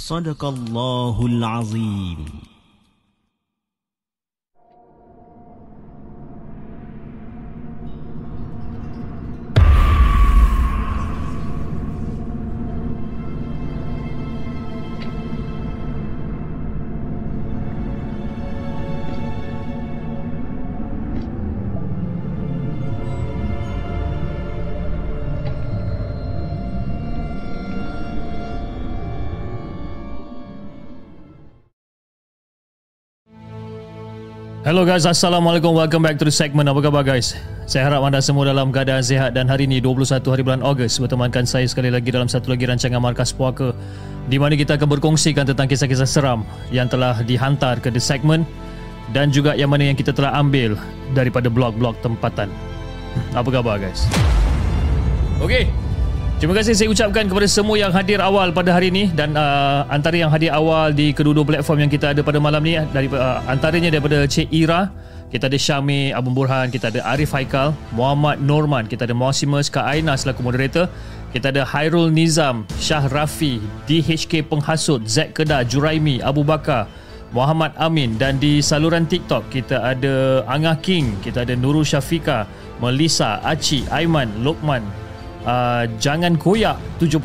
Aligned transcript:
صدق 0.00 0.44
الله 0.44 1.26
العظيم. 1.26 2.18
Hello 34.70 34.86
guys, 34.86 35.02
Assalamualaikum. 35.02 35.74
Welcome 35.74 36.06
back 36.06 36.14
to 36.14 36.22
the 36.22 36.30
segment. 36.30 36.70
Apa 36.70 36.78
khabar 36.78 37.02
guys? 37.02 37.34
Saya 37.66 37.90
harap 37.90 38.06
anda 38.06 38.22
semua 38.22 38.46
dalam 38.46 38.70
keadaan 38.70 39.02
sihat 39.02 39.34
dan 39.34 39.50
hari 39.50 39.66
ini 39.66 39.82
21 39.82 40.22
hari 40.22 40.46
bulan 40.46 40.62
Ogos 40.62 40.94
bertemankan 40.94 41.42
saya 41.42 41.66
sekali 41.66 41.90
lagi 41.90 42.14
dalam 42.14 42.30
satu 42.30 42.54
lagi 42.54 42.70
rancangan 42.70 43.02
Markas 43.02 43.34
Puaka 43.34 43.74
di 44.30 44.38
mana 44.38 44.54
kita 44.54 44.78
akan 44.78 44.86
berkongsikan 44.94 45.42
tentang 45.42 45.66
kisah-kisah 45.66 46.06
seram 46.06 46.46
yang 46.70 46.86
telah 46.86 47.18
dihantar 47.26 47.82
ke 47.82 47.90
the 47.90 47.98
segment 47.98 48.46
dan 49.10 49.34
juga 49.34 49.58
yang 49.58 49.74
mana 49.74 49.90
yang 49.90 49.98
kita 49.98 50.14
telah 50.14 50.38
ambil 50.38 50.78
daripada 51.18 51.50
blog-blog 51.50 51.98
tempatan. 51.98 52.46
Apa 53.34 53.50
khabar 53.50 53.82
guys? 53.82 54.06
Okay, 55.42 55.66
Terima 56.40 56.56
kasih 56.56 56.72
saya 56.72 56.88
ucapkan 56.88 57.28
kepada 57.28 57.44
semua 57.44 57.76
yang 57.76 57.92
hadir 57.92 58.16
awal 58.16 58.48
pada 58.48 58.72
hari 58.72 58.88
ini 58.88 59.12
dan 59.12 59.36
uh, 59.36 59.84
antara 59.92 60.16
yang 60.16 60.32
hadir 60.32 60.48
awal 60.56 60.88
di 60.88 61.12
kedua-dua 61.12 61.44
platform 61.44 61.84
yang 61.84 61.92
kita 61.92 62.16
ada 62.16 62.24
pada 62.24 62.40
malam 62.40 62.64
ni 62.64 62.80
dari 62.96 63.12
uh, 63.12 63.44
antaranya 63.44 63.92
daripada 63.92 64.24
Cik 64.24 64.48
Ira, 64.48 64.88
kita 65.28 65.52
ada 65.52 65.60
Syami 65.60 66.16
Abu 66.16 66.32
Burhan, 66.32 66.72
kita 66.72 66.88
ada 66.88 67.04
Arif 67.12 67.36
Haikal, 67.36 67.76
Muhammad 67.92 68.40
Norman, 68.40 68.88
kita 68.88 69.04
ada 69.04 69.12
Mosimus 69.12 69.68
Kak 69.68 69.84
Aina 69.84 70.16
selaku 70.16 70.40
moderator, 70.40 70.88
kita 71.36 71.52
ada 71.52 71.60
Hairul 71.60 72.08
Nizam, 72.08 72.64
Syah 72.80 73.04
Rafi, 73.12 73.60
DHK 73.84 74.40
Penghasut, 74.48 75.04
Zack 75.04 75.36
Kedah, 75.36 75.60
Juraimi, 75.68 76.24
Abu 76.24 76.40
Bakar, 76.40 76.88
Muhammad 77.36 77.76
Amin 77.76 78.16
dan 78.16 78.40
di 78.40 78.64
saluran 78.64 79.04
TikTok 79.04 79.52
kita 79.52 79.92
ada 79.92 80.40
Angah 80.48 80.80
King, 80.80 81.20
kita 81.20 81.44
ada 81.44 81.52
Nurul 81.52 81.84
Syafika, 81.84 82.48
Melissa, 82.80 83.44
Aci, 83.44 83.84
Aiman, 83.92 84.40
Lokman, 84.40 85.09
uh, 85.44 85.84
Jangan 86.00 86.36
Koyak 86.36 86.76
75 86.98 87.20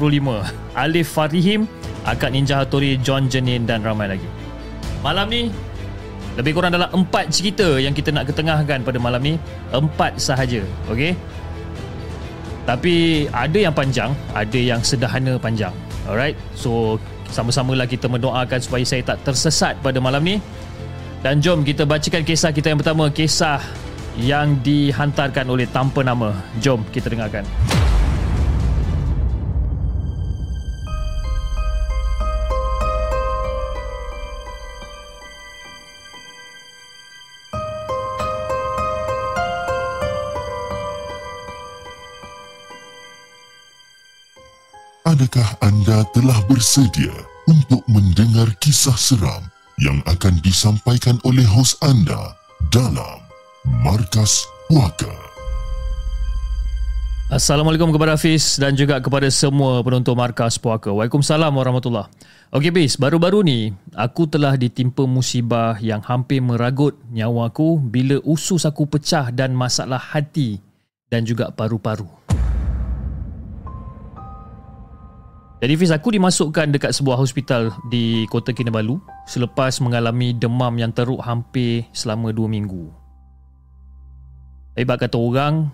Alif 0.76 1.08
Farihim 1.12 1.68
Akad 2.06 2.36
Ninja 2.36 2.62
Hattori 2.62 3.02
John 3.02 3.26
Jenin 3.26 3.66
dan 3.66 3.82
ramai 3.82 4.06
lagi. 4.06 4.30
Malam 5.02 5.26
ni 5.32 5.42
Lebih 6.38 6.54
kurang 6.54 6.76
dalam 6.76 6.90
empat 6.92 7.34
cerita 7.34 7.82
Yang 7.82 8.04
kita 8.04 8.10
nak 8.14 8.30
ketengahkan 8.30 8.86
pada 8.86 8.98
malam 9.02 9.22
ni. 9.24 9.34
Empat 9.74 10.18
sahaja 10.22 10.62
Okay 10.90 11.18
Tapi 12.70 13.26
Ada 13.34 13.70
yang 13.70 13.76
panjang 13.76 14.12
Ada 14.34 14.60
yang 14.60 14.82
sederhana 14.86 15.38
panjang 15.42 15.74
Alright? 16.06 16.38
So 16.54 17.02
Sama-samalah 17.34 17.90
kita 17.90 18.06
mendoakan 18.06 18.60
Supaya 18.62 18.86
saya 18.86 19.02
tak 19.02 19.26
tersesat 19.26 19.76
pada 19.82 19.98
malam 19.98 20.22
ni. 20.22 20.38
Dan 21.26 21.42
jom 21.42 21.66
kita 21.66 21.90
bacakan 21.90 22.22
kisah 22.22 22.54
kita 22.54 22.70
yang 22.70 22.78
pertama. 22.78 23.10
Kisah 23.10 23.58
yang 24.14 24.62
dihantarkan 24.62 25.50
oleh 25.50 25.66
tanpa 25.66 26.06
nama. 26.06 26.38
Jom 26.62 26.86
kita 26.94 27.10
dengarkan 27.10 27.42
Adakah 45.16 45.64
anda 45.64 46.04
telah 46.12 46.36
bersedia 46.44 47.16
untuk 47.48 47.80
mendengar 47.88 48.52
kisah 48.60 49.00
seram 49.00 49.48
yang 49.80 50.04
akan 50.12 50.44
disampaikan 50.44 51.16
oleh 51.24 51.48
hos 51.56 51.80
anda 51.80 52.36
dalam 52.68 53.24
Markas 53.80 54.44
Puaka? 54.68 55.08
Assalamualaikum 57.32 57.96
kepada 57.96 58.20
Hafiz 58.20 58.60
dan 58.60 58.76
juga 58.76 59.00
kepada 59.00 59.32
semua 59.32 59.80
penonton 59.88 60.20
Markas 60.20 60.60
Puaka. 60.60 60.92
Waalaikumsalam 60.92 61.56
warahmatullahi 61.56 62.12
Okey 62.52 62.76
bis, 62.76 63.00
baru-baru 63.00 63.40
ni 63.40 63.72
aku 63.96 64.28
telah 64.28 64.60
ditimpa 64.60 65.08
musibah 65.08 65.80
yang 65.80 66.04
hampir 66.04 66.44
meragut 66.44 67.00
nyawa 67.08 67.48
aku 67.56 67.80
bila 67.80 68.20
usus 68.28 68.68
aku 68.68 68.84
pecah 68.84 69.32
dan 69.32 69.56
masalah 69.56 70.12
hati 70.12 70.60
dan 71.08 71.24
juga 71.24 71.56
paru-paru. 71.56 72.25
Jadi 75.64 75.74
Fiz, 75.80 75.92
aku 75.96 76.12
dimasukkan 76.12 76.76
dekat 76.76 76.92
sebuah 76.92 77.16
hospital 77.16 77.72
di 77.88 78.28
Kota 78.28 78.52
Kinabalu 78.52 79.00
selepas 79.24 79.80
mengalami 79.80 80.36
demam 80.36 80.76
yang 80.76 80.92
teruk 80.92 81.24
hampir 81.24 81.88
selama 81.96 82.36
2 82.36 82.44
minggu. 82.52 82.92
Hebat 84.76 85.08
kata 85.08 85.16
orang, 85.16 85.72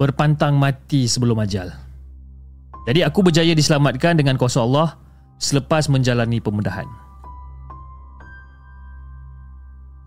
berpantang 0.00 0.56
mati 0.56 1.04
sebelum 1.04 1.44
ajal. 1.44 1.68
Jadi 2.88 3.04
aku 3.04 3.20
berjaya 3.20 3.52
diselamatkan 3.52 4.16
dengan 4.16 4.40
kuasa 4.40 4.64
Allah 4.64 4.96
selepas 5.36 5.92
menjalani 5.92 6.40
pembedahan. 6.40 6.88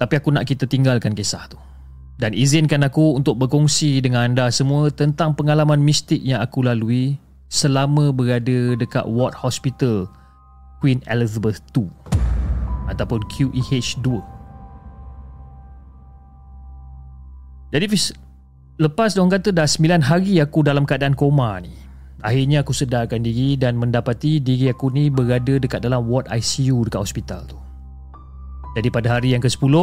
Tapi 0.01 0.13
aku 0.18 0.33
nak 0.33 0.50
kita 0.50 0.65
tinggalkan 0.65 1.13
kisah 1.13 1.45
tu. 1.45 1.57
Dan 2.18 2.33
izinkan 2.33 2.81
aku 2.81 3.13
untuk 3.13 3.38
berkongsi 3.38 4.01
dengan 4.01 4.33
anda 4.33 4.50
semua 4.50 4.89
tentang 4.89 5.38
pengalaman 5.38 5.77
mistik 5.77 6.18
yang 6.25 6.42
aku 6.42 6.65
lalui 6.65 7.21
selama 7.48 8.12
berada 8.12 8.76
dekat 8.76 9.08
ward 9.08 9.32
hospital 9.36 10.08
Queen 10.84 11.00
Elizabeth 11.08 11.64
II 11.74 11.88
ataupun 12.92 13.24
QEH 13.32 14.00
2. 14.04 14.20
Jadi 17.76 17.86
lepas 18.80 19.12
diorang 19.12 19.32
kata 19.36 19.52
dah 19.52 19.68
9 19.68 20.00
hari 20.08 20.40
aku 20.40 20.64
dalam 20.64 20.88
keadaan 20.88 21.16
koma 21.16 21.60
ni. 21.60 21.76
Akhirnya 22.24 22.66
aku 22.66 22.74
sedarkan 22.74 23.22
diri 23.22 23.54
dan 23.60 23.78
mendapati 23.78 24.42
diri 24.42 24.74
aku 24.74 24.90
ni 24.90 25.12
berada 25.14 25.62
dekat 25.62 25.86
dalam 25.86 26.10
ward 26.10 26.26
ICU 26.32 26.90
dekat 26.90 27.02
hospital 27.04 27.46
tu. 27.46 27.60
Jadi 28.74 28.90
pada 28.90 29.18
hari 29.18 29.38
yang 29.38 29.42
ke-10, 29.42 29.74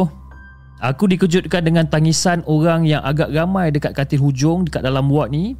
aku 0.83 1.03
dikejutkan 1.07 1.63
dengan 1.63 1.87
tangisan 1.87 2.43
orang 2.47 2.83
yang 2.83 2.99
agak 3.07 3.31
ramai 3.31 3.71
dekat 3.71 3.95
katil 3.95 4.19
hujung 4.19 4.67
dekat 4.67 4.83
dalam 4.83 5.07
ward 5.07 5.31
ni 5.31 5.55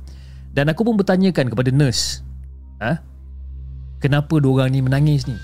dan 0.56 0.72
aku 0.72 0.88
pun 0.88 0.96
bertanyakan 0.96 1.52
kepada 1.52 1.70
nurse. 1.70 2.24
Ha? 2.80 3.04
Kenapa 4.00 4.40
diorang 4.40 4.72
ni 4.72 4.80
menangis 4.80 5.28
ni? 5.28 5.36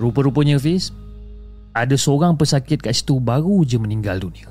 Rupa-rupanya 0.00 0.56
Fiz, 0.56 0.96
ada 1.76 1.92
seorang 1.92 2.40
pesakit 2.40 2.80
kat 2.80 2.96
situ 2.96 3.20
baru 3.20 3.60
je 3.68 3.76
meninggal 3.76 4.16
dunia. 4.16 4.48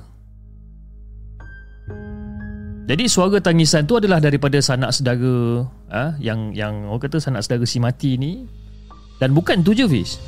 Jadi 2.85 3.05
suara 3.05 3.37
tangisan 3.41 3.85
tu 3.85 3.97
adalah 3.97 4.17
daripada 4.17 4.57
sanak 4.61 4.93
saudara 4.93 5.65
ha, 5.93 6.17
yang 6.17 6.53
yang 6.57 6.89
orang 6.89 7.05
kata 7.05 7.21
sanak 7.21 7.45
saudara 7.45 7.65
si 7.65 7.77
mati 7.77 8.17
ni 8.17 8.49
dan 9.21 9.33
bukan 9.33 9.61
tu 9.61 9.73
je 9.73 9.85
Fiz. 9.89 10.21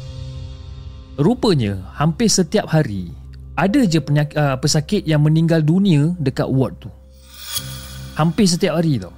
Rupanya 1.17 1.77
hampir 1.97 2.29
setiap 2.29 2.69
hari 2.69 3.13
ada 3.57 3.81
je 3.85 4.01
penyak, 4.01 4.33
uh, 4.33 4.57
pesakit 4.57 5.05
yang 5.05 5.21
meninggal 5.21 5.61
dunia 5.61 6.17
dekat 6.17 6.49
ward 6.49 6.77
tu. 6.81 6.89
Hampir 8.21 8.45
setiap 8.45 8.77
hari 8.77 9.01
tau. 9.01 9.09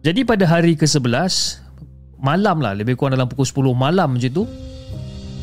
Jadi 0.00 0.24
pada 0.24 0.48
hari 0.48 0.72
ke-11 0.72 1.60
malam 2.16 2.64
lah 2.64 2.72
lebih 2.72 2.96
kurang 2.96 3.12
dalam 3.12 3.28
pukul 3.28 3.44
10 3.44 3.76
malam 3.76 4.16
macam 4.16 4.32
tu 4.32 4.48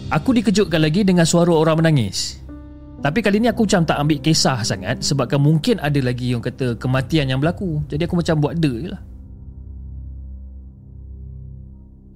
aku 0.10 0.30
dikejutkan 0.34 0.82
lagi 0.82 1.06
dengan 1.06 1.30
suara 1.30 1.54
orang 1.54 1.86
menangis. 1.86 2.42
Tapi 3.00 3.22
kali 3.22 3.38
ni 3.40 3.48
aku 3.48 3.64
macam 3.64 3.88
tak 3.88 3.96
ambil 3.96 4.20
kisah 4.20 4.60
sangat 4.60 5.00
Sebabkan 5.00 5.40
mungkin 5.40 5.80
ada 5.80 5.96
lagi 6.04 6.36
yang 6.36 6.44
kata 6.44 6.76
kematian 6.76 7.32
yang 7.32 7.40
berlaku 7.40 7.80
Jadi 7.88 8.04
aku 8.04 8.20
macam 8.20 8.36
buat 8.44 8.60
de 8.60 8.74
je 8.76 8.90
lah 8.92 9.02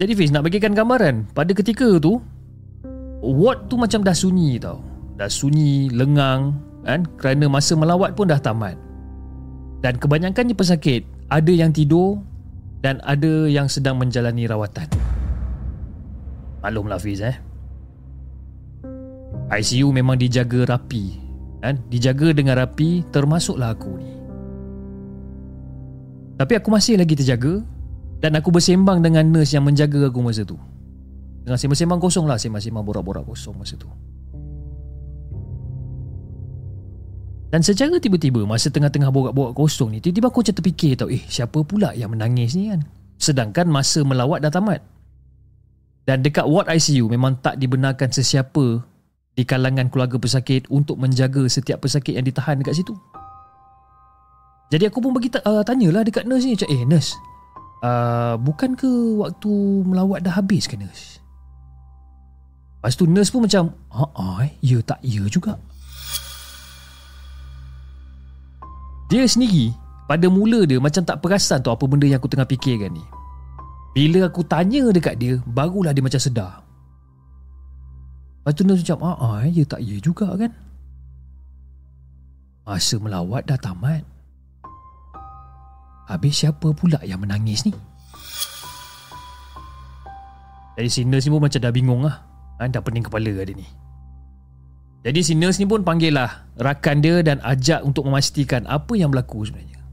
Jadi 0.04 0.12
Fiz 0.12 0.36
nak 0.36 0.44
bagikan 0.44 0.76
gambaran 0.76 1.32
Pada 1.32 1.56
ketika 1.56 1.88
tu 2.04 2.20
Ward 3.24 3.72
tu 3.72 3.80
macam 3.80 4.04
dah 4.04 4.12
sunyi 4.12 4.60
tau 4.60 4.84
Dah 5.16 5.32
sunyi, 5.32 5.88
lengang 5.88 6.52
kan? 6.84 7.08
Kerana 7.16 7.48
masa 7.48 7.80
melawat 7.80 8.20
pun 8.20 8.28
dah 8.28 8.44
tamat 8.44 8.76
Dan 9.84 10.00
kebanyakannya 10.00 10.56
pesakit 10.56 11.04
Ada 11.28 11.52
yang 11.52 11.76
tidur 11.76 12.24
Dan 12.80 13.04
ada 13.04 13.52
yang 13.52 13.68
sedang 13.68 14.00
menjalani 14.00 14.48
rawatan. 14.48 14.88
Maklumlah 16.64 17.00
Fiz 17.04 17.20
eh. 17.20 17.36
ICU 19.52 19.92
memang 19.92 20.16
dijaga 20.16 20.80
rapi 20.80 21.20
kan? 21.60 21.84
Dijaga 21.92 22.32
dengan 22.32 22.56
rapi 22.64 23.04
Termasuklah 23.12 23.76
aku 23.76 23.92
ni. 24.00 24.12
Tapi 26.40 26.54
aku 26.56 26.72
masih 26.72 26.96
lagi 26.96 27.20
terjaga 27.20 27.60
Dan 28.24 28.40
aku 28.40 28.56
bersembang 28.56 29.04
dengan 29.04 29.28
nurse 29.28 29.52
yang 29.52 29.68
menjaga 29.68 30.08
aku 30.08 30.24
masa 30.24 30.48
tu. 30.48 30.56
Dengan 31.44 31.60
sembang-sembang 31.60 32.00
kosong 32.00 32.24
lah 32.24 32.40
Sembang-sembang 32.40 32.88
borak-borak 32.88 33.28
kosong 33.28 33.60
masa 33.60 33.76
tu 33.76 33.92
Dan 37.54 37.62
secara 37.62 38.02
tiba-tiba 38.02 38.42
Masa 38.50 38.74
tengah-tengah 38.74 39.14
borak-borak 39.14 39.54
kosong 39.54 39.94
ni 39.94 40.02
Tiba-tiba 40.02 40.34
aku 40.34 40.42
macam 40.42 40.58
terfikir 40.58 40.98
tau 40.98 41.14
Eh 41.14 41.22
siapa 41.30 41.62
pula 41.62 41.94
yang 41.94 42.10
menangis 42.10 42.58
ni 42.58 42.74
kan 42.74 42.82
Sedangkan 43.22 43.70
masa 43.70 44.02
melawat 44.02 44.42
dah 44.42 44.50
tamat 44.50 44.82
Dan 46.10 46.26
dekat 46.26 46.50
ward 46.50 46.66
ICU 46.74 47.06
Memang 47.14 47.38
tak 47.46 47.62
dibenarkan 47.62 48.10
sesiapa 48.10 48.82
di 49.34 49.44
kalangan 49.44 49.90
keluarga 49.90 50.22
pesakit 50.22 50.70
untuk 50.70 51.02
menjaga 51.02 51.42
setiap 51.50 51.82
pesakit 51.82 52.14
yang 52.14 52.26
ditahan 52.26 52.62
dekat 52.62 52.78
situ. 52.78 52.94
Jadi 54.70 54.90
aku 54.90 55.02
pun 55.02 55.14
bagi 55.14 55.30
uh, 55.34 55.62
tanyalah 55.66 56.06
dekat 56.06 56.26
nurse 56.26 56.46
ni, 56.50 56.58
"Eh 56.58 56.86
nurse, 56.86 57.18
uh, 57.82 58.38
bukan 58.38 58.78
ke 58.78 58.90
waktu 59.22 59.52
melawat 59.86 60.26
dah 60.26 60.38
habis 60.38 60.70
ke 60.70 60.78
nurse?" 60.78 61.22
Lepas 62.82 62.94
tu 62.98 63.06
nurse 63.10 63.34
pun 63.34 63.46
macam, 63.46 63.74
"Ha 63.94 64.06
ah, 64.18 64.42
ya 64.62 64.82
tak 64.86 65.02
ya 65.02 65.26
juga." 65.30 65.58
Dia 69.14 69.30
sendiri 69.30 69.70
pada 70.10 70.26
mula 70.26 70.66
dia 70.66 70.82
macam 70.82 71.06
tak 71.06 71.22
perasan 71.22 71.62
tu 71.62 71.70
apa 71.70 71.86
benda 71.86 72.10
yang 72.10 72.18
aku 72.18 72.26
tengah 72.26 72.50
fikirkan 72.50 72.98
ni. 72.98 73.06
Bila 73.94 74.26
aku 74.26 74.42
tanya 74.42 74.90
dekat 74.90 75.22
dia, 75.22 75.38
barulah 75.46 75.94
dia 75.94 76.02
macam 76.02 76.18
sedar. 76.18 76.66
Lepas 78.42 78.58
tu 78.58 78.66
nurse 78.66 78.82
macam 78.82 79.06
ah, 79.06 79.18
ah, 79.22 79.46
ya 79.46 79.62
tak 79.70 79.86
ya 79.86 80.02
juga 80.02 80.34
kan? 80.34 80.50
Masa 82.66 82.98
melawat 82.98 83.46
dah 83.46 83.60
tamat. 83.62 84.02
Habis 86.10 86.34
siapa 86.34 86.74
pula 86.74 86.98
yang 87.06 87.22
menangis 87.22 87.70
ni? 87.70 87.74
Jadi 90.74 90.90
si 90.90 91.06
nurse 91.06 91.30
ni 91.30 91.38
pun 91.38 91.46
macam 91.46 91.62
dah 91.62 91.70
bingung 91.70 92.02
lah. 92.02 92.18
Ha, 92.58 92.66
Dah 92.66 92.82
pening 92.82 93.06
kepala 93.06 93.30
ada 93.30 93.54
ni 93.54 93.83
Jadi 95.04 95.20
si 95.20 95.34
nurse 95.36 95.60
ni 95.60 95.68
pun 95.68 95.84
panggil 95.84 96.16
lah 96.16 96.48
Rakan 96.56 97.04
dia 97.04 97.20
dan 97.20 97.44
ajak 97.44 97.84
untuk 97.84 98.08
memastikan 98.08 98.64
Apa 98.72 98.96
yang 98.96 99.12
berlaku 99.12 99.44
sebenarnya 99.44 99.84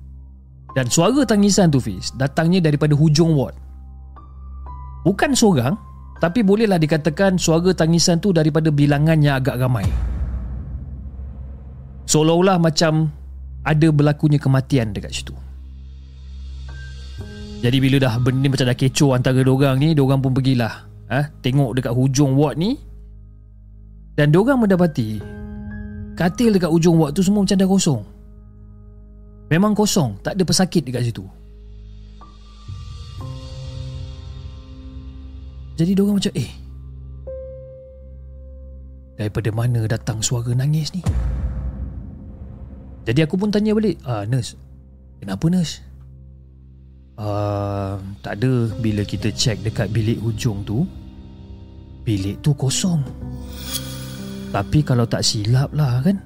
Dan 0.79 0.87
suara 0.87 1.26
tangisan 1.26 1.67
tu 1.67 1.83
Fiz 1.83 2.14
Datangnya 2.14 2.62
daripada 2.62 2.95
hujung 2.95 3.35
ward 3.35 3.59
Bukan 5.02 5.35
seorang 5.35 5.75
tapi 6.21 6.45
bolehlah 6.45 6.76
dikatakan 6.76 7.40
suara 7.40 7.73
tangisan 7.73 8.21
tu 8.21 8.29
daripada 8.37 8.69
bilangan 8.69 9.17
yang 9.25 9.40
agak 9.40 9.57
ramai. 9.57 9.88
Seolah-olah 12.05 12.61
macam 12.61 13.09
ada 13.64 13.88
berlakunya 13.88 14.37
kematian 14.37 14.93
dekat 14.93 15.17
situ. 15.17 15.33
Jadi 17.64 17.76
bila 17.81 17.97
dah 17.97 18.21
benda 18.21 18.52
macam 18.52 18.69
dah 18.69 18.76
kecoh 18.76 19.17
antara 19.17 19.40
diorang 19.40 19.81
ni, 19.81 19.97
diorang 19.97 20.21
pun 20.21 20.37
pergilah 20.37 20.85
ha, 21.09 21.29
tengok 21.40 21.81
dekat 21.81 21.93
hujung 21.97 22.37
ward 22.37 22.61
ni 22.61 22.76
dan 24.14 24.35
diorang 24.35 24.62
mendapati 24.62 25.21
katil 26.19 26.55
dekat 26.55 26.71
hujung 26.71 27.00
ward 27.00 27.17
tu 27.17 27.23
semua 27.25 27.43
macam 27.47 27.57
dah 27.57 27.69
kosong. 27.71 28.02
Memang 29.50 29.75
kosong, 29.75 30.19
tak 30.23 30.38
ada 30.38 30.43
pesakit 30.47 30.87
dekat 30.87 31.11
situ. 31.11 31.26
Jadi 35.81 35.97
diorang 35.97 36.21
macam 36.21 36.33
eh 36.37 36.52
Daripada 39.17 39.49
mana 39.49 39.81
datang 39.88 40.21
suara 40.21 40.52
nangis 40.52 40.93
ni 40.93 41.00
Jadi 43.09 43.25
aku 43.25 43.40
pun 43.40 43.49
tanya 43.49 43.73
balik 43.73 43.97
Ah 44.05 44.29
nurse 44.29 44.61
Kenapa 45.17 45.49
nurse 45.49 45.88
Uh, 47.21 48.00
tak 48.25 48.40
ada 48.40 48.73
bila 48.81 49.05
kita 49.05 49.29
cek 49.29 49.61
dekat 49.61 49.93
bilik 49.93 50.17
hujung 50.25 50.64
tu 50.64 50.88
Bilik 52.00 52.40
tu 52.40 52.57
kosong 52.57 53.05
Tapi 54.50 54.83
kalau 54.83 55.07
tak 55.07 55.23
silap 55.23 55.71
lah 55.71 56.02
kan? 56.02 56.19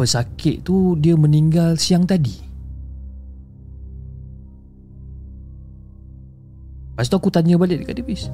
Pesakit 0.00 0.64
tu 0.64 0.96
dia 0.96 1.12
meninggal 1.12 1.76
siang 1.76 2.08
tadi. 2.08 2.52
Lepas 6.92 7.08
tu 7.08 7.16
aku 7.16 7.28
tanya 7.32 7.56
balik 7.56 7.84
dekat 7.84 7.98
dia 7.98 8.04
Fiz 8.04 8.28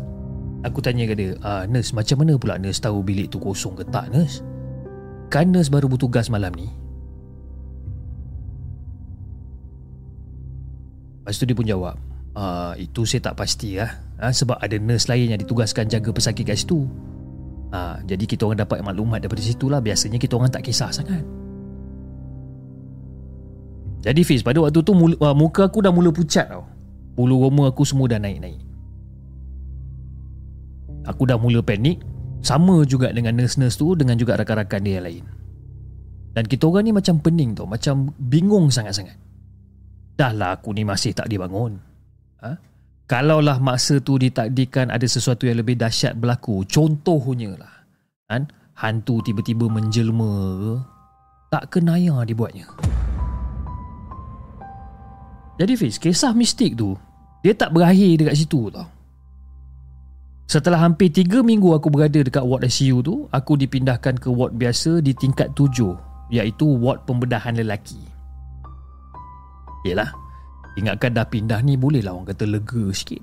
Aku 0.66 0.82
tanya 0.82 1.06
ke 1.06 1.14
dia 1.14 1.38
ah, 1.46 1.62
Nurse 1.70 1.94
macam 1.94 2.26
mana 2.26 2.34
pula 2.34 2.58
nurse 2.58 2.82
tahu 2.82 3.06
bilik 3.06 3.30
tu 3.30 3.38
kosong 3.38 3.78
ke 3.78 3.86
tak 3.86 4.10
nurse? 4.10 4.42
Kan 5.30 5.54
nurse 5.54 5.70
baru 5.70 5.86
bertugas 5.86 6.26
malam 6.26 6.50
ni. 6.58 6.66
Lepas 11.22 11.38
tu 11.38 11.46
dia 11.46 11.54
pun 11.54 11.64
jawab 11.64 11.94
ah, 12.34 12.74
Itu 12.74 13.06
saya 13.06 13.30
tak 13.30 13.38
pasti 13.38 13.78
lah 13.78 13.94
ah, 14.18 14.34
Sebab 14.34 14.58
ada 14.58 14.74
nurse 14.76 15.06
lain 15.06 15.32
yang 15.32 15.40
ditugaskan 15.40 15.86
jaga 15.86 16.10
pesakit 16.10 16.42
kat 16.42 16.58
situ 16.58 16.82
ah, 17.72 17.96
Jadi 18.04 18.24
kita 18.24 18.48
orang 18.48 18.60
dapat 18.62 18.80
maklumat 18.84 19.22
daripada 19.24 19.42
situ 19.42 19.66
lah 19.66 19.80
Biasanya 19.82 20.18
kita 20.20 20.36
orang 20.36 20.52
tak 20.52 20.64
kisah 20.66 20.90
sangat. 20.92 21.22
Jadi 23.98 24.22
Fiz 24.22 24.46
pada 24.46 24.62
waktu 24.62 24.78
tu 24.80 24.94
uh, 24.94 25.34
Muka 25.34 25.66
aku 25.66 25.82
dah 25.82 25.90
mula 25.90 26.14
pucat 26.14 26.46
tau. 26.48 26.64
Bulu 27.18 27.50
roma 27.50 27.68
aku 27.68 27.82
semua 27.82 28.06
dah 28.06 28.22
naik-naik. 28.22 28.62
Aku 31.08 31.26
dah 31.26 31.40
mula 31.40 31.64
panik 31.64 31.98
Sama 32.44 32.84
juga 32.84 33.10
dengan 33.10 33.34
nurse-nurse 33.34 33.80
tu 33.80 33.96
Dengan 33.98 34.14
juga 34.14 34.38
rakan-rakan 34.38 34.80
dia 34.84 35.02
yang 35.02 35.06
lain. 35.08 35.24
Dan 36.36 36.44
kita 36.46 36.70
orang 36.70 36.86
ni 36.86 36.92
macam 36.94 37.18
pening 37.18 37.58
tau 37.58 37.66
Macam 37.66 38.14
bingung 38.20 38.70
sangat-sangat. 38.70 39.18
Dah 40.18 40.34
lah 40.34 40.58
aku 40.58 40.74
ni 40.74 40.82
masih 40.82 41.14
tak 41.14 41.30
dibangun. 41.30 41.78
Ha? 42.42 42.67
Kalaulah 43.08 43.56
masa 43.56 43.96
tu 44.04 44.20
ditakdirkan 44.20 44.92
ada 44.92 45.08
sesuatu 45.08 45.48
yang 45.48 45.64
lebih 45.64 45.80
dahsyat 45.80 46.12
berlaku 46.12 46.68
Contohnya 46.68 47.56
lah 47.56 47.72
kan? 48.28 48.44
Hantu 48.76 49.24
tiba-tiba 49.24 49.64
menjelma 49.64 50.76
Tak 51.48 51.72
kenaya 51.72 52.20
dibuatnya. 52.28 52.68
Jadi 55.56 55.72
Fiz, 55.80 55.96
kisah 55.96 56.36
mistik 56.36 56.76
tu 56.76 57.00
Dia 57.40 57.56
tak 57.56 57.72
berakhir 57.72 58.20
dekat 58.20 58.44
situ 58.44 58.68
tau. 58.68 58.84
Setelah 60.44 60.84
hampir 60.84 61.08
3 61.08 61.40
minggu 61.40 61.72
aku 61.72 61.88
berada 61.88 62.20
dekat 62.20 62.44
ward 62.44 62.68
ICU 62.68 63.00
tu 63.00 63.24
Aku 63.32 63.56
dipindahkan 63.56 64.20
ke 64.20 64.28
ward 64.28 64.52
biasa 64.52 65.00
di 65.00 65.16
tingkat 65.16 65.56
7 65.56 66.28
Iaitu 66.28 66.68
ward 66.76 67.08
pembedahan 67.08 67.56
lelaki. 67.56 68.04
Yelah 69.88 70.27
Ingatkan 70.78 71.10
dah 71.10 71.26
pindah 71.26 71.58
ni 71.66 71.74
bolehlah 71.74 72.14
orang 72.14 72.30
kata 72.30 72.46
lega 72.46 72.86
sikit. 72.94 73.18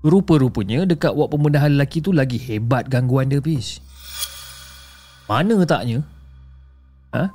Rupa-rupanya 0.00 0.88
dekat 0.88 1.12
wad 1.12 1.28
pembedahan 1.28 1.76
lelaki 1.76 2.00
tu 2.00 2.16
lagi 2.16 2.40
hebat 2.40 2.88
gangguan 2.88 3.28
dia 3.28 3.44
bis. 3.44 3.76
Mana 5.28 5.60
taknya? 5.68 6.00
Ha? 7.12 7.28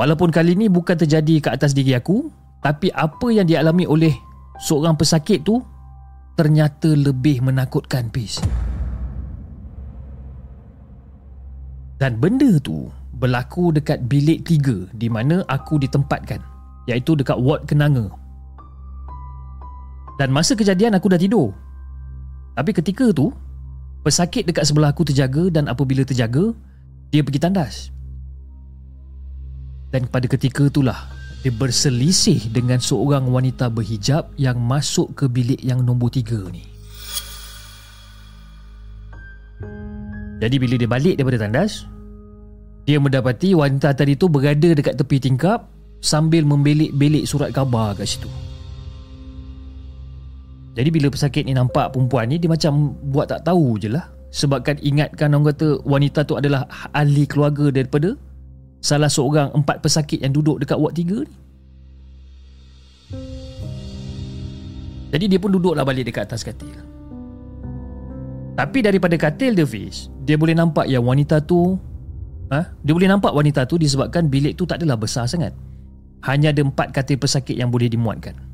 Walaupun 0.00 0.32
kali 0.32 0.56
ni 0.56 0.72
bukan 0.72 0.96
terjadi 0.96 1.44
ke 1.44 1.48
atas 1.52 1.76
diri 1.76 1.92
aku, 1.92 2.32
tapi 2.64 2.88
apa 2.96 3.28
yang 3.28 3.44
dialami 3.44 3.84
oleh 3.84 4.16
seorang 4.56 4.96
pesakit 4.96 5.44
tu 5.44 5.60
ternyata 6.32 6.96
lebih 6.96 7.44
menakutkan 7.44 8.08
bis. 8.08 8.40
Dan 12.00 12.18
benda 12.18 12.56
tu 12.64 12.88
berlaku 13.20 13.70
dekat 13.70 14.08
bilik 14.08 14.48
tiga 14.48 14.88
di 14.96 15.06
mana 15.12 15.44
aku 15.46 15.76
ditempatkan 15.78 16.40
iaitu 16.90 17.14
dekat 17.14 17.38
ward 17.38 17.62
kenanga 17.68 18.10
dan 20.20 20.28
masa 20.28 20.52
kejadian 20.52 20.96
aku 20.96 21.08
dah 21.12 21.20
tidur. 21.20 21.52
Tapi 22.52 22.70
ketika 22.76 23.12
tu, 23.16 23.32
pesakit 24.04 24.44
dekat 24.44 24.68
sebelah 24.68 24.92
aku 24.92 25.08
terjaga 25.08 25.48
dan 25.48 25.68
apabila 25.72 26.04
terjaga, 26.04 26.52
dia 27.08 27.24
pergi 27.24 27.40
tandas. 27.40 27.88
Dan 29.92 30.08
pada 30.08 30.24
ketika 30.28 30.68
itulah, 30.68 31.08
dia 31.44 31.52
berselisih 31.52 32.52
dengan 32.54 32.80
seorang 32.80 33.28
wanita 33.28 33.68
berhijab 33.68 34.30
yang 34.38 34.56
masuk 34.56 35.12
ke 35.16 35.28
bilik 35.28 35.60
yang 35.60 35.84
nombor 35.84 36.08
tiga 36.12 36.38
ni. 36.48 36.64
Jadi 40.42 40.56
bila 40.58 40.74
dia 40.74 40.90
balik 40.90 41.14
daripada 41.18 41.46
tandas, 41.46 41.86
dia 42.82 42.98
mendapati 42.98 43.54
wanita 43.54 43.94
tadi 43.94 44.18
tu 44.18 44.26
berada 44.26 44.74
dekat 44.74 44.98
tepi 44.98 45.22
tingkap 45.22 45.70
sambil 46.02 46.42
membelik-belik 46.42 47.30
surat 47.30 47.54
khabar 47.54 47.94
kat 47.94 48.10
situ. 48.10 48.30
Jadi 50.72 50.88
bila 50.88 51.12
pesakit 51.12 51.44
ni 51.44 51.52
nampak 51.52 51.92
perempuan 51.92 52.32
ni 52.32 52.40
Dia 52.40 52.48
macam 52.48 52.96
buat 53.12 53.28
tak 53.28 53.44
tahu 53.44 53.76
je 53.76 53.92
lah. 53.92 54.08
Sebabkan 54.32 54.80
ingatkan 54.80 55.36
orang 55.36 55.52
kata 55.52 55.84
Wanita 55.84 56.24
tu 56.24 56.40
adalah 56.40 56.64
ahli 56.96 57.28
keluarga 57.28 57.68
daripada 57.68 58.16
Salah 58.80 59.12
seorang 59.12 59.52
empat 59.52 59.84
pesakit 59.84 60.24
yang 60.24 60.34
duduk 60.34 60.58
dekat 60.58 60.74
ward 60.74 60.96
tiga 60.96 61.22
ni. 61.22 61.36
Jadi 65.12 65.24
dia 65.28 65.38
pun 65.38 65.52
duduklah 65.54 65.84
balik 65.86 66.08
dekat 66.08 66.24
atas 66.26 66.42
katil. 66.42 66.72
Tapi 68.56 68.78
daripada 68.80 69.14
katil 69.14 69.54
dia 69.54 69.68
Fiz 69.68 70.08
Dia 70.24 70.40
boleh 70.40 70.56
nampak 70.56 70.88
yang 70.88 71.04
wanita 71.04 71.44
tu 71.44 71.76
ha? 72.50 72.74
Dia 72.80 72.92
boleh 72.96 73.06
nampak 73.06 73.30
wanita 73.30 73.68
tu 73.68 73.76
disebabkan 73.78 74.26
bilik 74.26 74.56
tu 74.56 74.64
tak 74.64 74.80
adalah 74.82 74.96
besar 74.96 75.28
sangat. 75.28 75.52
Hanya 76.24 76.50
ada 76.50 76.64
empat 76.64 76.90
katil 76.96 77.20
pesakit 77.20 77.54
yang 77.54 77.68
boleh 77.68 77.92
dimuatkan 77.92 78.51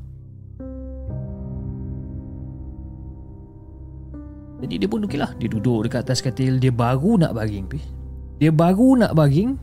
Jadi 4.59 4.75
dia 4.75 4.87
pun 4.91 5.03
okey 5.07 5.19
lah 5.19 5.31
Dia 5.39 5.47
duduk 5.47 5.87
dekat 5.87 6.03
atas 6.03 6.19
katil 6.19 6.59
Dia 6.59 6.71
baru 6.71 7.15
nak 7.15 7.31
baring 7.35 7.65
Dia 8.39 8.51
baru 8.51 8.99
nak 8.99 9.15
baring 9.15 9.55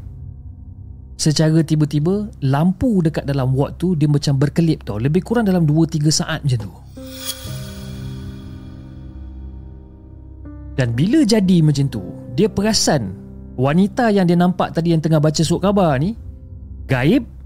Secara 1.21 1.61
tiba-tiba 1.61 2.33
Lampu 2.45 3.05
dekat 3.05 3.29
dalam 3.29 3.53
ward 3.53 3.77
tu 3.77 3.93
Dia 3.93 4.09
macam 4.09 4.41
berkelip 4.41 4.89
tau. 4.89 4.97
Lebih 4.97 5.21
kurang 5.21 5.45
dalam 5.45 5.69
2-3 5.69 6.09
saat 6.09 6.41
macam 6.45 6.61
tu. 6.65 6.73
Dan 10.77 10.93
bila 10.93 11.25
jadi 11.25 11.61
macam 11.61 11.87
tu 11.93 12.03
Dia 12.33 12.49
perasan 12.49 13.13
Wanita 13.57 14.13
yang 14.13 14.29
dia 14.29 14.37
nampak 14.37 14.77
tadi 14.77 14.93
Yang 14.93 15.09
tengah 15.09 15.21
baca 15.21 15.43
surat 15.45 15.73
khabar 15.73 15.97
ni 16.01 16.13
Gaib 16.89 17.37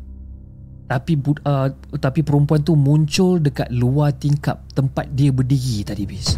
tapi 0.90 1.14
uh, 1.46 1.70
tapi 2.02 2.26
perempuan 2.26 2.66
tu 2.66 2.74
muncul 2.74 3.38
dekat 3.38 3.70
luar 3.70 4.10
tingkap 4.10 4.66
tempat 4.74 5.06
dia 5.14 5.30
berdiri 5.30 5.86
tadi 5.86 6.02
bis. 6.02 6.34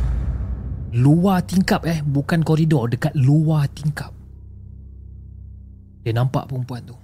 Luar 0.93 1.41
tingkap 1.41 1.89
eh? 1.89 2.05
Bukan 2.05 2.45
koridor 2.45 2.93
Dekat 2.93 3.17
luar 3.17 3.65
tingkap. 3.73 4.13
Dia 6.05 6.13
nampak 6.13 6.51
perempuan 6.51 6.85
tu. 6.85 6.97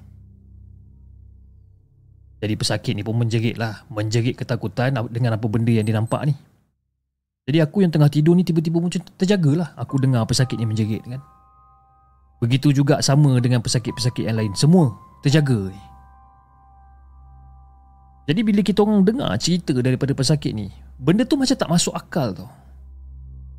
Jadi 2.39 2.55
pesakit 2.55 2.93
ni 2.93 3.01
pun 3.01 3.17
menjerit 3.17 3.57
lah. 3.57 3.89
Menjerit 3.89 4.37
ketakutan 4.37 4.93
Dengan 5.09 5.41
apa 5.41 5.47
benda 5.49 5.73
yang 5.73 5.89
dia 5.89 5.97
nampak 5.97 6.29
ni. 6.29 6.37
Jadi 7.49 7.65
aku 7.65 7.81
yang 7.81 7.89
tengah 7.89 8.13
tidur 8.13 8.37
ni 8.37 8.45
Tiba-tiba 8.45 8.77
muncul 8.77 9.01
terjagalah 9.17 9.73
Aku 9.81 9.97
dengar 9.97 10.29
pesakit 10.29 10.61
ni 10.61 10.69
menjerit 10.69 11.01
kan. 11.09 11.25
Begitu 12.45 12.71
juga 12.71 13.01
sama 13.01 13.41
dengan 13.41 13.65
pesakit-pesakit 13.65 14.29
yang 14.29 14.37
lain. 14.37 14.53
Semua 14.53 14.93
terjaga 15.25 15.73
Jadi 18.29 18.41
bila 18.45 18.61
kita 18.61 18.85
orang 18.85 19.01
dengar 19.01 19.33
cerita 19.41 19.73
daripada 19.81 20.13
pesakit 20.13 20.53
ni 20.53 20.69
Benda 21.01 21.25
tu 21.25 21.41
macam 21.41 21.57
tak 21.57 21.71
masuk 21.73 21.97
akal 21.97 22.37
tau 22.37 22.68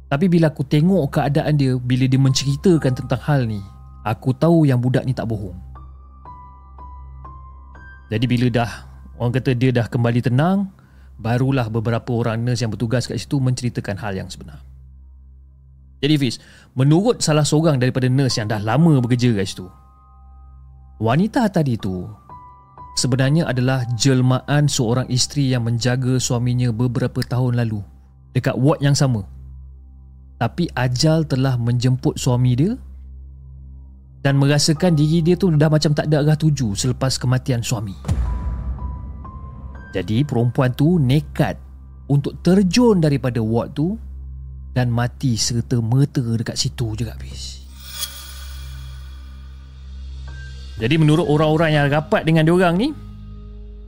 tapi 0.10 0.26
bila 0.26 0.50
aku 0.50 0.66
tengok 0.66 1.06
keadaan 1.14 1.54
dia 1.56 1.78
Bila 1.78 2.10
dia 2.10 2.18
menceritakan 2.18 2.92
tentang 2.98 3.22
hal 3.22 3.46
ni 3.46 3.62
Aku 4.02 4.34
tahu 4.34 4.66
yang 4.66 4.82
budak 4.82 5.06
ni 5.06 5.14
tak 5.14 5.30
bohong. 5.30 5.54
Jadi 8.10 8.26
bila 8.26 8.50
dah 8.50 8.72
Orang 9.22 9.38
kata 9.38 9.54
dia 9.54 9.70
dah 9.70 9.86
kembali 9.86 10.26
tenang 10.26 10.74
Barulah 11.22 11.70
beberapa 11.70 12.10
orang 12.18 12.42
nurse 12.42 12.66
yang 12.66 12.74
bertugas 12.74 13.06
kat 13.06 13.22
situ 13.22 13.38
Menceritakan 13.38 14.02
hal 14.02 14.18
yang 14.18 14.28
sebenar. 14.34 14.66
Jadi 16.02 16.16
Fiz 16.18 16.42
Menurut 16.74 17.22
salah 17.22 17.46
seorang 17.46 17.78
daripada 17.78 18.10
nurse 18.10 18.42
yang 18.42 18.50
dah 18.50 18.58
lama 18.58 18.98
bekerja 19.06 19.38
kat 19.38 19.46
situ 19.46 19.70
Wanita 20.98 21.46
tadi 21.54 21.78
tu 21.78 22.10
Sebenarnya 22.98 23.46
adalah 23.46 23.86
jelmaan 23.94 24.66
seorang 24.66 25.06
isteri 25.14 25.54
yang 25.54 25.70
menjaga 25.70 26.18
suaminya 26.18 26.74
beberapa 26.74 27.22
tahun 27.22 27.62
lalu 27.62 27.86
Dekat 28.34 28.58
ward 28.58 28.82
yang 28.82 28.98
sama 28.98 29.24
tapi 30.40 30.72
ajal 30.72 31.28
telah 31.28 31.60
menjemput 31.60 32.16
suami 32.16 32.56
dia 32.56 32.72
dan 34.24 34.40
merasakan 34.40 34.96
diri 34.96 35.20
dia 35.20 35.36
tu 35.36 35.52
dah 35.52 35.68
macam 35.68 35.92
tak 35.92 36.08
ada 36.08 36.24
arah 36.24 36.40
tuju 36.40 36.80
selepas 36.80 37.20
kematian 37.20 37.60
suami. 37.60 37.96
Jadi 39.92 40.24
perempuan 40.24 40.72
tu 40.72 40.96
nekat 40.96 41.60
untuk 42.08 42.40
terjun 42.40 43.04
daripada 43.04 43.44
ward 43.44 43.76
tu 43.76 44.00
dan 44.72 44.88
mati 44.88 45.36
serta 45.36 45.84
merta 45.84 46.24
dekat 46.24 46.56
situ 46.56 46.96
juga 46.96 47.20
bis. 47.20 47.60
Jadi 50.80 50.96
menurut 50.96 51.28
orang-orang 51.28 51.76
yang 51.76 51.86
rapat 51.92 52.24
dengan 52.24 52.48
diorang 52.48 52.80
ni 52.80 52.96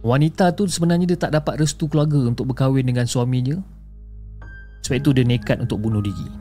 Wanita 0.03 0.51
tu 0.51 0.67
sebenarnya 0.67 1.15
dia 1.15 1.19
tak 1.23 1.31
dapat 1.31 1.63
restu 1.63 1.87
keluarga 1.87 2.19
untuk 2.19 2.51
berkahwin 2.51 2.83
dengan 2.83 3.07
suaminya 3.07 3.55
Sebab 4.83 4.99
itu 4.99 5.15
dia 5.15 5.23
nekat 5.23 5.63
untuk 5.63 5.79
bunuh 5.79 6.03
diri 6.03 6.40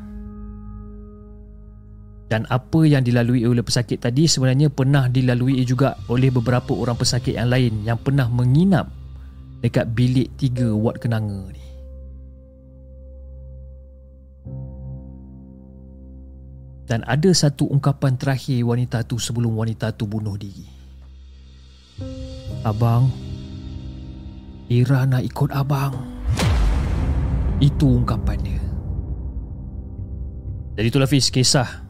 dan 2.31 2.47
apa 2.47 2.87
yang 2.87 3.03
dilalui 3.03 3.43
oleh 3.43 3.59
pesakit 3.59 3.99
tadi 3.99 4.31
sebenarnya 4.31 4.71
pernah 4.71 5.11
dilalui 5.11 5.67
juga 5.67 5.99
oleh 6.07 6.31
beberapa 6.31 6.71
orang 6.79 6.95
pesakit 6.95 7.35
yang 7.35 7.51
lain 7.51 7.83
yang 7.83 7.99
pernah 7.99 8.31
menginap 8.31 8.87
dekat 9.67 9.91
bilik 9.91 10.31
tiga 10.39 10.71
ward 10.71 11.03
kenanga 11.03 11.51
ni. 11.51 11.67
Dan 16.87 17.03
ada 17.03 17.31
satu 17.35 17.67
ungkapan 17.67 18.15
terakhir 18.15 18.63
wanita 18.63 19.03
tu 19.07 19.19
sebelum 19.19 19.59
wanita 19.59 19.91
tu 19.99 20.07
bunuh 20.07 20.39
diri. 20.39 20.67
Abang, 22.63 23.11
Ira 24.71 25.03
nak 25.03 25.27
ikut 25.27 25.51
abang. 25.51 25.99
Itu 27.59 27.99
ungkapan 28.03 28.39
dia. 28.43 28.63
Jadi 30.79 30.87
itulah 30.91 31.11
Fiz 31.11 31.31
kisah 31.31 31.90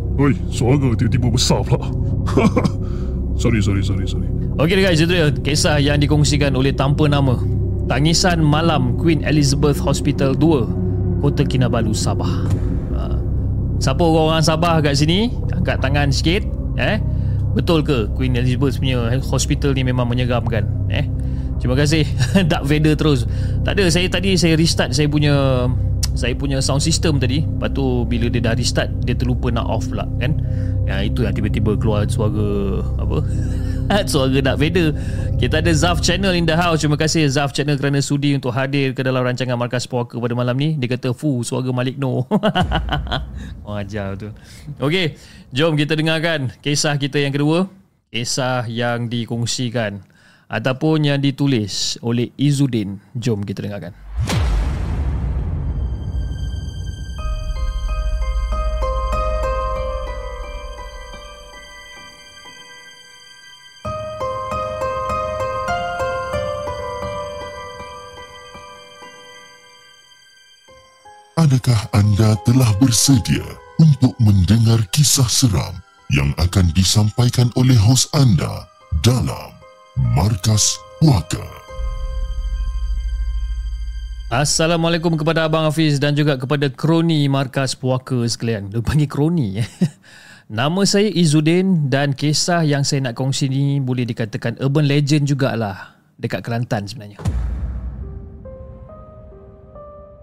Oi 0.21 0.37
suara 0.53 0.77
tiba-tiba 0.93 1.33
besar 1.33 1.65
pula 1.65 1.89
Sorry 3.41 3.57
sorry 3.65 3.81
sorry 3.81 4.05
sorry 4.05 4.29
Okey 4.61 4.77
guys, 4.77 5.01
itu 5.01 5.09
dia 5.09 5.33
kisah 5.33 5.81
yang 5.81 5.97
dikongsikan 5.97 6.53
oleh 6.53 6.75
tanpa 6.75 7.09
nama. 7.09 7.39
Tangisan 7.89 8.43
Malam 8.45 8.99
Queen 8.99 9.23
Elizabeth 9.25 9.81
Hospital 9.81 10.37
2, 10.37 11.23
Kota 11.23 11.47
Kinabalu, 11.47 11.95
Sabah. 11.95 12.45
Ha. 12.93 13.15
Siapa 13.79 14.03
orang-orang 14.03 14.43
Sabah 14.43 14.83
kat 14.83 14.99
sini? 14.99 15.33
Angkat 15.55 15.81
tangan 15.81 16.13
sikit. 16.13 16.45
Eh? 16.77 16.99
Betul 17.57 17.81
ke 17.81 18.11
Queen 18.13 18.37
Elizabeth 18.37 18.77
punya 18.77 19.17
hospital 19.23 19.73
ni 19.73 19.87
memang 19.87 20.05
menyeramkan? 20.05 20.67
Eh? 20.91 21.09
Terima 21.57 21.73
kasih. 21.73 22.05
Dark 22.51 22.67
Vader 22.67 22.93
terus. 22.99 23.25
Tak 23.65 23.79
ada, 23.79 23.87
saya 23.87 24.11
tadi 24.11 24.35
saya 24.35 24.59
restart 24.59 24.93
saya 24.93 25.07
punya 25.07 25.65
saya 26.11 26.35
punya 26.35 26.59
sound 26.59 26.83
system 26.83 27.17
tadi 27.17 27.43
Lepas 27.47 27.71
tu 27.71 28.03
bila 28.03 28.27
dia 28.27 28.43
dah 28.43 28.53
restart 28.55 28.91
Dia 29.07 29.15
terlupa 29.15 29.47
nak 29.47 29.67
off 29.67 29.87
pula 29.87 30.03
kan? 30.19 30.35
Ya 30.83 31.07
itu 31.07 31.23
yang 31.23 31.31
tiba-tiba 31.31 31.77
keluar 31.79 32.03
suara 32.09 32.83
Apa? 32.99 33.23
Suara 34.11 34.39
Dark 34.39 34.59
Vader 34.59 34.95
Kita 35.39 35.59
ada 35.63 35.71
Zaf 35.71 35.99
Channel 35.99 36.31
in 36.35 36.47
the 36.47 36.55
house. 36.55 36.83
Terima 36.83 36.99
kasih 36.99 37.27
Zaf 37.31 37.55
Channel 37.55 37.75
kerana 37.79 37.99
sudi 38.03 38.35
untuk 38.35 38.51
hadir 38.51 38.91
Ke 38.91 39.03
dalam 39.03 39.23
rancangan 39.23 39.55
Markas 39.55 39.87
Puaka 39.87 40.19
pada 40.19 40.35
malam 40.35 40.55
ni. 40.55 40.75
Dia 40.75 40.95
kata 40.95 41.15
Fu 41.15 41.43
suara 41.47 41.71
Malik 41.71 41.95
No. 41.95 42.27
Oh 43.67 43.75
ajar 43.77 44.19
tu 44.19 44.31
Okay 44.79 45.15
Jom 45.55 45.75
kita 45.79 45.95
dengarkan 45.95 46.51
Kisah 46.59 46.95
kita 46.99 47.19
yang 47.19 47.31
kedua. 47.31 47.67
Kisah 48.11 48.67
yang 48.67 49.07
dikongsikan. 49.07 50.03
Ataupun 50.51 51.07
yang 51.07 51.19
ditulis 51.23 51.95
oleh 52.03 52.35
Izudin 52.35 52.99
Jom 53.15 53.47
kita 53.47 53.63
dengarkan 53.63 53.95
Adakah 71.51 71.83
anda 71.91 72.31
telah 72.47 72.71
bersedia 72.79 73.43
untuk 73.75 74.15
mendengar 74.23 74.79
kisah 74.87 75.27
seram 75.27 75.83
yang 76.07 76.31
akan 76.39 76.71
disampaikan 76.71 77.51
oleh 77.59 77.75
hos 77.75 78.07
anda 78.15 78.71
dalam 79.03 79.51
Markas 80.15 80.79
Puaka? 81.03 81.43
Assalamualaikum 84.31 85.19
kepada 85.19 85.43
Abang 85.43 85.67
Hafiz 85.67 85.99
dan 85.99 86.15
juga 86.15 86.39
kepada 86.39 86.71
kroni 86.71 87.27
Markas 87.27 87.75
Puaka 87.75 88.23
sekalian. 88.31 88.71
Dia 88.71 88.79
panggil 88.79 89.11
kroni. 89.11 89.59
eh. 89.59 89.67
Nama 90.55 90.87
saya 90.87 91.11
Izudin 91.11 91.91
dan 91.91 92.15
kisah 92.15 92.63
yang 92.63 92.87
saya 92.87 93.11
nak 93.11 93.19
kongsi 93.19 93.51
ni 93.51 93.83
boleh 93.83 94.07
dikatakan 94.07 94.55
urban 94.63 94.87
legend 94.87 95.27
jugalah 95.27 95.99
dekat 96.15 96.47
Kelantan 96.47 96.87
sebenarnya. 96.87 97.19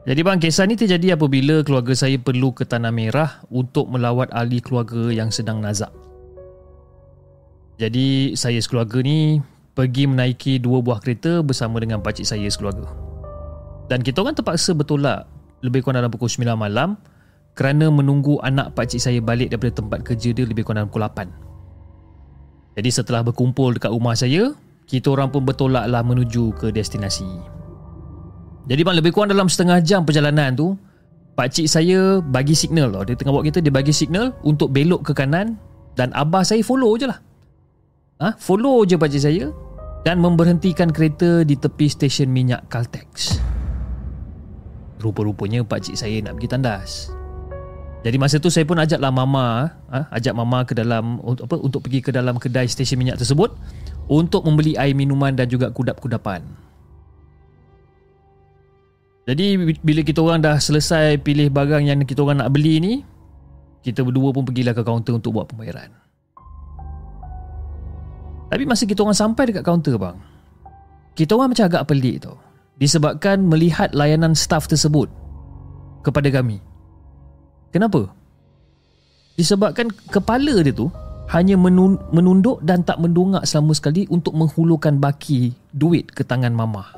Jadi 0.09 0.25
bang, 0.25 0.41
kisah 0.41 0.65
ni 0.65 0.73
terjadi 0.73 1.21
apabila 1.21 1.61
keluarga 1.61 1.93
saya 1.93 2.17
perlu 2.17 2.57
ke 2.57 2.65
Tanah 2.65 2.89
Merah 2.89 3.45
untuk 3.53 3.93
melawat 3.93 4.33
ahli 4.33 4.65
keluarga 4.65 5.13
yang 5.13 5.29
sedang 5.29 5.61
nazak. 5.61 5.93
Jadi 7.77 8.33
saya 8.33 8.57
sekeluarga 8.57 9.05
ni 9.05 9.45
pergi 9.77 10.09
menaiki 10.09 10.65
dua 10.65 10.81
buah 10.81 11.05
kereta 11.05 11.45
bersama 11.45 11.77
dengan 11.77 12.01
pakcik 12.01 12.25
saya 12.25 12.49
sekeluarga. 12.49 12.89
Dan 13.93 14.01
kita 14.01 14.25
orang 14.25 14.33
terpaksa 14.33 14.73
bertolak 14.73 15.29
lebih 15.61 15.85
kurang 15.85 16.01
dalam 16.01 16.09
pukul 16.09 16.33
9 16.33 16.57
malam 16.57 16.97
kerana 17.53 17.93
menunggu 17.93 18.41
anak 18.41 18.73
pakcik 18.73 19.05
saya 19.05 19.21
balik 19.21 19.53
daripada 19.53 19.77
tempat 19.77 20.09
kerja 20.09 20.33
dia 20.33 20.49
lebih 20.49 20.65
kurang 20.65 20.89
dalam 20.89 20.91
pukul 20.91 21.05
8. 21.05 22.81
Jadi 22.81 22.89
setelah 22.89 23.21
berkumpul 23.29 23.77
dekat 23.77 23.93
rumah 23.93 24.17
saya, 24.17 24.57
kita 24.89 25.13
orang 25.13 25.29
pun 25.29 25.45
bertolaklah 25.45 26.01
menuju 26.01 26.57
ke 26.57 26.73
destinasi. 26.73 27.58
Jadi 28.69 28.81
bang 28.85 28.97
lebih 29.01 29.17
kurang 29.17 29.33
dalam 29.33 29.49
setengah 29.49 29.81
jam 29.81 30.05
perjalanan 30.05 30.53
tu 30.53 30.77
Pakcik 31.39 31.71
saya 31.71 32.19
bagi 32.19 32.53
signal 32.53 32.93
tau. 32.93 33.07
Dia 33.07 33.17
tengah 33.17 33.33
bawa 33.33 33.43
kereta 33.47 33.65
Dia 33.65 33.73
bagi 33.73 33.97
signal 33.97 34.37
Untuk 34.45 34.77
belok 34.77 35.09
ke 35.09 35.13
kanan 35.17 35.57
Dan 35.97 36.13
abah 36.13 36.45
saya 36.45 36.61
follow 36.61 36.93
je 37.01 37.09
lah. 37.09 37.19
Ha? 38.21 38.37
Follow 38.37 38.85
je 38.85 39.01
pakcik 39.01 39.23
saya 39.25 39.49
Dan 40.05 40.21
memberhentikan 40.21 40.93
kereta 40.93 41.49
Di 41.49 41.57
tepi 41.57 41.89
stesen 41.89 42.29
minyak 42.29 42.69
Caltex. 42.69 43.41
Rupa-rupanya 44.99 45.63
pakcik 45.63 45.95
saya 45.95 46.19
nak 46.19 46.37
pergi 46.37 46.51
tandas. 46.51 46.91
Jadi 48.03 48.19
masa 48.19 48.43
tu 48.43 48.51
saya 48.51 48.67
pun 48.67 48.79
ajaklah 48.83 49.15
mama 49.15 49.71
ha? 49.91 50.11
Ajak 50.11 50.35
mama 50.35 50.67
ke 50.67 50.75
dalam 50.75 51.23
untuk 51.23 51.51
apa 51.51 51.57
Untuk 51.63 51.81
pergi 51.87 52.03
ke 52.03 52.11
dalam 52.11 52.37
kedai 52.37 52.67
stesen 52.67 52.99
minyak 52.99 53.17
tersebut 53.17 53.55
Untuk 54.11 54.43
membeli 54.43 54.75
air 54.75 54.95
minuman 54.95 55.35
Dan 55.35 55.47
juga 55.51 55.71
kudap-kudapan 55.71 56.68
jadi 59.29 59.77
bila 59.85 60.01
kita 60.01 60.25
orang 60.25 60.41
dah 60.41 60.57
selesai 60.57 61.21
pilih 61.21 61.53
barang 61.53 61.85
yang 61.85 62.01
kita 62.09 62.25
orang 62.25 62.41
nak 62.41 62.49
beli 62.49 62.81
ni, 62.81 62.95
kita 63.85 64.01
berdua 64.01 64.33
pun 64.33 64.49
pergilah 64.49 64.73
ke 64.73 64.81
kaunter 64.81 65.13
untuk 65.21 65.37
buat 65.37 65.45
pembayaran. 65.53 65.93
Tapi 68.49 68.65
masa 68.65 68.89
kita 68.89 69.05
orang 69.05 69.13
sampai 69.13 69.53
dekat 69.53 69.61
kaunter 69.61 70.01
bang, 70.01 70.17
kita 71.13 71.37
orang 71.37 71.53
macam 71.53 71.69
agak 71.69 71.85
pelik 71.85 72.25
tau. 72.25 72.41
Disebabkan 72.81 73.45
melihat 73.45 73.93
layanan 73.93 74.33
staff 74.33 74.65
tersebut 74.65 75.13
kepada 76.01 76.33
kami. 76.33 76.65
Kenapa? 77.69 78.09
Disebabkan 79.37 79.93
kepala 80.09 80.65
dia 80.65 80.73
tu 80.73 80.89
hanya 81.29 81.61
menunduk 81.61 82.65
dan 82.65 82.81
tak 82.81 82.97
mendongak 82.97 83.45
selama 83.45 83.77
sekali 83.77 84.09
untuk 84.09 84.33
menghulurkan 84.33 84.97
baki 84.97 85.53
duit 85.77 86.09
ke 86.17 86.25
tangan 86.25 86.57
mama. 86.57 86.89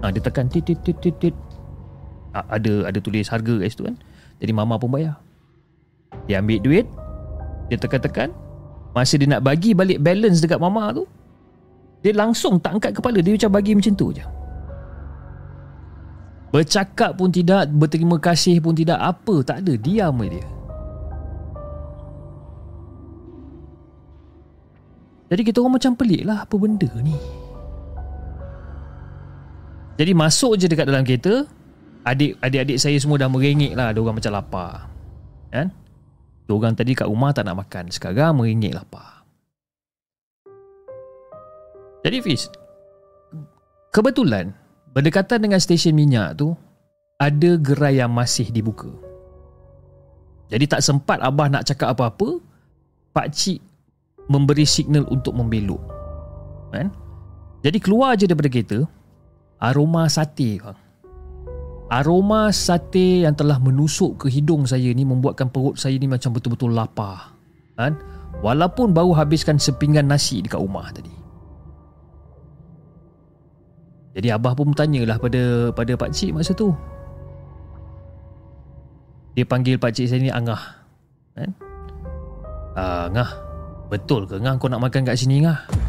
Ha, 0.00 0.08
dia 0.08 0.24
tekan 0.24 0.48
tit 0.48 0.64
tit 0.64 0.80
tit 0.80 0.96
tit 0.96 1.36
ada 2.34 2.86
ada 2.86 2.98
tulis 3.02 3.26
harga 3.26 3.54
kat 3.58 3.68
situ 3.70 3.84
kan. 3.86 3.96
Jadi 4.38 4.52
mama 4.54 4.78
pun 4.80 4.90
bayar. 4.90 5.18
Dia 6.26 6.42
ambil 6.42 6.58
duit, 6.62 6.86
dia 7.70 7.78
tekan-tekan, 7.78 8.34
masa 8.94 9.14
dia 9.14 9.30
nak 9.30 9.46
bagi 9.46 9.74
balik 9.74 10.02
balance 10.02 10.42
dekat 10.42 10.58
mama 10.58 10.90
tu, 10.90 11.06
dia 12.02 12.16
langsung 12.16 12.58
tak 12.58 12.80
angkat 12.80 12.92
kepala, 12.98 13.22
dia 13.22 13.36
macam 13.36 13.50
bagi 13.54 13.72
macam 13.78 13.94
tu 13.94 14.10
je. 14.10 14.24
Bercakap 16.50 17.14
pun 17.14 17.30
tidak, 17.30 17.70
berterima 17.70 18.18
kasih 18.18 18.58
pun 18.58 18.74
tidak, 18.74 18.98
apa, 18.98 19.34
tak 19.46 19.62
ada, 19.62 19.72
diam 19.78 20.18
dia. 20.26 20.42
Jadi 25.30 25.42
kita 25.46 25.62
orang 25.62 25.78
macam 25.78 25.94
pelik 25.94 26.26
lah 26.26 26.42
apa 26.42 26.54
benda 26.58 26.90
ni. 26.98 27.14
Jadi 29.94 30.10
masuk 30.10 30.58
je 30.58 30.66
dekat 30.66 30.90
dalam 30.90 31.06
kereta, 31.06 31.46
adik 32.04 32.40
adik-adik 32.40 32.78
saya 32.80 32.96
semua 32.96 33.20
dah 33.20 33.28
merengek 33.28 33.76
lah. 33.76 33.92
Diorang 33.92 34.16
macam 34.16 34.32
lapar. 34.32 34.88
Kan? 35.50 35.68
Diorang 36.46 36.74
tadi 36.74 36.96
kat 36.96 37.06
rumah 37.06 37.30
tak 37.34 37.46
nak 37.46 37.60
makan. 37.62 37.92
Sekarang 37.92 38.40
merengek 38.40 38.74
lapar. 38.74 39.20
Jadi 42.00 42.18
Fiz 42.24 42.48
Kebetulan 43.92 44.56
Berdekatan 44.96 45.44
dengan 45.44 45.60
stesen 45.60 45.92
minyak 45.92 46.40
tu 46.40 46.56
Ada 47.20 47.60
gerai 47.60 48.00
yang 48.00 48.08
masih 48.08 48.48
dibuka. 48.48 48.88
Jadi 50.48 50.64
tak 50.64 50.80
sempat 50.80 51.20
Abah 51.20 51.52
nak 51.52 51.68
cakap 51.68 51.92
apa-apa 51.92 52.40
Pak 53.12 53.28
Cik 53.36 53.60
Memberi 54.32 54.64
signal 54.64 55.04
untuk 55.12 55.36
membelok. 55.36 55.82
Kan? 56.72 56.88
Jadi 57.60 57.78
keluar 57.82 58.16
je 58.16 58.24
daripada 58.24 58.48
kereta 58.48 58.78
Aroma 59.60 60.08
sate 60.08 60.56
bang 60.56 60.89
Aroma 61.90 62.54
sate 62.54 63.26
yang 63.26 63.34
telah 63.34 63.58
menusuk 63.58 64.22
ke 64.22 64.26
hidung 64.30 64.62
saya 64.62 64.94
ni 64.94 65.02
membuatkan 65.02 65.50
perut 65.50 65.74
saya 65.74 65.98
ni 65.98 66.06
macam 66.06 66.30
betul-betul 66.30 66.70
lapar. 66.70 67.34
Kan? 67.74 67.98
Walaupun 68.46 68.94
baru 68.94 69.10
habiskan 69.18 69.58
sepinggan 69.58 70.06
nasi 70.06 70.38
dekat 70.38 70.62
rumah 70.62 70.86
tadi. 70.94 71.10
Jadi 74.14 74.30
abah 74.30 74.54
pun 74.54 74.70
bertanyalah 74.70 75.18
pada 75.18 75.74
pada 75.74 75.92
pak 75.98 76.14
cik 76.14 76.30
masa 76.30 76.54
tu. 76.54 76.70
Dia 79.34 79.42
panggil 79.42 79.74
pak 79.74 79.90
cik 79.90 80.06
saya 80.06 80.22
ni 80.22 80.30
Angah. 80.30 80.62
Kan? 81.34 81.50
Ah, 82.78 83.10
Angah. 83.10 83.30
Betul 83.90 84.30
ke 84.30 84.38
Angah 84.38 84.54
kau 84.62 84.70
nak 84.70 84.82
makan 84.82 85.02
kat 85.02 85.18
sini 85.18 85.42
Angah? 85.42 85.79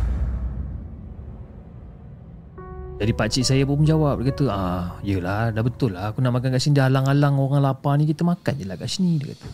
Jadi 3.02 3.18
pakcik 3.18 3.42
saya 3.42 3.66
pun 3.66 3.82
menjawab 3.82 4.22
Dia 4.22 4.30
kata 4.30 4.46
ah, 4.54 4.86
Yelah 5.02 5.50
dah 5.50 5.64
betul 5.66 5.98
lah 5.98 6.14
Aku 6.14 6.22
nak 6.22 6.38
makan 6.38 6.54
kat 6.54 6.62
sini 6.62 6.78
Dah 6.78 6.86
alang-alang 6.86 7.42
orang 7.42 7.66
lapar 7.66 7.98
ni 7.98 8.06
Kita 8.06 8.22
makan 8.22 8.54
je 8.62 8.66
lah 8.70 8.78
kat 8.78 8.86
sini 8.94 9.18
Dia 9.18 9.34
kata 9.34 9.50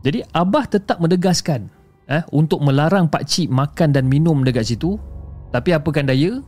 Jadi 0.00 0.18
Abah 0.30 0.64
tetap 0.70 0.96
mendegaskan 1.02 1.80
eh, 2.10 2.22
untuk 2.34 2.58
melarang 2.60 3.06
Pak 3.06 3.24
Cik 3.24 3.48
makan 3.48 3.94
dan 3.94 4.10
minum 4.10 4.42
dekat 4.42 4.66
situ. 4.66 4.98
Tapi 5.54 5.70
apakan 5.74 6.10
daya, 6.10 6.42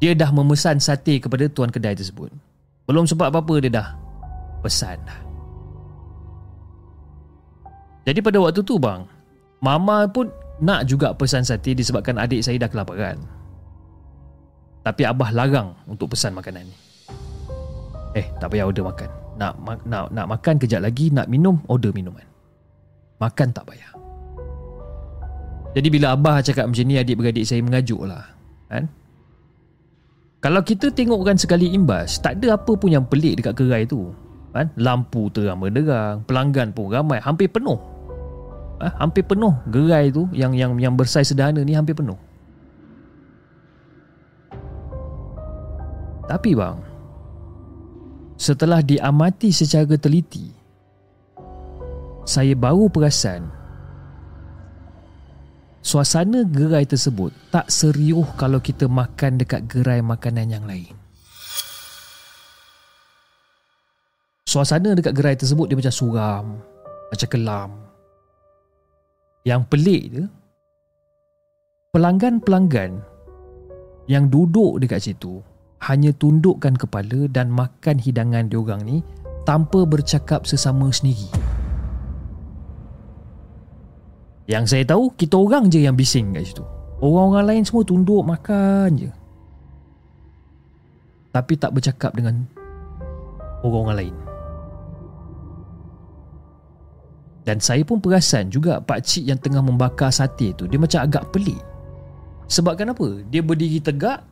dia 0.00 0.12
dah 0.16 0.32
memesan 0.32 0.80
sate 0.80 1.20
kepada 1.20 1.48
tuan 1.52 1.68
kedai 1.68 1.96
tersebut. 1.96 2.32
Belum 2.88 3.08
sempat 3.08 3.32
apa-apa 3.32 3.54
dia 3.60 3.72
dah 3.72 3.88
pesan. 4.64 5.00
Jadi 8.04 8.20
pada 8.20 8.36
waktu 8.36 8.60
tu 8.60 8.76
bang, 8.76 9.08
mama 9.64 10.04
pun 10.08 10.28
nak 10.62 10.86
juga 10.86 11.10
pesan 11.16 11.42
sate 11.42 11.74
disebabkan 11.74 12.20
adik 12.20 12.44
saya 12.44 12.60
dah 12.62 12.70
kelaparan. 12.70 13.18
Tapi 14.84 15.02
abah 15.08 15.30
larang 15.32 15.74
untuk 15.88 16.12
pesan 16.12 16.36
makanan 16.36 16.68
ni. 16.68 16.76
Eh, 18.14 18.26
tak 18.38 18.52
payah 18.52 18.68
order 18.68 18.84
makan. 18.86 19.10
Nak 19.34 19.52
nak 19.88 20.04
nak 20.14 20.26
makan 20.30 20.54
kejap 20.60 20.84
lagi, 20.84 21.10
nak 21.10 21.26
minum, 21.26 21.58
order 21.66 21.90
minuman. 21.90 22.22
Makan 23.18 23.50
tak 23.50 23.66
payah. 23.66 23.90
Jadi 25.74 25.88
bila 25.90 26.14
abah 26.14 26.38
cakap 26.38 26.70
macam 26.70 26.86
ni, 26.86 26.94
adik-beradik 26.94 27.42
saya 27.42 27.58
mengajuk 27.58 28.06
lah. 28.06 28.22
Kan? 28.70 28.86
Kalau 30.38 30.62
kita 30.62 30.92
tengokkan 30.94 31.34
sekali 31.34 31.74
imbas, 31.74 32.22
tak 32.22 32.38
ada 32.38 32.54
apa 32.54 32.78
pun 32.78 32.94
yang 32.94 33.02
pelik 33.02 33.42
dekat 33.42 33.58
gerai 33.58 33.82
tu. 33.82 34.14
Kan? 34.54 34.70
Lampu 34.78 35.26
terang 35.34 35.58
menderang, 35.58 36.22
pelanggan 36.30 36.70
pun 36.70 36.94
ramai, 36.94 37.18
hampir 37.18 37.50
penuh. 37.50 37.80
Ha? 38.84 39.00
Hampir 39.00 39.24
penuh 39.24 39.56
gerai 39.72 40.12
tu 40.12 40.28
yang 40.36 40.52
yang 40.52 40.76
yang 40.76 40.92
bersaiz 40.92 41.32
sederhana 41.32 41.64
ni 41.64 41.72
hampir 41.72 41.96
penuh. 41.96 42.20
Tapi 46.28 46.52
bang, 46.52 46.76
setelah 48.36 48.84
diamati 48.84 49.52
secara 49.52 49.96
teliti, 49.96 50.52
saya 52.28 52.52
baru 52.52 52.92
perasan 52.92 53.64
Suasana 55.84 56.48
gerai 56.48 56.88
tersebut 56.88 57.28
tak 57.52 57.68
serius 57.68 58.24
kalau 58.40 58.56
kita 58.56 58.88
makan 58.88 59.36
dekat 59.36 59.68
gerai 59.68 60.00
makanan 60.00 60.48
yang 60.48 60.64
lain. 60.64 60.96
Suasana 64.48 64.96
dekat 64.96 65.12
gerai 65.12 65.36
tersebut 65.36 65.68
dia 65.68 65.76
macam 65.76 65.92
suram, 65.92 66.44
macam 67.12 67.28
kelam. 67.28 67.83
Yang 69.44 69.62
pelik 69.68 70.02
dia, 70.08 70.24
pelanggan-pelanggan 71.92 73.04
yang 74.08 74.32
duduk 74.32 74.80
dekat 74.80 75.04
situ 75.04 75.44
hanya 75.84 76.16
tundukkan 76.16 76.72
kepala 76.80 77.28
dan 77.28 77.52
makan 77.52 78.00
hidangan 78.00 78.48
diorang 78.48 78.80
ni 78.88 79.04
tanpa 79.44 79.84
bercakap 79.84 80.48
sesama 80.48 80.88
sendiri. 80.88 81.28
Yang 84.48 84.64
saya 84.72 84.84
tahu 84.88 85.12
kita 85.12 85.36
orang 85.36 85.68
je 85.68 85.84
yang 85.84 85.92
bising 85.92 86.32
kat 86.32 86.48
situ. 86.48 86.64
Orang-orang 87.04 87.44
lain 87.52 87.64
semua 87.68 87.84
tunduk 87.84 88.24
makan 88.24 88.96
je. 88.96 89.10
Tapi 91.36 91.52
tak 91.60 91.76
bercakap 91.76 92.16
dengan 92.16 92.48
orang-orang 93.60 94.08
lain. 94.08 94.16
Dan 97.44 97.60
saya 97.60 97.84
pun 97.84 98.00
perasan 98.00 98.48
juga 98.48 98.80
pak 98.80 99.04
cik 99.04 99.24
yang 99.28 99.36
tengah 99.36 99.60
membakar 99.60 100.08
sate 100.08 100.56
tu 100.56 100.64
dia 100.64 100.80
macam 100.80 101.04
agak 101.04 101.28
pelik. 101.28 101.60
Sebab 102.48 102.80
kenapa? 102.80 103.20
Dia 103.28 103.44
berdiri 103.44 103.84
tegak 103.84 104.24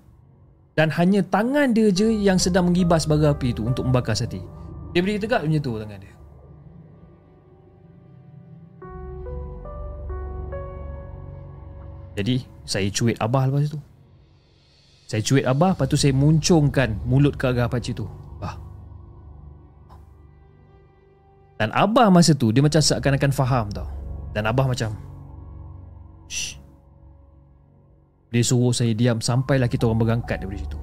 dan 0.72 0.88
hanya 0.96 1.20
tangan 1.20 1.77
dia 1.77 1.92
je 1.92 2.09
yang 2.09 2.40
sedang 2.40 2.72
mengibas 2.72 3.05
bara 3.05 3.37
api 3.37 3.53
tu 3.53 3.68
untuk 3.68 3.85
membakar 3.85 4.16
sate. 4.16 4.40
Dia 4.96 5.05
berdiri 5.05 5.20
tegak 5.29 5.44
macam 5.44 5.61
tu 5.61 5.72
tangan 5.77 6.01
dia. 6.01 6.14
Jadi 12.12 12.44
saya 12.68 12.88
cuit 12.92 13.16
Abah 13.16 13.48
lepas 13.48 13.72
tu 13.72 13.81
Saya 15.09 15.25
cuit 15.25 15.48
Abah 15.48 15.72
Lepas 15.72 15.88
tu 15.88 15.96
saya 15.96 16.12
muncungkan 16.12 17.01
mulut 17.09 17.40
ke 17.40 17.48
arah 17.48 17.72
pakcik 17.72 18.05
tu 18.05 18.07
Dan 21.62 21.70
Abah 21.70 22.11
masa 22.11 22.35
tu 22.35 22.51
Dia 22.51 22.59
macam 22.59 22.83
seakan-akan 22.83 23.31
faham 23.31 23.70
tau 23.70 23.87
Dan 24.35 24.51
Abah 24.51 24.66
macam 24.66 24.98
Shh 26.27 26.59
Dia 28.35 28.42
suruh 28.42 28.75
saya 28.75 28.90
diam 28.98 29.22
Sampailah 29.22 29.70
kita 29.70 29.87
orang 29.87 30.03
berangkat 30.03 30.42
daripada 30.42 30.59
situ 30.59 30.79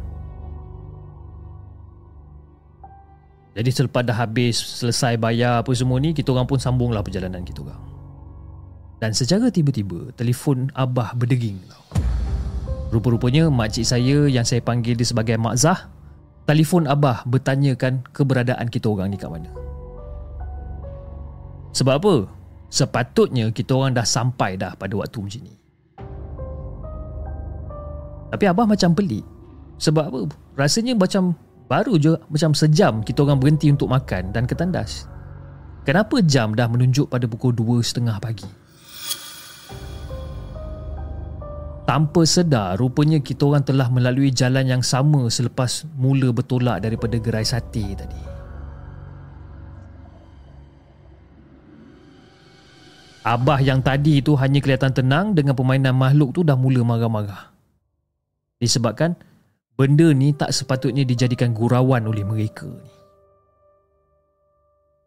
Jadi 3.59 3.69
selepas 3.75 4.07
dah 4.07 4.15
habis 4.15 4.55
Selesai 4.55 5.19
bayar 5.19 5.67
apa 5.67 5.75
semua 5.75 5.99
ni 5.99 6.15
Kita 6.15 6.31
orang 6.31 6.47
pun 6.47 6.63
sambunglah 6.63 7.03
perjalanan 7.03 7.43
kita 7.43 7.59
orang 7.59 7.99
dan 8.99 9.15
secara 9.15 9.47
tiba-tiba 9.47 10.11
telefon 10.19 10.67
Abah 10.75 11.15
berdering 11.15 11.55
tau. 11.71 11.83
Rupa-rupanya 12.91 13.47
makcik 13.47 13.87
saya 13.87 14.27
yang 14.27 14.43
saya 14.43 14.59
panggil 14.59 14.99
dia 14.99 15.07
sebagai 15.07 15.39
Mak 15.39 15.55
Zah 15.55 15.87
telefon 16.43 16.83
Abah 16.83 17.23
bertanyakan 17.23 18.03
keberadaan 18.11 18.67
kita 18.67 18.91
orang 18.91 19.15
ni 19.15 19.17
kat 19.17 19.31
mana. 19.31 19.68
Sebab 21.73 21.93
apa? 22.01 22.15
Sepatutnya 22.69 23.49
kita 23.49 23.73
orang 23.73 23.97
dah 23.97 24.05
sampai 24.05 24.57
dah 24.57 24.77
pada 24.77 24.93
waktu 24.93 25.17
macam 25.25 25.41
ni. 25.41 25.55
Tapi 28.29 28.43
Abah 28.45 28.65
macam 28.69 28.93
pelik. 28.93 29.25
Sebab 29.81 30.05
apa? 30.11 30.21
Rasanya 30.53 30.93
macam 30.93 31.33
baru 31.69 31.97
je 31.97 32.13
macam 32.29 32.51
sejam 32.53 33.01
kita 33.01 33.25
orang 33.25 33.41
berhenti 33.41 33.69
untuk 33.73 33.89
makan 33.89 34.29
dan 34.33 34.45
ketandas. 34.45 35.09
Kenapa 35.87 36.21
jam 36.21 36.53
dah 36.53 36.69
menunjuk 36.69 37.09
pada 37.09 37.25
pukul 37.25 37.55
2.30 37.55 38.05
pagi? 38.21 38.45
Tanpa 41.89 42.21
sedar, 42.21 42.77
rupanya 42.77 43.17
kita 43.17 43.49
orang 43.49 43.65
telah 43.65 43.89
melalui 43.89 44.29
jalan 44.29 44.61
yang 44.61 44.85
sama 44.85 45.25
selepas 45.25 45.89
mula 45.97 46.29
bertolak 46.29 46.85
daripada 46.85 47.17
gerai 47.17 47.41
sate 47.41 47.97
tadi. 47.97 48.38
Abah 53.29 53.61
yang 53.61 53.85
tadi 53.85 54.25
itu 54.25 54.33
hanya 54.41 54.57
kelihatan 54.57 54.89
tenang 54.89 55.37
dengan 55.37 55.53
permainan 55.53 55.93
makhluk 55.93 56.33
tu 56.33 56.41
dah 56.41 56.57
mula 56.57 56.81
marah-marah. 56.81 57.53
Disebabkan 58.57 59.13
benda 59.77 60.09
ni 60.17 60.33
tak 60.33 60.49
sepatutnya 60.49 61.05
dijadikan 61.05 61.53
gurauan 61.53 62.09
oleh 62.09 62.25
mereka 62.25 62.65
ni. 62.65 62.89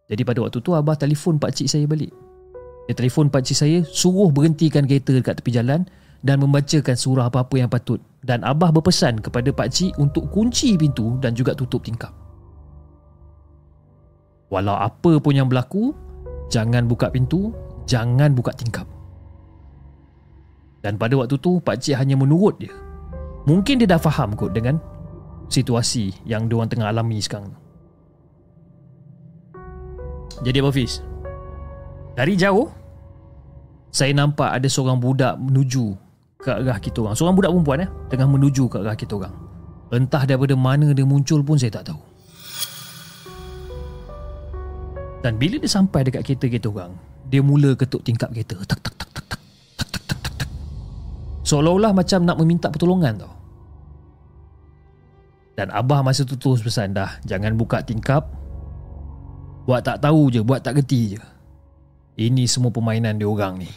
Jadi 0.07 0.23
pada 0.23 0.39
waktu 0.39 0.63
tu 0.63 0.71
Abah 0.71 0.95
telefon 0.95 1.43
pakcik 1.43 1.67
saya 1.67 1.83
balik. 1.91 2.15
Dia 2.87 2.95
telefon 2.95 3.27
pakcik 3.27 3.59
saya 3.59 3.83
suruh 3.91 4.31
berhentikan 4.31 4.87
kereta 4.87 5.19
dekat 5.19 5.43
tepi 5.43 5.59
jalan 5.59 5.83
dan 6.23 6.39
membacakan 6.39 6.95
surah 6.95 7.27
apa-apa 7.27 7.59
yang 7.59 7.67
patut 7.67 7.99
dan 8.23 8.47
Abah 8.47 8.71
berpesan 8.71 9.19
kepada 9.19 9.51
Pak 9.51 9.67
Cik 9.75 9.99
untuk 9.99 10.31
kunci 10.31 10.79
pintu 10.79 11.19
dan 11.19 11.35
juga 11.35 11.59
tutup 11.59 11.83
tingkap. 11.83 12.15
Walau 14.47 14.79
apa 14.79 15.19
pun 15.19 15.35
yang 15.35 15.51
berlaku, 15.51 15.91
jangan 16.53 16.87
buka 16.87 17.11
pintu, 17.11 17.51
jangan 17.93 18.33
buka 18.33 18.57
tingkap. 18.57 18.89
Dan 20.81 20.97
pada 20.97 21.15
waktu 21.15 21.37
tu 21.37 21.61
Pak 21.61 21.79
Cik 21.79 22.01
hanya 22.01 22.17
menurut 22.17 22.57
dia. 22.57 22.73
Mungkin 23.45 23.85
dia 23.85 23.87
dah 23.87 24.01
faham 24.01 24.33
kot 24.33 24.57
dengan 24.57 24.81
situasi 25.53 26.17
yang 26.25 26.49
diorang 26.49 26.73
tengah 26.73 26.89
alami 26.89 27.21
sekarang. 27.21 27.53
Jadi 30.43 30.57
apa 30.59 30.71
Fiz? 30.75 31.05
Dari 32.17 32.35
jauh 32.35 32.67
saya 33.93 34.17
nampak 34.17 34.49
ada 34.57 34.67
seorang 34.67 34.97
budak 34.99 35.37
menuju 35.37 35.95
ke 36.41 36.51
arah 36.51 36.81
kita 36.81 37.05
orang. 37.05 37.15
Seorang 37.15 37.37
budak 37.37 37.51
perempuan 37.53 37.85
eh 37.85 37.91
tengah 38.11 38.27
menuju 38.27 38.65
ke 38.73 38.77
arah 38.83 38.97
kita 38.97 39.21
orang. 39.21 39.35
Entah 39.93 40.25
daripada 40.25 40.57
mana 40.57 40.91
dia 40.97 41.05
muncul 41.05 41.45
pun 41.45 41.61
saya 41.61 41.79
tak 41.79 41.93
tahu. 41.93 42.01
Dan 45.23 45.39
bila 45.39 45.63
dia 45.63 45.71
sampai 45.71 46.03
dekat 46.03 46.27
kereta 46.27 46.51
kita 46.51 46.67
orang, 46.73 46.99
dia 47.33 47.41
mula 47.41 47.73
ketuk 47.73 48.05
tingkap 48.05 48.29
kereta. 48.29 48.61
Tak 48.69 48.79
tak 48.85 48.93
tak 48.93 49.09
tak 49.09 49.25
tak 49.25 49.39
tak 49.41 49.89
tak 49.89 50.03
tak 50.05 50.19
tak 50.21 50.35
tak. 50.45 50.51
Seolah-olah 51.49 51.97
macam 51.97 52.29
nak 52.29 52.37
meminta 52.37 52.69
pertolongan 52.69 53.25
tau. 53.25 53.33
Dan 55.57 55.73
Abah 55.73 56.05
masa 56.05 56.29
tu 56.29 56.37
terus 56.37 56.61
pesan 56.61 56.93
dah 56.93 57.17
jangan 57.25 57.57
buka 57.57 57.81
tingkap. 57.81 58.29
Buat 59.65 59.81
tak 59.81 60.05
tahu 60.05 60.29
je 60.29 60.45
buat 60.45 60.61
tak 60.61 60.85
geti 60.85 61.17
je. 61.17 61.21
Ini 62.21 62.45
semua 62.45 62.69
permainan 62.69 63.17
dia 63.17 63.25
orang 63.25 63.65
ni. 63.65 63.71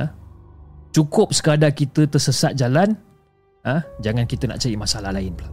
Ha? 0.00 0.08
cukup 0.96 1.36
sekadar 1.36 1.74
kita 1.76 2.08
tersesat 2.08 2.54
jalan 2.56 2.96
ha? 3.66 3.84
jangan 4.00 4.24
kita 4.24 4.48
nak 4.48 4.64
cari 4.64 4.80
masalah 4.80 5.12
lain 5.12 5.36
pula. 5.36 5.52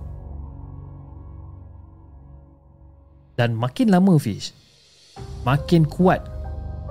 Dan 3.36 3.52
makin 3.60 3.92
lama 3.92 4.16
Fish 4.16 4.64
Makin 5.45 5.86
kuat 5.86 6.23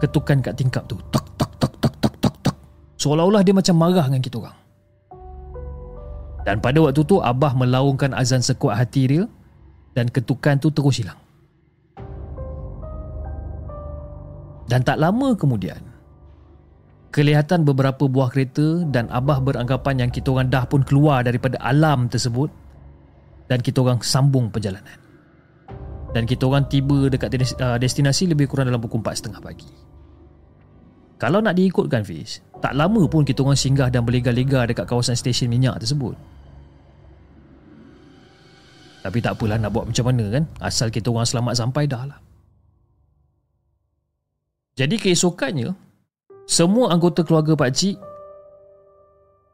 Ketukan 0.03 0.43
kat 0.43 0.55
tingkap 0.59 0.85
tu. 0.91 0.99
Tak 1.09 1.25
tak 1.39 1.51
tak 1.57 1.73
tak 1.81 1.95
tak 2.03 2.15
tak 2.19 2.35
tak. 2.45 2.57
Seolah-olah 2.99 3.41
dia 3.47 3.55
macam 3.55 3.75
marah 3.79 4.07
dengan 4.11 4.23
kita 4.23 4.37
orang. 4.43 4.59
Dan 6.45 6.61
pada 6.61 6.79
waktu 6.85 7.03
tu 7.09 7.25
Abah 7.25 7.57
melaungkan 7.57 8.13
azan 8.13 8.45
sekuat 8.45 8.77
hati 8.77 9.09
dia 9.09 9.23
Dan 9.97 10.13
ketukan 10.13 10.61
tu 10.61 10.69
terus 10.69 11.01
hilang. 11.01 11.17
Dan 14.65 14.81
tak 14.81 14.97
lama 14.97 15.37
kemudian, 15.37 15.77
kelihatan 17.13 17.69
beberapa 17.69 18.09
buah 18.09 18.33
kereta 18.33 18.83
dan 18.89 19.13
Abah 19.13 19.39
beranggapan 19.45 20.09
yang 20.09 20.11
kita 20.11 20.33
orang 20.33 20.49
dah 20.49 20.65
pun 20.65 20.81
keluar 20.81 21.21
daripada 21.21 21.61
alam 21.61 22.09
tersebut 22.09 22.49
dan 23.45 23.61
kita 23.61 23.85
orang 23.85 24.01
sambung 24.01 24.49
perjalanan. 24.49 25.04
Dan 26.15 26.31
kita 26.31 26.47
orang 26.47 26.71
tiba 26.71 27.11
dekat 27.11 27.35
uh, 27.59 27.75
destinasi 27.75 28.31
lebih 28.31 28.47
kurang 28.47 28.71
dalam 28.71 28.79
pukul 28.79 29.03
4.30 29.03 29.43
pagi. 29.43 29.71
Kalau 31.19 31.43
nak 31.43 31.59
diikutkan 31.59 32.07
Fiz, 32.07 32.39
tak 32.63 32.79
lama 32.79 33.03
pun 33.11 33.27
kita 33.27 33.43
orang 33.43 33.59
singgah 33.59 33.91
dan 33.91 34.07
berlega-lega 34.07 34.71
dekat 34.71 34.87
kawasan 34.87 35.19
stesen 35.19 35.51
minyak 35.51 35.83
tersebut. 35.83 36.15
Tapi 39.05 39.21
tak 39.21 39.37
apalah 39.37 39.61
nak 39.61 39.69
buat 39.69 39.85
macam 39.85 40.09
mana 40.09 40.25
kan 40.33 40.45
Asal 40.65 40.89
kita 40.89 41.13
orang 41.13 41.29
selamat 41.29 41.61
sampai 41.61 41.85
dah 41.85 42.09
lah 42.09 42.19
Jadi 44.81 44.97
keesokannya 44.97 45.77
Semua 46.49 46.89
anggota 46.89 47.21
keluarga 47.21 47.53
pakcik 47.53 48.01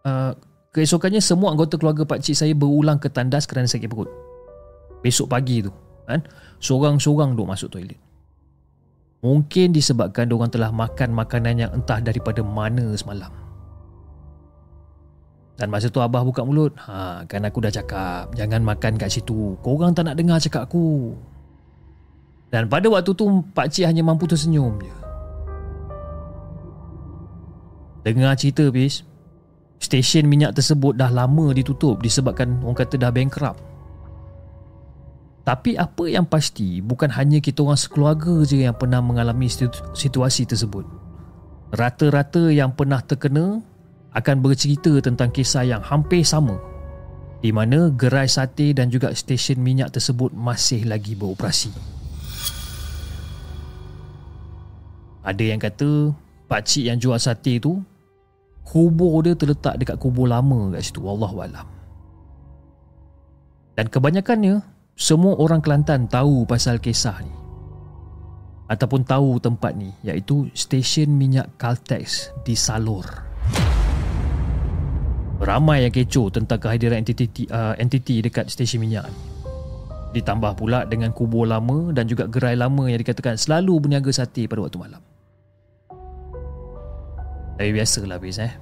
uh, 0.07 0.33
Keesokannya 0.71 1.19
semua 1.19 1.51
anggota 1.51 1.75
keluarga 1.83 2.07
pakcik 2.07 2.39
saya 2.39 2.55
berulang 2.55 3.03
ke 3.03 3.11
tandas 3.11 3.51
kerana 3.51 3.67
sakit 3.67 3.91
perut 3.91 4.07
Besok 5.03 5.27
pagi 5.27 5.67
tu 5.67 5.75
kan? 6.11 6.23
Seorang-seorang 6.59 7.39
duk 7.39 7.47
masuk 7.47 7.71
toilet. 7.71 7.99
Mungkin 9.21 9.77
disebabkan 9.77 10.33
diorang 10.33 10.49
telah 10.49 10.73
makan 10.73 11.13
makanan 11.13 11.55
yang 11.61 11.71
entah 11.77 12.01
daripada 12.01 12.41
mana 12.41 12.97
semalam. 12.97 13.29
Dan 15.61 15.69
masa 15.69 15.93
tu 15.93 16.01
Abah 16.01 16.25
buka 16.25 16.41
mulut. 16.41 16.73
Ha, 16.89 17.29
Kan 17.29 17.45
aku 17.45 17.61
dah 17.61 17.69
cakap 17.69 18.33
Jangan 18.33 18.65
makan 18.65 18.97
kat 18.97 19.13
situ. 19.13 19.61
Korang 19.61 19.93
tak 19.93 20.09
nak 20.09 20.17
dengar 20.17 20.41
cakap 20.41 20.65
aku. 20.65 21.13
Dan 22.49 22.65
pada 22.73 22.89
waktu 22.89 23.13
tu 23.13 23.45
Pakcik 23.53 23.85
hanya 23.85 24.01
mampu 24.01 24.25
tersenyum 24.25 24.81
je. 24.81 24.95
Dengar 28.09 28.33
cerita 28.41 28.65
bis 28.73 29.05
Stesen 29.77 30.33
minyak 30.33 30.57
tersebut 30.57 30.97
dah 30.97 31.13
lama 31.13 31.53
ditutup 31.53 32.01
Disebabkan 32.01 32.65
orang 32.65 32.81
kata 32.81 32.97
dah 32.97 33.13
bankrupt 33.13 33.61
tapi 35.41 35.75
apa 35.75 36.05
yang 36.05 36.29
pasti 36.29 36.85
bukan 36.85 37.09
hanya 37.17 37.41
kita 37.41 37.65
orang 37.65 37.81
sekeluarga 37.81 38.45
je 38.45 38.69
yang 38.69 38.77
pernah 38.77 39.01
mengalami 39.01 39.49
situasi 39.97 40.45
tersebut. 40.45 40.85
Rata-rata 41.73 42.51
yang 42.53 42.75
pernah 42.77 43.01
terkena 43.01 43.63
akan 44.11 44.37
bercerita 44.43 44.91
tentang 45.01 45.31
kisah 45.31 45.65
yang 45.65 45.81
hampir 45.81 46.27
sama 46.27 46.59
di 47.41 47.51
mana 47.57 47.89
gerai 47.97 48.29
sate 48.29 48.77
dan 48.77 48.93
juga 48.93 49.17
stesen 49.17 49.65
minyak 49.65 49.97
tersebut 49.97 50.29
masih 50.37 50.85
lagi 50.85 51.17
beroperasi. 51.17 51.73
Ada 55.25 55.45
yang 55.45 55.61
kata 55.61 56.13
pakcik 56.49 56.85
yang 56.85 56.99
jual 57.01 57.17
sate 57.17 57.61
tu 57.61 57.81
kubur 58.65 59.25
dia 59.25 59.33
terletak 59.33 59.81
dekat 59.81 59.97
kubur 59.97 60.29
lama 60.29 60.77
kat 60.77 60.85
situ 60.85 61.01
wallahualam. 61.01 61.65
Dan 63.79 63.89
kebanyakannya 63.89 64.61
semua 65.01 65.33
orang 65.41 65.65
Kelantan 65.65 66.05
tahu 66.13 66.45
pasal 66.45 66.77
kisah 66.77 67.25
ni 67.25 67.33
ataupun 68.69 69.01
tahu 69.01 69.41
tempat 69.41 69.73
ni 69.73 69.89
iaitu 70.05 70.53
stesen 70.53 71.17
minyak 71.17 71.57
Caltex 71.57 72.29
di 72.45 72.53
Salor. 72.53 73.33
Ramai 75.41 75.89
yang 75.89 75.95
kecoh 75.97 76.29
tentang 76.29 76.61
kehadiran 76.61 77.01
entiti, 77.01 77.49
uh, 77.49 77.73
entiti 77.81 78.21
dekat 78.21 78.53
stesen 78.53 78.77
minyak 78.77 79.09
ni. 79.09 79.19
Ditambah 80.21 80.53
pula 80.61 80.85
dengan 80.85 81.17
kubur 81.17 81.49
lama 81.49 81.97
dan 81.97 82.05
juga 82.05 82.29
gerai 82.29 82.61
lama 82.61 82.85
yang 82.85 83.01
dikatakan 83.01 83.41
selalu 83.41 83.81
berniaga 83.81 84.13
sate 84.13 84.45
pada 84.45 84.69
waktu 84.69 84.77
malam. 84.77 85.01
Tapi 87.57 87.73
biasalah 87.73 88.21
bis 88.21 88.37
eh. 88.37 88.53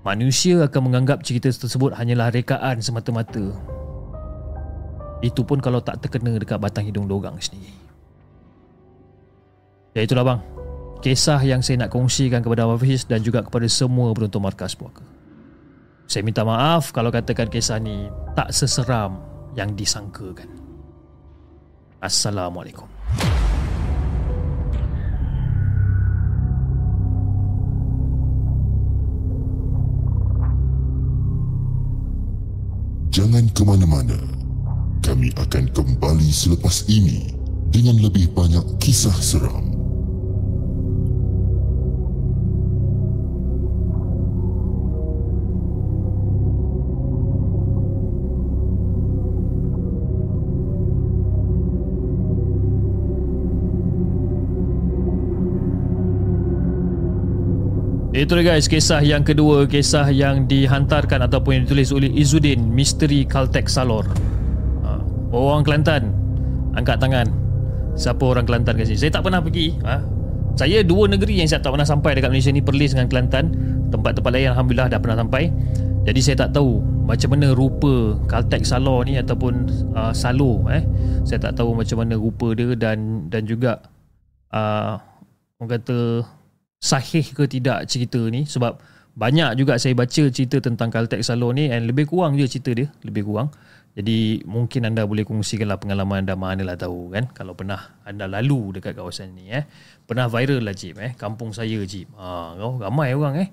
Manusia 0.00 0.64
akan 0.64 0.80
menganggap 0.88 1.20
cerita 1.22 1.52
tersebut 1.52 1.92
hanyalah 1.92 2.32
rekaan 2.32 2.80
semata-mata. 2.80 3.81
Itu 5.22 5.46
pun 5.46 5.62
kalau 5.62 5.78
tak 5.78 6.02
terkena 6.02 6.34
dekat 6.34 6.58
batang 6.58 6.82
hidung 6.82 7.06
dorang 7.06 7.38
sendiri. 7.38 7.70
Ya 9.94 10.02
itulah 10.02 10.26
bang. 10.26 10.40
Kisah 10.98 11.38
yang 11.46 11.62
saya 11.62 11.86
nak 11.86 11.94
kongsikan 11.94 12.42
kepada 12.42 12.66
Hafiz 12.66 13.06
dan 13.06 13.22
juga 13.22 13.46
kepada 13.46 13.66
semua 13.70 14.10
penonton 14.10 14.42
markas 14.42 14.74
puaka. 14.74 15.06
Saya 16.10 16.26
minta 16.26 16.42
maaf 16.42 16.90
kalau 16.90 17.14
katakan 17.14 17.46
kisah 17.46 17.78
ni 17.78 18.10
tak 18.34 18.50
seseram 18.50 19.22
yang 19.54 19.70
disangkakan. 19.78 20.50
Assalamualaikum. 22.02 22.90
Jangan 33.12 33.44
ke 33.52 33.62
mana-mana. 33.62 34.41
Kami 35.22 35.38
akan 35.38 35.70
kembali 35.70 36.34
selepas 36.34 36.82
ini 36.90 37.30
dengan 37.70 37.94
lebih 38.02 38.34
banyak 38.34 38.82
kisah 38.82 39.14
seram. 39.22 39.70
Itu 58.10 58.34
dia 58.34 58.58
guys, 58.58 58.66
kisah 58.66 58.98
yang 59.06 59.22
kedua, 59.22 59.70
kisah 59.70 60.10
yang 60.10 60.50
dihantarkan 60.50 61.30
ataupun 61.30 61.62
yang 61.62 61.64
ditulis 61.70 61.94
oleh 61.94 62.10
Izudin, 62.10 62.74
Misteri 62.74 63.22
Caltex 63.22 63.78
Salor. 63.78 64.31
Orang 65.32 65.64
Kelantan, 65.64 66.12
angkat 66.76 67.00
tangan. 67.00 67.26
Siapa 67.96 68.20
orang 68.20 68.44
Kelantan 68.44 68.76
kat 68.76 68.84
sini? 68.84 69.00
Saya 69.00 69.12
tak 69.16 69.24
pernah 69.24 69.40
pergi. 69.40 69.80
Ha? 69.80 69.96
Saya 70.60 70.84
dua 70.84 71.08
negeri 71.08 71.40
yang 71.40 71.48
saya 71.48 71.64
tak 71.64 71.72
pernah 71.72 71.88
sampai 71.88 72.12
dekat 72.12 72.28
Malaysia 72.28 72.52
ni, 72.52 72.60
Perlis 72.60 72.92
dengan 72.92 73.08
Kelantan. 73.08 73.44
Tempat-tempat 73.88 74.28
lain 74.28 74.52
Alhamdulillah 74.52 74.92
dah 74.92 75.00
pernah 75.00 75.18
sampai. 75.24 75.48
Jadi 76.04 76.20
saya 76.20 76.36
tak 76.44 76.52
tahu 76.52 76.84
macam 77.08 77.28
mana 77.32 77.56
rupa 77.56 78.20
Caltex 78.28 78.76
Salor 78.76 79.08
ni 79.08 79.16
ataupun 79.16 79.54
uh, 79.96 80.12
Salo. 80.12 80.68
Eh. 80.68 80.84
Saya 81.24 81.48
tak 81.48 81.56
tahu 81.56 81.80
macam 81.80 82.04
mana 82.04 82.14
rupa 82.20 82.52
dia 82.52 82.76
dan 82.76 83.30
dan 83.32 83.48
juga 83.48 83.80
uh, 84.52 85.00
orang 85.58 85.70
kata 85.78 86.26
sahih 86.82 87.22
ke 87.22 87.46
tidak 87.46 87.86
cerita 87.86 88.18
ni 88.26 88.42
sebab 88.42 88.82
banyak 89.14 89.54
juga 89.60 89.78
saya 89.78 89.94
baca 89.94 90.22
cerita 90.32 90.58
tentang 90.58 90.90
Caltex 90.90 91.30
Salon 91.30 91.54
ni 91.54 91.70
and 91.70 91.86
lebih 91.86 92.10
kurang 92.10 92.34
je 92.34 92.48
cerita 92.48 92.74
dia 92.74 92.88
lebih 93.06 93.28
kurang 93.28 93.54
jadi 93.92 94.40
mungkin 94.48 94.88
anda 94.88 95.04
boleh 95.04 95.20
kongsikanlah 95.28 95.76
pengalaman 95.76 96.24
anda 96.24 96.32
mana 96.32 96.64
lah 96.64 96.80
tahu 96.80 97.12
kan. 97.12 97.28
Kalau 97.36 97.52
pernah 97.52 98.00
anda 98.08 98.24
lalu 98.24 98.80
dekat 98.80 98.96
kawasan 98.96 99.36
ni 99.36 99.52
eh. 99.52 99.68
Pernah 100.08 100.32
viral 100.32 100.64
lah 100.64 100.72
Jim 100.72 100.96
eh. 100.96 101.12
Kampung 101.12 101.52
saya 101.52 101.76
Jim. 101.84 102.08
Ha 102.16 102.56
oh, 102.56 102.80
ramai 102.80 103.12
orang 103.12 103.34
eh. 103.44 103.48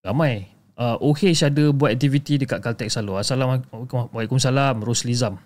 Ramai. 0.00 0.48
Uh, 0.80 0.96
OH 0.96 1.44
ada 1.44 1.76
buat 1.76 1.92
aktiviti 1.92 2.40
dekat 2.40 2.64
Caltex 2.64 2.96
Salon 2.96 3.20
Assalamualaikum 3.20 4.08
Waalaikumsalam 4.16 4.80
Roslizam 4.80 5.36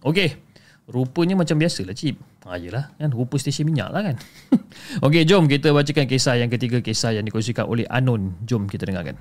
Okey. 0.00 0.40
Rupanya 0.88 1.36
macam 1.36 1.60
biasa 1.60 1.84
lah 1.84 1.92
Cip 1.92 2.16
Ha 2.48 2.56
yelah 2.56 2.88
kan. 2.96 3.12
Rupa 3.12 3.36
stesen 3.36 3.68
minyak 3.68 3.92
lah 3.92 4.00
kan. 4.00 4.16
Okey 5.04 5.28
jom 5.28 5.44
kita 5.52 5.76
bacakan 5.76 6.08
kisah 6.08 6.40
yang 6.40 6.48
ketiga 6.48 6.80
Kisah 6.80 7.12
yang 7.12 7.28
dikongsikan 7.28 7.68
oleh 7.68 7.84
Anon 7.92 8.40
Jom 8.48 8.72
kita 8.72 8.88
dengarkan 8.88 9.20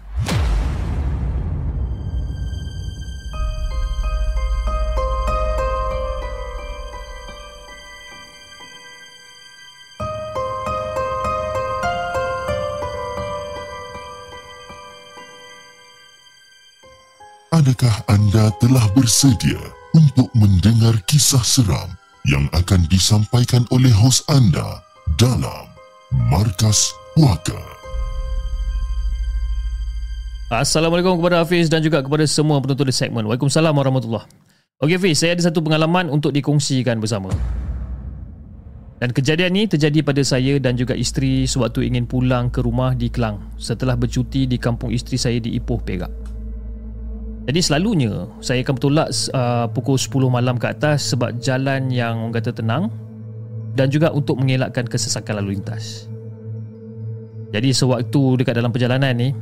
Adakah 17.59 18.07
anda 18.07 18.47
telah 18.63 18.87
bersedia 18.95 19.59
untuk 19.91 20.31
mendengar 20.31 20.95
kisah 21.03 21.43
seram 21.43 21.91
yang 22.23 22.47
akan 22.55 22.87
disampaikan 22.87 23.67
oleh 23.75 23.91
hos 23.91 24.23
anda 24.31 24.79
dalam 25.19 25.67
Markas 26.31 26.95
Puaka. 27.19 27.59
Assalamualaikum 30.47 31.19
kepada 31.19 31.43
Hafiz 31.43 31.67
dan 31.67 31.83
juga 31.83 31.99
kepada 31.99 32.23
semua 32.31 32.63
penonton 32.63 32.87
di 32.87 32.95
segmen. 32.95 33.27
Waalaikumsalam 33.27 33.75
warahmatullahi 33.75 34.23
Okey 34.79 34.95
Hafiz, 34.95 35.19
saya 35.19 35.35
ada 35.35 35.51
satu 35.51 35.59
pengalaman 35.59 36.07
untuk 36.07 36.31
dikongsikan 36.31 37.03
bersama. 37.03 37.27
Dan 39.03 39.11
kejadian 39.11 39.51
ini 39.59 39.67
terjadi 39.67 39.99
pada 39.99 40.23
saya 40.23 40.63
dan 40.63 40.79
juga 40.79 40.95
isteri 40.95 41.43
sewaktu 41.43 41.91
ingin 41.91 42.07
pulang 42.07 42.47
ke 42.55 42.63
rumah 42.63 42.95
di 42.95 43.11
Kelang 43.11 43.51
setelah 43.59 43.99
bercuti 43.99 44.47
di 44.47 44.55
kampung 44.55 44.95
isteri 44.95 45.19
saya 45.19 45.43
di 45.43 45.59
Ipoh, 45.59 45.83
Perak. 45.83 46.38
Jadi 47.49 47.65
selalunya 47.65 48.29
saya 48.45 48.61
akan 48.61 48.77
bertolak 48.77 49.09
uh, 49.33 49.65
pukul 49.73 49.97
10 49.97 50.29
malam 50.29 50.61
ke 50.61 50.69
atas 50.69 51.09
sebab 51.09 51.41
jalan 51.41 51.89
yang 51.89 52.29
orang 52.29 52.37
kata 52.37 52.53
tenang 52.53 52.93
dan 53.73 53.89
juga 53.89 54.13
untuk 54.13 54.37
mengelakkan 54.37 54.85
kesesakan 54.85 55.41
lalu 55.41 55.57
lintas. 55.57 56.05
Jadi 57.49 57.73
sewaktu 57.73 58.37
dekat 58.37 58.53
dalam 58.53 58.69
perjalanan 58.69 59.17
ni 59.17 59.33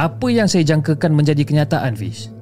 apa 0.00 0.32
yang 0.32 0.48
saya 0.48 0.64
jangkakan 0.64 1.12
menjadi 1.12 1.44
kenyataan 1.44 1.92
Fiz 1.92 2.32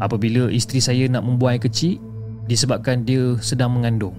apabila 0.00 0.48
isteri 0.48 0.80
saya 0.80 1.04
nak 1.12 1.28
membuang 1.28 1.60
air 1.60 1.68
kecil 1.68 2.00
disebabkan 2.48 3.04
dia 3.04 3.36
sedang 3.44 3.76
mengandung. 3.76 4.16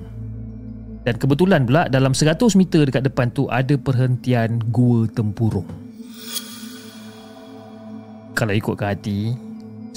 Dan 1.01 1.17
kebetulan 1.17 1.65
pula 1.65 1.89
dalam 1.89 2.13
100 2.13 2.37
meter 2.53 2.85
dekat 2.85 3.09
depan 3.09 3.33
tu 3.33 3.49
ada 3.49 3.73
perhentian 3.73 4.61
gua 4.69 5.09
tempurung. 5.09 5.65
Kalau 8.37 8.53
ikut 8.53 8.77
ke 8.77 8.85
hati, 8.85 9.46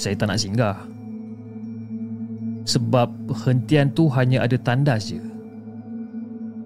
saya 0.01 0.17
tak 0.17 0.33
nak 0.33 0.41
singgah. 0.41 0.77
Sebab 2.65 3.29
perhentian 3.29 3.93
tu 3.93 4.09
hanya 4.09 4.41
ada 4.41 4.57
tandas 4.57 5.13
je. 5.13 5.21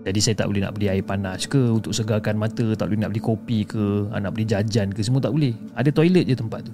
Jadi 0.06 0.20
saya 0.22 0.36
tak 0.38 0.54
boleh 0.54 0.62
nak 0.62 0.78
beli 0.78 0.88
air 0.88 1.02
panas 1.02 1.50
ke 1.50 1.58
untuk 1.58 1.92
segarkan 1.92 2.38
mata, 2.38 2.78
tak 2.78 2.88
boleh 2.88 3.04
nak 3.04 3.12
beli 3.12 3.24
kopi 3.26 3.66
ke, 3.66 4.08
nak 4.14 4.32
beli 4.32 4.46
jajan 4.46 4.94
ke, 4.94 5.02
semua 5.02 5.20
tak 5.20 5.34
boleh. 5.34 5.52
Ada 5.76 5.90
toilet 5.90 6.30
je 6.30 6.36
tempat 6.38 6.62
tu. 6.64 6.74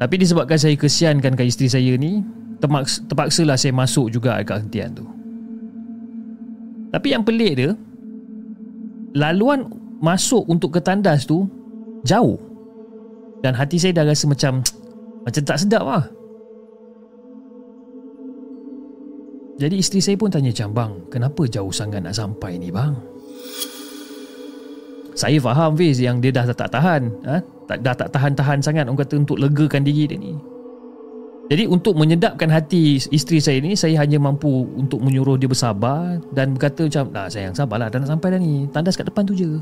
Tapi 0.00 0.14
disebabkan 0.18 0.56
saya 0.56 0.74
kesiankan 0.74 1.36
ke 1.36 1.44
isteri 1.44 1.68
saya 1.68 1.92
ni, 1.94 2.24
terpaksa, 2.58 3.04
terpaksalah 3.06 3.56
saya 3.60 3.76
masuk 3.76 4.08
juga 4.08 4.40
dekat 4.40 4.64
hentian 4.64 4.96
tu. 4.96 5.06
Tapi 6.96 7.12
yang 7.12 7.28
pelik 7.28 7.54
dia 7.60 7.70
Laluan 9.12 9.68
masuk 10.00 10.48
untuk 10.48 10.72
ke 10.72 10.80
tandas 10.80 11.28
tu 11.28 11.44
Jauh 12.08 12.40
Dan 13.44 13.52
hati 13.52 13.76
saya 13.76 14.00
dah 14.00 14.08
rasa 14.08 14.24
macam 14.24 14.64
Macam 15.26 15.42
tak 15.42 15.58
sedap 15.58 15.82
lah 15.82 16.06
Jadi 19.58 19.82
isteri 19.82 19.98
saya 19.98 20.14
pun 20.14 20.30
tanya 20.30 20.54
macam 20.54 20.70
Bang 20.70 20.92
kenapa 21.10 21.42
jauh 21.50 21.74
sangat 21.74 22.06
nak 22.06 22.14
sampai 22.14 22.62
ni 22.62 22.70
bang? 22.70 22.94
Saya 25.18 25.42
faham 25.42 25.74
Fiz 25.74 25.98
yang 25.98 26.22
dia 26.22 26.30
dah 26.30 26.46
tak 26.54 26.70
tahan 26.70 27.10
ha? 27.26 27.42
Dah 27.66 27.96
tak 27.96 28.14
tahan-tahan 28.14 28.62
sangat 28.62 28.86
Orang 28.86 29.02
kata 29.02 29.18
untuk 29.18 29.42
legakan 29.42 29.82
diri 29.82 30.06
dia 30.06 30.14
ni. 30.20 30.38
Jadi 31.46 31.64
untuk 31.66 31.96
menyedapkan 31.96 32.52
hati 32.52 33.00
isteri 33.10 33.40
saya 33.42 33.58
ni 33.64 33.74
Saya 33.74 33.98
hanya 34.04 34.20
mampu 34.20 34.68
untuk 34.76 35.00
menyuruh 35.02 35.40
dia 35.40 35.48
bersabar 35.48 36.20
Dan 36.30 36.54
berkata 36.54 36.86
macam 36.86 37.04
Nah 37.10 37.26
sayang 37.32 37.56
sabarlah 37.56 37.88
dah 37.88 37.98
nak 38.04 38.12
sampai 38.12 38.28
dah 38.36 38.40
ni. 38.42 38.68
Tandas 38.70 38.94
kat 38.94 39.08
depan 39.08 39.24
tu 39.24 39.32
je. 39.32 39.56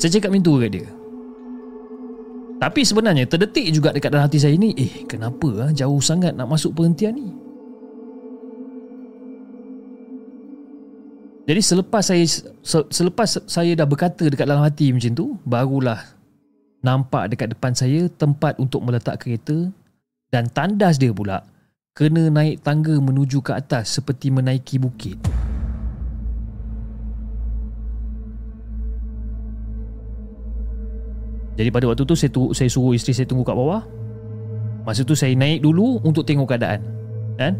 Saya 0.00 0.18
cakap 0.18 0.32
pintu 0.34 0.56
kat 0.58 0.72
dia 0.72 0.88
Tapi 2.62 2.86
sebenarnya 2.86 3.26
terdetik 3.26 3.74
juga 3.74 3.90
dekat 3.90 4.14
dalam 4.14 4.30
hati 4.30 4.38
saya 4.38 4.54
ni 4.54 4.70
Eh 4.78 5.02
kenapa 5.10 5.50
ha? 5.58 5.66
jauh 5.74 5.98
sangat 5.98 6.30
nak 6.38 6.46
masuk 6.46 6.78
perhentian 6.78 7.18
ni 7.18 7.26
Jadi 11.42 11.58
selepas 11.58 12.06
saya 12.06 12.22
selepas 12.62 13.42
saya 13.50 13.74
dah 13.74 13.82
berkata 13.82 14.30
dekat 14.30 14.46
dalam 14.46 14.62
hati 14.62 14.94
macam 14.94 15.10
tu, 15.10 15.26
barulah 15.42 15.98
nampak 16.86 17.34
dekat 17.34 17.50
depan 17.50 17.74
saya 17.74 18.06
tempat 18.14 18.54
untuk 18.62 18.86
meletak 18.86 19.18
kereta 19.18 19.66
dan 20.30 20.46
tandas 20.54 21.02
dia 21.02 21.10
pula 21.10 21.42
kena 21.98 22.30
naik 22.30 22.62
tangga 22.62 22.94
menuju 22.94 23.42
ke 23.42 23.58
atas 23.58 23.98
seperti 23.98 24.30
menaiki 24.30 24.78
bukit. 24.78 25.18
Jadi 31.52 31.68
pada 31.68 31.84
waktu 31.92 32.04
tu 32.08 32.16
saya, 32.16 32.30
tu, 32.32 32.52
saya 32.56 32.68
suruh 32.72 32.96
isteri 32.96 33.12
saya 33.12 33.28
tunggu 33.28 33.44
kat 33.44 33.56
bawah. 33.56 33.84
Masa 34.82 35.04
tu 35.04 35.14
saya 35.14 35.36
naik 35.36 35.62
dulu 35.62 36.00
untuk 36.02 36.24
tengok 36.24 36.48
keadaan. 36.48 36.80
Kan? 37.38 37.54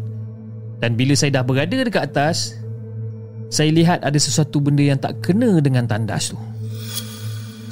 Dan 0.81 0.99
bila 0.99 1.13
saya 1.15 1.39
dah 1.39 1.43
berada 1.45 1.77
dekat 1.77 2.11
atas, 2.11 2.57
saya 3.53 3.69
lihat 3.69 4.01
ada 4.01 4.17
sesuatu 4.17 4.59
benda 4.59 4.81
yang 4.83 4.99
tak 4.99 5.21
kena 5.23 5.61
dengan 5.61 5.85
tandas 5.85 6.33
tu. 6.33 6.39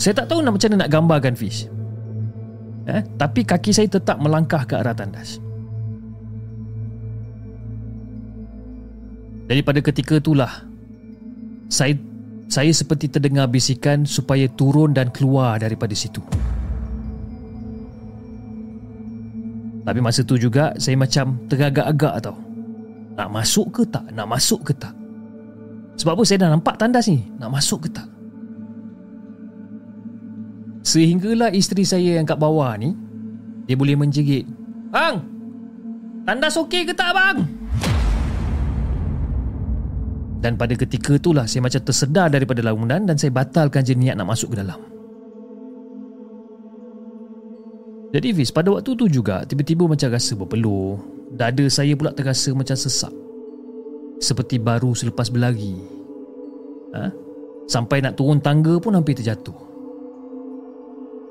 Saya 0.02 0.18
tak 0.18 0.34
tahu 0.34 0.42
nak 0.42 0.58
macam 0.58 0.74
mana 0.74 0.82
nak 0.82 0.92
gambarkan 0.98 1.36
Fish 1.38 1.70
eh, 2.90 3.06
Tapi 3.22 3.46
kaki 3.46 3.70
saya 3.70 3.86
tetap 3.86 4.18
melangkah 4.18 4.66
ke 4.66 4.74
arah 4.74 4.98
tandas 4.98 5.38
Jadi 9.46 9.62
pada 9.62 9.78
ketika 9.86 10.18
itulah 10.18 10.66
Saya 11.70 11.94
saya 12.52 12.68
seperti 12.76 13.08
terdengar 13.08 13.48
bisikan 13.48 14.04
supaya 14.04 14.44
turun 14.52 14.92
dan 14.92 15.08
keluar 15.08 15.56
daripada 15.56 15.96
situ. 15.96 16.20
Tapi 19.88 20.00
masa 20.04 20.28
tu 20.28 20.36
juga 20.36 20.76
saya 20.76 21.00
macam 21.00 21.40
teragak-agak 21.48 22.20
tau. 22.20 22.36
Nak 23.16 23.30
masuk 23.32 23.68
ke 23.72 23.82
tak? 23.88 24.04
Nak 24.12 24.28
masuk 24.28 24.68
ke 24.68 24.76
tak? 24.76 24.92
Sebab 25.96 26.12
apa 26.20 26.24
saya 26.28 26.44
dah 26.44 26.50
nampak 26.52 26.76
tandas 26.76 27.08
ni? 27.08 27.24
Nak 27.40 27.50
masuk 27.56 27.88
ke 27.88 27.90
tak? 27.96 28.08
Sehinggalah 30.84 31.56
isteri 31.56 31.88
saya 31.88 32.20
yang 32.20 32.26
kat 32.26 32.42
bawah 32.42 32.74
ni 32.74 32.98
Dia 33.70 33.78
boleh 33.78 33.94
menjerit 33.94 34.50
Bang 34.90 35.22
Tandas 36.26 36.58
okey 36.58 36.90
ke 36.90 36.94
tak 36.98 37.14
bang? 37.14 37.61
Dan 40.42 40.58
pada 40.58 40.74
ketika 40.74 41.22
itulah 41.22 41.46
saya 41.46 41.62
macam 41.62 41.86
tersedar 41.86 42.34
daripada 42.34 42.66
lamunan 42.66 43.06
Dan 43.06 43.14
saya 43.14 43.30
batalkan 43.30 43.86
je 43.86 43.94
niat 43.94 44.18
nak 44.18 44.34
masuk 44.34 44.58
ke 44.58 44.66
dalam. 44.66 44.82
Jadi 48.12 48.28
Fiz 48.36 48.50
pada 48.52 48.74
waktu 48.74 48.92
tu 48.98 49.06
juga 49.08 49.46
Tiba-tiba 49.46 49.86
macam 49.86 50.10
rasa 50.10 50.34
berpeluh. 50.34 50.98
Dada 51.32 51.64
saya 51.70 51.94
pula 51.94 52.12
terasa 52.12 52.52
macam 52.52 52.74
sesak. 52.76 53.14
Seperti 54.20 54.58
baru 54.58 54.92
selepas 54.98 55.30
berlari. 55.30 55.78
Ha? 56.98 57.08
Sampai 57.70 58.04
nak 58.04 58.20
turun 58.20 58.44
tangga 58.44 58.76
pun 58.82 58.98
hampir 58.98 59.16
terjatuh. 59.16 59.56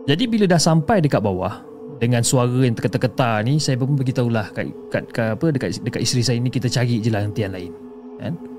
Jadi 0.09 0.25
bila 0.25 0.49
dah 0.49 0.57
sampai 0.57 1.05
dekat 1.05 1.21
bawah 1.21 1.61
dengan 2.01 2.25
suara 2.25 2.65
yang 2.65 2.73
terketar-ketar 2.73 3.45
ni 3.45 3.61
saya 3.61 3.77
pun 3.77 3.93
beritahulah 3.93 4.49
kat, 4.57 4.73
kat, 4.89 5.05
kat 5.13 5.37
apa 5.37 5.47
dekat 5.53 5.77
dekat 5.85 6.01
isteri 6.01 6.25
saya 6.25 6.41
ni 6.41 6.49
kita 6.49 6.73
cari 6.73 7.05
je 7.05 7.13
lah 7.13 7.21
hentian 7.21 7.53
lain. 7.53 7.71
Kan 8.17 8.50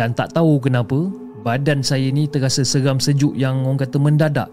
dan 0.00 0.16
tak 0.16 0.32
tahu 0.32 0.56
kenapa 0.56 1.12
badan 1.44 1.84
saya 1.84 2.08
ni 2.08 2.24
terasa 2.24 2.64
seram 2.64 2.96
sejuk 2.96 3.36
yang 3.36 3.68
orang 3.68 3.84
kata 3.84 4.00
mendadak 4.00 4.48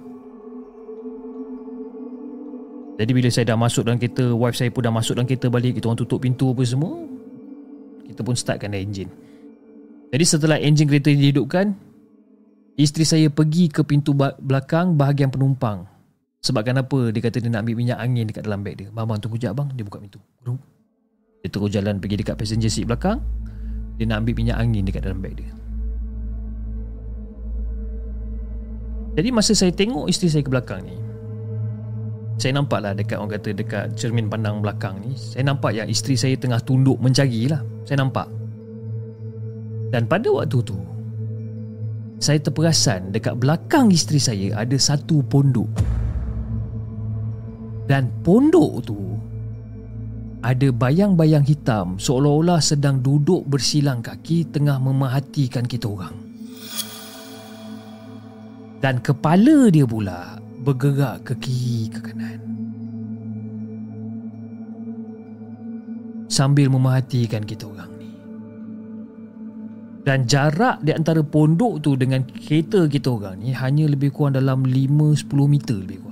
jadi 3.00 3.12
bila 3.16 3.30
saya 3.32 3.56
dah 3.56 3.58
masuk 3.58 3.88
dalam 3.88 3.96
kereta 3.96 4.36
wife 4.36 4.60
saya 4.60 4.68
pun 4.68 4.84
dah 4.84 4.92
masuk 4.92 5.16
dalam 5.16 5.24
kereta 5.32 5.48
balik 5.48 5.80
kita 5.80 5.88
orang 5.88 6.04
tutup 6.04 6.20
pintu 6.20 6.52
apa 6.52 6.68
semua 6.68 7.08
kita 8.04 8.20
pun 8.28 8.36
startkan 8.36 8.76
enjin 8.76 9.08
jadi 10.12 10.24
setelah 10.28 10.60
enjin 10.60 10.84
kereta 10.84 11.16
dihidupkan 11.16 11.88
Isteri 12.78 13.06
saya 13.10 13.28
pergi 13.34 13.74
ke 13.74 13.82
pintu 13.82 14.14
belakang 14.14 14.94
bahagian 14.94 15.34
penumpang. 15.34 15.90
Sebab 16.46 16.62
kenapa 16.62 17.10
dia 17.10 17.26
kata 17.26 17.42
dia 17.42 17.50
nak 17.50 17.66
ambil 17.66 17.74
minyak 17.74 17.98
angin 17.98 18.30
dekat 18.30 18.46
dalam 18.46 18.62
beg 18.62 18.78
dia. 18.78 18.94
Bang, 18.94 19.18
tunggu 19.18 19.42
sekejap 19.42 19.58
bang. 19.58 19.68
Dia 19.74 19.82
buka 19.82 19.98
pintu. 19.98 20.22
Dia 21.42 21.50
terus 21.50 21.74
jalan 21.74 21.98
pergi 21.98 22.22
dekat 22.22 22.38
passenger 22.38 22.70
seat 22.70 22.86
belakang. 22.86 23.18
Dia 23.98 24.06
nak 24.06 24.24
ambil 24.24 24.34
minyak 24.38 24.58
angin 24.62 24.86
dekat 24.86 25.02
dalam 25.04 25.20
beg 25.20 25.34
dia. 25.42 25.50
Jadi 29.18 29.34
masa 29.34 29.58
saya 29.58 29.74
tengok 29.74 30.06
isteri 30.06 30.30
saya 30.30 30.46
ke 30.46 30.54
belakang 30.54 30.86
ni. 30.86 30.94
Saya 32.38 32.54
nampak 32.62 32.86
lah 32.86 32.94
dekat 32.94 33.18
orang 33.18 33.34
kata 33.34 33.50
dekat 33.58 33.86
cermin 33.98 34.30
pandang 34.30 34.62
belakang 34.62 35.02
ni. 35.02 35.18
Saya 35.18 35.50
nampak 35.50 35.74
yang 35.74 35.90
isteri 35.90 36.14
saya 36.14 36.38
tengah 36.38 36.62
tunduk 36.62 37.02
mencari 37.02 37.50
lah. 37.50 37.66
Saya 37.82 38.06
nampak. 38.06 38.30
Dan 39.90 40.06
pada 40.06 40.30
waktu 40.30 40.62
tu 40.62 40.78
saya 42.22 42.38
terperasan 42.38 43.10
dekat 43.10 43.42
belakang 43.42 43.90
isteri 43.90 44.22
saya 44.22 44.48
ada 44.62 44.78
satu 44.78 45.26
pondok. 45.26 45.70
Dan 47.90 48.14
pondok 48.22 48.86
tu 48.86 49.17
ada 50.46 50.70
bayang-bayang 50.70 51.42
hitam 51.42 51.98
seolah-olah 51.98 52.62
sedang 52.62 53.02
duduk 53.02 53.42
bersilang 53.50 54.06
kaki 54.06 54.46
tengah 54.54 54.78
memerhatikan 54.78 55.66
kita 55.66 55.90
orang. 55.90 56.14
Dan 58.78 59.02
kepala 59.02 59.74
dia 59.74 59.90
pula 59.90 60.38
bergerak 60.62 61.26
ke 61.26 61.34
kiri 61.42 61.90
ke 61.90 62.00
kanan. 62.06 62.40
Sambil 66.30 66.70
memerhatikan 66.70 67.42
kita 67.42 67.66
orang. 67.66 67.90
Dan 70.06 70.24
jarak 70.24 70.80
di 70.86 70.96
antara 70.96 71.20
pondok 71.20 71.84
tu 71.84 72.00
dengan 72.00 72.24
kereta 72.24 72.88
kita 72.88 73.12
orang 73.12 73.44
ni 73.44 73.52
hanya 73.52 73.92
lebih 73.92 74.14
kurang 74.16 74.40
dalam 74.40 74.64
5-10 74.64 75.28
meter 75.52 75.76
lebih 75.76 76.00
kurang. 76.00 76.07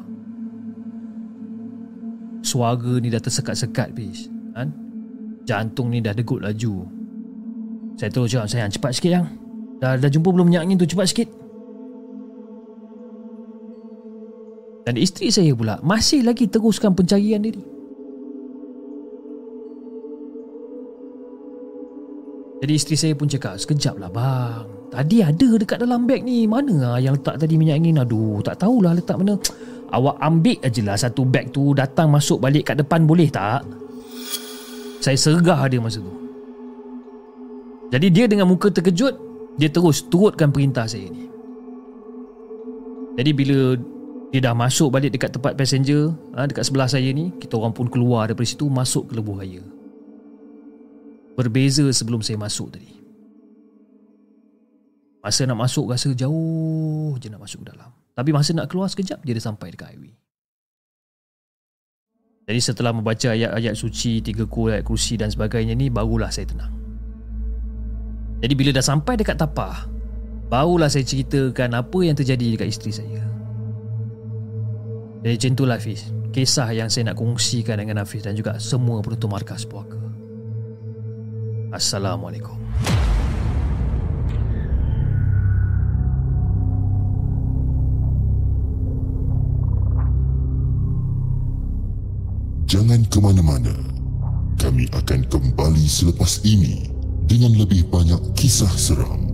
Suara 2.46 3.02
ni 3.02 3.10
dah 3.10 3.18
tersekat-sekat 3.18 3.98
bis. 3.98 4.30
Kan? 4.54 4.70
Jantung 5.50 5.90
ni 5.90 5.98
dah 5.98 6.14
degut 6.14 6.46
laju. 6.46 6.86
Saya 7.98 8.14
terus 8.14 8.30
cakap 8.30 8.46
sayang 8.46 8.70
cepat 8.70 8.92
sikit 8.94 9.12
yang. 9.18 9.26
Dah, 9.82 9.98
dah 9.98 10.10
jumpa 10.14 10.30
belum 10.30 10.54
minyak 10.54 10.70
angin 10.70 10.78
tu 10.78 10.86
cepat 10.86 11.10
sikit. 11.10 11.30
Dan 14.86 15.02
isteri 15.02 15.34
saya 15.34 15.50
pula 15.58 15.82
masih 15.82 16.22
lagi 16.22 16.46
teruskan 16.46 16.94
pencarian 16.94 17.42
dia 17.42 17.58
ni. 17.58 17.64
Jadi 22.66 22.74
isteri 22.74 22.96
saya 22.98 23.14
pun 23.14 23.30
cakap 23.30 23.62
Sekejap 23.62 24.00
lah 24.00 24.10
bang 24.10 24.66
Tadi 24.90 25.22
ada 25.22 25.50
dekat 25.54 25.78
dalam 25.86 26.08
beg 26.10 26.26
ni 26.26 26.50
Mana 26.50 26.98
lah 26.98 27.00
yang 27.04 27.14
letak 27.20 27.38
tadi 27.38 27.60
minyak 27.60 27.78
angin 27.78 28.02
Aduh 28.02 28.42
tak 28.42 28.58
tahulah 28.64 28.96
letak 28.96 29.22
mana 29.22 29.38
Awak 29.92 30.16
ambil 30.18 30.58
aje 30.66 30.82
lah 30.82 30.98
satu 30.98 31.22
beg 31.26 31.54
tu 31.54 31.76
Datang 31.78 32.10
masuk 32.10 32.42
balik 32.42 32.74
kat 32.74 32.82
depan 32.82 33.06
boleh 33.06 33.30
tak? 33.30 33.62
Saya 35.04 35.18
sergah 35.22 35.62
dia 35.70 35.78
masa 35.78 36.02
tu. 36.02 36.14
Jadi 37.94 38.08
dia 38.10 38.26
dengan 38.26 38.50
muka 38.50 38.74
terkejut 38.74 39.14
Dia 39.62 39.70
terus 39.70 40.10
turutkan 40.10 40.50
perintah 40.50 40.90
saya 40.90 41.06
ni. 41.06 41.30
Jadi 43.16 43.32
bila 43.32 43.78
dia 44.34 44.52
dah 44.52 44.58
masuk 44.58 44.92
balik 44.92 45.16
dekat 45.16 45.32
tempat 45.32 45.56
passenger 45.56 46.12
ha, 46.36 46.44
Dekat 46.44 46.68
sebelah 46.68 46.90
saya 46.92 47.08
ni 47.16 47.32
Kita 47.40 47.56
orang 47.56 47.72
pun 47.72 47.88
keluar 47.88 48.28
daripada 48.28 48.44
situ 48.44 48.68
Masuk 48.68 49.08
ke 49.08 49.16
lebuh 49.16 49.40
raya. 49.40 49.64
Berbeza 51.40 51.88
sebelum 51.94 52.20
saya 52.20 52.36
masuk 52.36 52.76
tadi 52.76 52.95
Masa 55.26 55.42
nak 55.50 55.58
masuk 55.58 55.90
rasa 55.90 56.14
jauh 56.14 57.18
je 57.18 57.34
nak 57.34 57.42
masuk 57.42 57.66
ke 57.66 57.74
dalam. 57.74 57.90
Tapi 58.14 58.30
masa 58.30 58.54
nak 58.54 58.70
keluar 58.70 58.86
sekejap 58.86 59.26
Dia 59.26 59.34
sampai 59.42 59.74
dekat 59.74 59.98
highway. 59.98 60.14
Jadi 62.46 62.60
setelah 62.62 62.94
membaca 62.94 63.34
ayat-ayat 63.34 63.74
suci 63.74 64.22
Tiga 64.22 64.46
kul, 64.46 64.78
ayat 64.78 64.86
kursi 64.86 65.18
dan 65.18 65.34
sebagainya 65.34 65.74
ni 65.74 65.90
Barulah 65.90 66.30
saya 66.30 66.46
tenang. 66.46 66.70
Jadi 68.38 68.54
bila 68.54 68.70
dah 68.70 68.86
sampai 68.86 69.18
dekat 69.18 69.42
tapah 69.42 69.90
Barulah 70.46 70.94
saya 70.94 71.02
ceritakan 71.02 71.74
apa 71.74 72.00
yang 72.06 72.14
terjadi 72.14 72.46
dekat 72.54 72.70
isteri 72.70 72.94
saya. 72.94 73.26
Jadi 75.26 75.34
macam 75.42 75.52
itulah 75.58 75.78
Hafiz. 75.82 76.06
Kisah 76.30 76.70
yang 76.70 76.86
saya 76.94 77.10
nak 77.10 77.18
kongsikan 77.18 77.82
dengan 77.82 78.06
Hafiz 78.06 78.22
Dan 78.22 78.38
juga 78.38 78.62
semua 78.62 79.02
penonton 79.02 79.34
markas 79.34 79.66
puaka. 79.66 79.98
Assalamualaikum 81.74 82.62
Jangan 92.76 93.08
ke 93.08 93.24
mana-mana. 93.24 93.72
Kami 94.60 94.92
akan 94.92 95.32
kembali 95.32 95.88
selepas 95.88 96.44
ini 96.44 96.84
dengan 97.24 97.56
lebih 97.56 97.88
banyak 97.88 98.20
kisah 98.36 98.68
seram. 98.76 99.32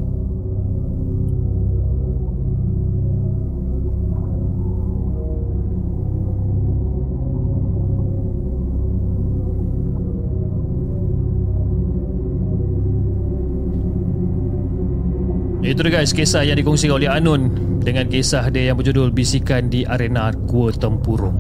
Itu 15.66 15.82
dia 15.82 15.98
guys 15.98 16.14
kisah 16.14 16.46
yang 16.46 16.62
dikongsikan 16.62 17.00
oleh 17.00 17.08
Anun 17.08 17.54
Dengan 17.80 18.10
kisah 18.10 18.50
dia 18.50 18.74
yang 18.74 18.82
berjudul 18.82 19.14
Bisikan 19.14 19.70
di 19.70 19.86
Arena 19.86 20.34
Gua 20.50 20.74
Tempurung 20.74 21.38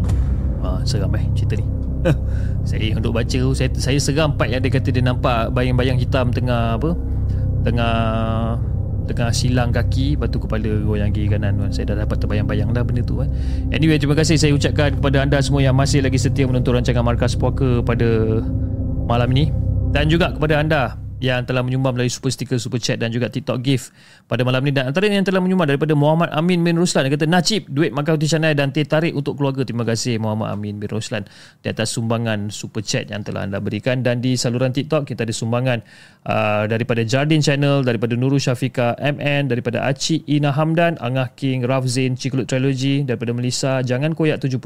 ha, 0.61 0.79
Seram 0.85 1.11
eh 1.17 1.25
cerita 1.35 1.57
ni 1.57 1.80
Saya 2.69 2.93
untuk 2.97 3.13
baca 3.13 3.37
tu 3.37 3.53
saya, 3.57 3.69
saya 3.77 3.97
seram 3.97 4.37
part 4.37 4.49
yang 4.49 4.61
dia 4.61 4.73
kata 4.73 4.89
dia 4.93 5.01
nampak 5.01 5.49
Bayang-bayang 5.53 5.97
hitam 5.97 6.29
tengah 6.29 6.77
apa? 6.77 6.93
Tengah 7.65 7.95
Tengah 9.09 9.29
silang 9.33 9.73
kaki 9.73 10.17
Lepas 10.17 10.29
tu 10.29 10.37
kepala 10.37 10.71
goyang 10.85 11.09
kiri 11.09 11.29
kanan 11.29 11.57
Saya 11.73 11.93
dah 11.93 12.05
dapat 12.05 12.21
terbayang-bayang 12.21 12.69
dah 12.69 12.85
benda 12.85 13.01
tu 13.01 13.17
kan 13.17 13.29
Anyway 13.73 13.97
terima 13.97 14.13
kasih 14.13 14.37
saya 14.37 14.53
ucapkan 14.53 14.97
kepada 14.97 15.25
anda 15.25 15.41
semua 15.41 15.65
Yang 15.65 15.75
masih 15.77 15.99
lagi 16.05 16.17
setia 16.21 16.45
menonton 16.45 16.77
rancangan 16.77 17.01
Markas 17.01 17.33
Puaka 17.33 17.81
Pada 17.81 18.41
malam 19.11 19.29
ini. 19.35 19.51
Dan 19.91 20.07
juga 20.07 20.31
kepada 20.31 20.63
anda 20.63 20.95
yang 21.21 21.45
telah 21.45 21.61
menyumbang 21.61 21.93
melalui 21.93 22.09
super 22.09 22.33
sticker, 22.33 22.57
super 22.57 22.81
chat 22.81 22.97
dan 22.97 23.13
juga 23.13 23.29
TikTok 23.29 23.61
gift 23.61 23.93
pada 24.25 24.41
malam 24.41 24.65
ni. 24.65 24.73
Dan 24.73 24.89
antara 24.89 25.05
yang 25.05 25.21
telah 25.21 25.37
menyumbang 25.37 25.69
daripada 25.69 25.93
Muhammad 25.93 26.33
Amin 26.33 26.65
bin 26.65 26.81
Ruslan 26.81 27.05
dia 27.05 27.13
kata 27.13 27.29
Najib 27.29 27.69
duit 27.69 27.93
makan 27.93 28.17
roti 28.17 28.25
canai 28.25 28.57
dan 28.57 28.73
teh 28.73 28.81
tarik 28.81 29.13
untuk 29.13 29.37
keluarga. 29.37 29.61
Terima 29.61 29.85
kasih 29.85 30.17
Muhammad 30.17 30.57
Amin 30.57 30.81
bin 30.81 30.89
Ruslan 30.89 31.29
di 31.61 31.69
atas 31.69 31.93
sumbangan 31.93 32.49
super 32.49 32.81
chat 32.81 33.13
yang 33.13 33.21
telah 33.21 33.45
anda 33.45 33.61
berikan. 33.61 34.01
Dan 34.01 34.19
di 34.19 34.33
saluran 34.33 34.73
TikTok 34.73 35.05
kita 35.05 35.29
ada 35.29 35.31
sumbangan 35.31 35.85
uh, 36.25 36.65
daripada 36.65 37.05
Jardin 37.05 37.45
Channel 37.45 37.85
daripada 37.85 38.17
Nurul 38.17 38.41
Syafika 38.41 38.97
MN 38.97 39.53
daripada 39.53 39.85
Aci 39.85 40.25
Ina 40.25 40.49
Hamdan 40.57 40.97
Angah 40.97 41.37
King 41.37 41.61
Rafzin 41.69 42.17
Cikulut 42.17 42.49
Trilogy 42.49 43.05
daripada 43.05 43.29
Melissa 43.37 43.85
Jangan 43.85 44.17
Koyak 44.17 44.41
75 44.41 44.57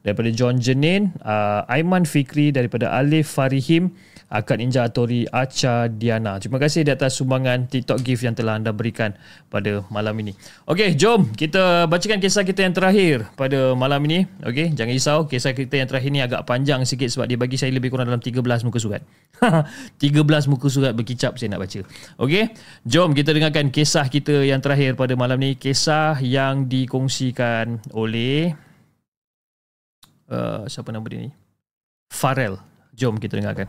daripada 0.00 0.28
John 0.32 0.56
Jenin 0.56 1.12
uh, 1.20 1.68
Aiman 1.68 2.08
Fikri 2.08 2.48
daripada 2.48 2.96
Alif 2.96 3.36
Farihim 3.36 3.92
Akad 4.26 4.58
Ninja 4.58 4.82
Atori 4.82 5.22
Acha 5.30 5.86
Diana. 5.86 6.42
Terima 6.42 6.58
kasih 6.58 6.82
di 6.82 6.90
atas 6.90 7.14
sumbangan 7.14 7.70
TikTok 7.70 8.02
gift 8.02 8.26
yang 8.26 8.34
telah 8.34 8.58
anda 8.58 8.74
berikan 8.74 9.14
pada 9.46 9.86
malam 9.86 10.18
ini. 10.18 10.34
Okey, 10.66 10.98
jom 10.98 11.30
kita 11.30 11.86
bacakan 11.86 12.18
kisah 12.18 12.42
kita 12.42 12.66
yang 12.66 12.74
terakhir 12.74 13.30
pada 13.38 13.78
malam 13.78 14.02
ini. 14.10 14.26
Okey, 14.42 14.74
jangan 14.74 14.90
risau, 14.90 15.18
kisah 15.30 15.54
kita 15.54 15.78
yang 15.78 15.86
terakhir 15.86 16.10
ni 16.10 16.18
agak 16.18 16.42
panjang 16.42 16.82
sikit 16.82 17.06
sebab 17.06 17.30
dia 17.30 17.38
bagi 17.38 17.54
saya 17.54 17.70
lebih 17.70 17.94
kurang 17.94 18.10
dalam 18.10 18.18
13 18.18 18.42
muka 18.66 18.82
surat. 18.82 19.02
13 20.02 20.50
muka 20.50 20.66
surat 20.66 20.90
berkicap 20.90 21.38
saya 21.38 21.54
nak 21.54 21.62
baca. 21.62 21.86
Okey, 22.18 22.50
jom 22.82 23.14
kita 23.14 23.30
dengarkan 23.30 23.70
kisah 23.70 24.10
kita 24.10 24.42
yang 24.42 24.58
terakhir 24.58 24.98
pada 24.98 25.14
malam 25.14 25.38
ini. 25.38 25.54
Kisah 25.54 26.18
yang 26.18 26.66
dikongsikan 26.66 27.78
oleh 27.94 28.58
uh, 30.30 30.66
siapa 30.66 30.90
nama 30.90 31.06
dia 31.06 31.30
ni? 31.30 31.30
Farel. 32.10 32.58
Jom 32.96 33.20
kita 33.20 33.36
dengarkan. 33.36 33.68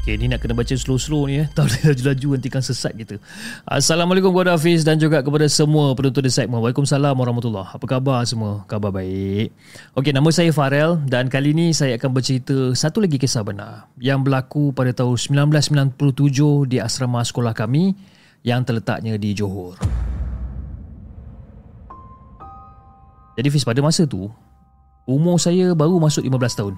Okay, 0.00 0.16
ni 0.16 0.32
nak 0.32 0.40
kena 0.40 0.56
baca 0.56 0.72
slow-slow 0.72 1.28
ni 1.28 1.44
eh. 1.44 1.46
Tak 1.56 1.68
boleh 1.68 1.92
laju-laju 1.92 2.28
nanti 2.40 2.48
kan 2.48 2.64
sesat 2.64 2.96
kita. 2.96 3.20
Assalamualaikum 3.68 4.32
kepada 4.32 4.56
Hafiz 4.56 4.80
dan 4.80 4.96
juga 4.96 5.20
kepada 5.20 5.44
semua 5.44 5.92
penonton 5.92 6.24
di 6.24 6.32
segmen. 6.32 6.56
Waalaikumsalam 6.56 7.12
warahmatullahi 7.12 7.76
Apa 7.76 7.84
khabar 7.84 8.24
semua? 8.24 8.64
Khabar 8.64 8.96
baik. 8.96 9.52
Okey, 9.92 10.16
nama 10.16 10.32
saya 10.32 10.56
Farel 10.56 10.96
dan 11.04 11.28
kali 11.28 11.52
ini 11.52 11.76
saya 11.76 12.00
akan 12.00 12.16
bercerita 12.16 12.72
satu 12.72 13.04
lagi 13.04 13.20
kisah 13.20 13.44
benar 13.44 13.92
yang 14.00 14.24
berlaku 14.24 14.72
pada 14.72 14.88
tahun 14.96 15.20
1997 15.20 15.92
di 16.64 16.80
asrama 16.80 17.20
sekolah 17.20 17.52
kami 17.52 17.92
yang 18.40 18.64
terletaknya 18.64 19.20
di 19.20 19.36
Johor. 19.36 19.76
Jadi 23.36 23.48
Fiz 23.52 23.68
pada 23.68 23.84
masa 23.84 24.08
tu 24.08 24.32
umur 25.04 25.36
saya 25.36 25.76
baru 25.76 26.00
masuk 26.00 26.24
15 26.24 26.56
tahun. 26.56 26.74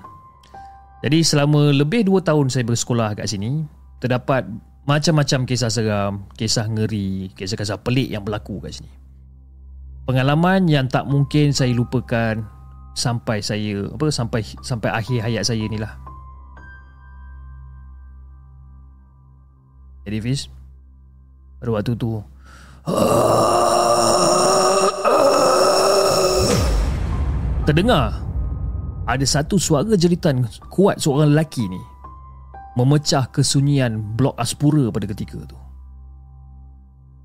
Jadi 1.03 1.19
selama 1.27 1.75
lebih 1.75 2.07
2 2.07 2.23
tahun 2.23 2.47
saya 2.47 2.63
bersekolah 2.63 3.19
kat 3.19 3.27
sini, 3.27 3.67
terdapat 3.99 4.47
macam-macam 4.87 5.47
kisah 5.47 5.71
seram, 5.71 6.31
kisah 6.39 6.71
ngeri, 6.71 7.35
kisah-kisah 7.35 7.83
pelik 7.83 8.07
yang 8.07 8.23
berlaku 8.23 8.63
kat 8.63 8.79
sini. 8.79 8.91
Pengalaman 10.07 10.71
yang 10.71 10.87
tak 10.87 11.07
mungkin 11.11 11.51
saya 11.51 11.75
lupakan 11.75 12.43
sampai 12.95 13.43
saya 13.43 13.87
apa 13.89 14.11
sampai 14.11 14.43
sampai 14.63 14.91
akhir 14.91 15.19
hayat 15.27 15.43
saya 15.47 15.67
ni 15.67 15.79
lah. 15.79 15.95
Jadi 20.03 20.19
Fiz 20.19 20.51
Pada 21.63 21.79
waktu 21.79 21.95
tu 21.95 22.19
Terdengar 27.63 28.19
ada 29.13 29.27
satu 29.29 29.61
suara 29.61 29.93
jeritan 29.93 30.49
kuat 30.73 30.97
seorang 30.97 31.37
lelaki 31.37 31.69
ni 31.69 31.81
memecah 32.81 33.29
kesunyian 33.29 34.01
blok 34.17 34.33
Aspura 34.41 34.89
pada 34.89 35.05
ketika 35.05 35.45
tu. 35.45 35.59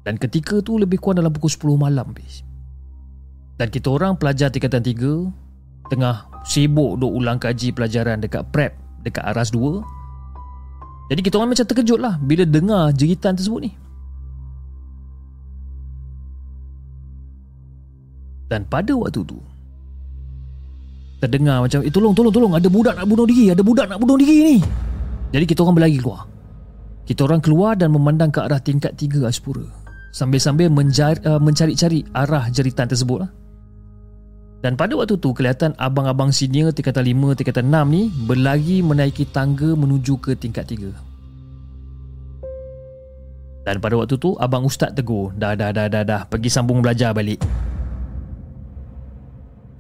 Dan 0.04 0.20
ketika 0.20 0.60
tu 0.60 0.76
lebih 0.76 1.00
kurang 1.00 1.24
dalam 1.24 1.32
pukul 1.32 1.52
10 1.52 1.80
malam. 1.80 2.12
Dan 3.56 3.68
kita 3.72 3.88
orang 3.88 4.20
pelajar 4.20 4.52
tingkatan 4.52 4.84
3 4.84 5.92
tengah 5.92 6.28
sibuk 6.44 7.00
duk 7.00 7.12
ulang 7.12 7.40
kaji 7.40 7.72
pelajaran 7.72 8.20
dekat 8.20 8.44
prep 8.52 8.76
dekat 9.08 9.24
Aras 9.24 9.52
2. 9.56 9.84
Jadi 11.08 11.22
kita 11.24 11.40
orang 11.40 11.56
macam 11.56 11.64
terkejut 11.64 12.00
lah 12.04 12.20
bila 12.20 12.44
dengar 12.44 12.92
jeritan 12.92 13.40
tersebut 13.40 13.64
ni. 13.64 13.72
Dan 18.48 18.64
pada 18.68 18.96
waktu 18.96 19.24
tu 19.28 19.40
Terdengar 21.18 21.66
macam 21.66 21.82
Eh 21.82 21.90
tolong 21.90 22.14
tolong 22.14 22.34
tolong 22.34 22.54
Ada 22.54 22.70
budak 22.70 22.94
nak 22.94 23.06
bunuh 23.10 23.26
diri 23.26 23.50
Ada 23.50 23.64
budak 23.66 23.86
nak 23.90 23.98
bunuh 23.98 24.18
diri 24.22 24.38
ni 24.54 24.58
Jadi 25.34 25.46
kita 25.50 25.66
orang 25.66 25.76
berlari 25.82 25.98
keluar 25.98 26.30
Kita 27.10 27.26
orang 27.26 27.42
keluar 27.42 27.74
dan 27.74 27.90
memandang 27.90 28.30
ke 28.30 28.40
arah 28.44 28.62
tingkat 28.62 28.94
tiga 28.94 29.26
Aspura 29.26 29.66
Sambil-sambil 30.18 30.74
menjari, 30.74 31.22
uh, 31.30 31.38
mencari-cari 31.38 32.02
arah 32.16 32.50
jeritan 32.50 32.90
tersebut 32.90 33.22
lah. 33.22 33.30
Dan 34.66 34.74
pada 34.74 34.98
waktu 34.98 35.22
tu 35.22 35.30
kelihatan 35.38 35.78
abang-abang 35.78 36.34
senior 36.34 36.74
tingkatan 36.74 37.06
5, 37.06 37.38
tingkatan 37.38 37.70
6 37.70 37.94
ni 37.94 38.10
berlari 38.26 38.82
menaiki 38.82 39.30
tangga 39.30 39.78
menuju 39.78 40.18
ke 40.18 40.34
tingkat 40.34 40.66
3. 40.66 40.90
Dan 43.70 43.78
pada 43.78 43.94
waktu 44.00 44.18
tu 44.18 44.34
abang 44.42 44.66
ustaz 44.66 44.90
tegur, 44.96 45.30
dah 45.38 45.54
dah 45.54 45.70
dah 45.70 45.86
dah 45.92 46.02
dah 46.02 46.22
pergi 46.26 46.50
sambung 46.50 46.82
belajar 46.82 47.14
balik. 47.14 47.38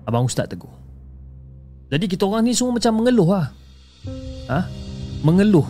Abang 0.05 0.29
ustaz 0.29 0.45
tegur. 0.45 0.69
Jadi 1.87 2.05
kita 2.11 2.27
orang 2.27 2.43
ni 2.43 2.51
semua 2.51 2.75
macam 2.75 2.93
mengeluh 2.99 3.29
lah. 3.31 3.47
Ha? 4.51 4.59
Mengeluh. 5.23 5.67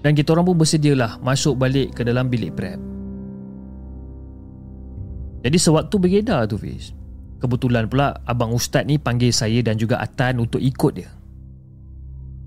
Dan 0.00 0.16
kita 0.16 0.32
orang 0.32 0.48
pun 0.48 0.56
bersedialah 0.56 1.20
masuk 1.20 1.60
balik 1.60 1.92
ke 1.92 2.02
dalam 2.04 2.32
bilik 2.32 2.56
prep. 2.56 2.80
Jadi 5.40 5.56
sewaktu 5.56 5.94
beredar 5.96 6.44
tu 6.44 6.60
Fiz 6.60 6.92
Kebetulan 7.40 7.88
pula 7.88 8.12
Abang 8.28 8.52
Ustaz 8.52 8.84
ni 8.84 9.00
panggil 9.00 9.32
saya 9.32 9.64
dan 9.64 9.80
juga 9.80 9.96
Atan 9.96 10.44
untuk 10.44 10.60
ikut 10.60 10.92
dia 10.92 11.08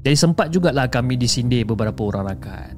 Jadi 0.05 0.13
sempat 0.13 0.53
jugalah 0.53 0.85
kami 0.85 1.17
disindir 1.17 1.65
beberapa 1.65 2.05
orang 2.05 2.37
rakan 2.37 2.73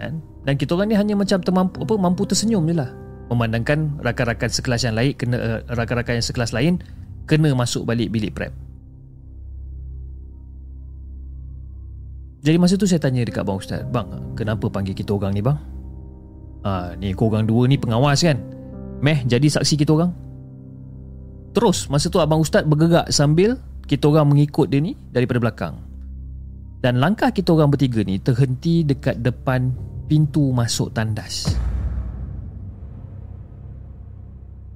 kan? 0.00 0.12
Dan 0.48 0.54
kita 0.56 0.72
orang 0.72 0.88
ni 0.88 0.96
hanya 0.96 1.14
macam 1.18 1.44
termampu, 1.44 1.84
apa, 1.84 1.94
mampu 2.00 2.24
tersenyum 2.24 2.64
je 2.64 2.80
lah 2.80 2.90
Memandangkan 3.28 4.00
rakan-rakan 4.00 4.48
sekelas 4.48 4.88
yang 4.88 4.96
lain 4.96 5.12
kena 5.12 5.36
uh, 5.36 5.60
Rakan-rakan 5.68 6.16
yang 6.16 6.26
sekelas 6.26 6.56
lain 6.56 6.80
Kena 7.28 7.52
masuk 7.52 7.84
balik 7.84 8.08
bilik 8.08 8.32
prep 8.32 8.67
Jadi 12.38 12.56
masa 12.56 12.78
tu 12.78 12.86
saya 12.86 13.02
tanya 13.02 13.26
dekat 13.26 13.42
Abang 13.42 13.58
Ustaz 13.58 13.82
Bang, 13.90 14.34
kenapa 14.38 14.70
panggil 14.70 14.94
kita 14.94 15.10
orang 15.10 15.34
ni 15.34 15.42
bang? 15.42 15.58
Ah, 16.62 16.94
ni 16.94 17.10
korang 17.14 17.46
dua 17.46 17.66
ni 17.66 17.74
pengawas 17.74 18.22
kan? 18.22 18.38
Meh 19.02 19.22
jadi 19.26 19.46
saksi 19.46 19.74
kita 19.78 19.94
orang 19.94 20.10
Terus 21.54 21.90
masa 21.90 22.06
tu 22.10 22.22
Abang 22.22 22.42
Ustaz 22.42 22.62
bergerak 22.62 23.10
sambil 23.10 23.58
Kita 23.86 24.10
orang 24.10 24.30
mengikut 24.30 24.70
dia 24.70 24.78
ni 24.78 24.94
daripada 25.10 25.42
belakang 25.42 25.74
Dan 26.78 27.02
langkah 27.02 27.34
kita 27.34 27.54
orang 27.54 27.74
bertiga 27.74 28.06
ni 28.06 28.22
Terhenti 28.22 28.86
dekat 28.86 29.18
depan 29.22 29.74
pintu 30.06 30.54
masuk 30.54 30.94
tandas 30.94 31.58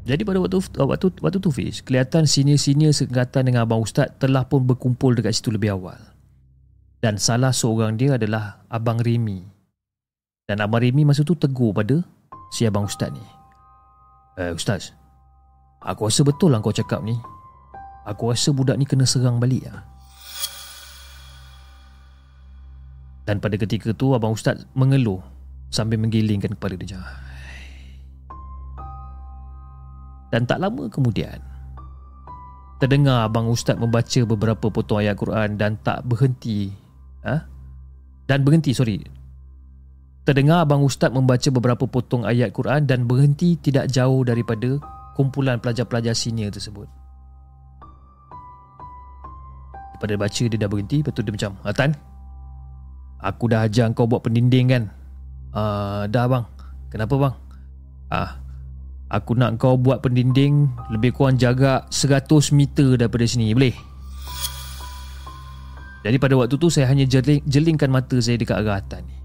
Jadi 0.02 0.26
pada 0.26 0.42
waktu 0.42 0.58
waktu 0.58 1.06
waktu 1.22 1.38
tu 1.38 1.50
Fiz 1.54 1.78
Kelihatan 1.82 2.26
senior-senior 2.26 2.90
sekatan 2.90 3.46
dengan 3.46 3.66
Abang 3.66 3.86
Ustaz 3.86 4.10
Telah 4.18 4.46
pun 4.50 4.66
berkumpul 4.66 5.14
dekat 5.14 5.34
situ 5.38 5.54
lebih 5.54 5.78
awal 5.78 6.11
Dan 7.02 7.18
salah 7.18 7.50
seorang 7.50 7.98
dia 7.98 8.14
adalah 8.14 8.62
Abang 8.70 9.02
Remy. 9.02 9.42
Dan 10.46 10.62
Abang 10.62 10.78
Remy 10.78 11.02
masa 11.02 11.26
tu 11.26 11.34
tegur 11.34 11.74
pada 11.74 11.98
si 12.54 12.62
Abang 12.62 12.86
Ustaz 12.86 13.10
ni. 13.10 13.26
Eh 14.38 14.54
Ustaz 14.54 14.94
Aku 15.82 16.06
rasa 16.06 16.22
betul 16.22 16.54
lah 16.54 16.62
kau 16.62 16.70
cakap 16.70 17.02
ni. 17.02 17.18
Aku 18.06 18.30
rasa 18.30 18.54
budak 18.54 18.78
ni 18.78 18.86
kena 18.86 19.02
serang 19.02 19.42
balik 19.42 19.66
lah. 19.66 19.82
Dan 23.26 23.42
pada 23.42 23.58
ketika 23.58 23.90
tu 23.90 24.14
Abang 24.14 24.38
Ustaz 24.38 24.62
mengeluh 24.78 25.22
Sambil 25.74 25.98
menggelingkan 25.98 26.54
kepala 26.58 26.74
dia. 26.74 27.02
Dan 30.30 30.46
tak 30.46 30.62
lama 30.62 30.86
kemudian 30.86 31.42
Terdengar 32.78 33.26
Abang 33.26 33.50
Ustaz 33.50 33.74
membaca 33.74 34.20
beberapa 34.22 34.70
potong 34.70 35.02
ayat 35.02 35.18
Quran 35.18 35.54
Dan 35.54 35.78
tak 35.82 36.02
berhenti 36.06 36.81
ha? 37.26 37.46
Dan 38.26 38.46
berhenti 38.46 38.74
sorry 38.74 39.02
Terdengar 40.22 40.62
Abang 40.62 40.86
Ustaz 40.86 41.10
membaca 41.10 41.50
beberapa 41.50 41.82
potong 41.90 42.22
ayat 42.22 42.54
Quran 42.54 42.86
dan 42.86 43.10
berhenti 43.10 43.58
tidak 43.58 43.90
jauh 43.90 44.22
daripada 44.22 44.78
kumpulan 45.18 45.58
pelajar-pelajar 45.58 46.14
senior 46.14 46.54
tersebut. 46.54 46.86
Pada 49.98 50.14
baca 50.14 50.42
dia 50.46 50.54
dah 50.54 50.70
berhenti, 50.70 51.02
lepas 51.02 51.10
tu 51.10 51.26
dia 51.26 51.34
macam, 51.34 51.58
Atan, 51.66 51.90
aku 53.18 53.50
dah 53.50 53.66
ajar 53.66 53.90
kau 53.98 54.06
buat 54.06 54.22
pendinding 54.22 54.66
kan? 54.70 54.82
Uh, 55.50 56.06
dah 56.06 56.30
bang, 56.30 56.44
kenapa 56.86 57.14
bang? 57.18 57.34
Ah, 58.06 58.30
aku 59.10 59.34
nak 59.34 59.58
kau 59.58 59.74
buat 59.74 60.06
pendinding 60.06 60.70
lebih 60.94 61.18
kurang 61.18 61.34
jaga 61.34 61.82
100 61.90 62.30
meter 62.54 62.94
daripada 62.94 63.26
sini, 63.26 63.50
boleh? 63.58 63.74
Jadi 66.02 66.16
pada 66.18 66.34
waktu 66.34 66.58
tu 66.58 66.66
saya 66.66 66.90
hanya 66.90 67.06
jeling, 67.06 67.42
jelingkan 67.46 67.86
mata 67.86 68.18
saya 68.18 68.34
dekat 68.34 68.58
arah 68.58 68.82
Atan 68.82 69.06
ni. 69.06 69.16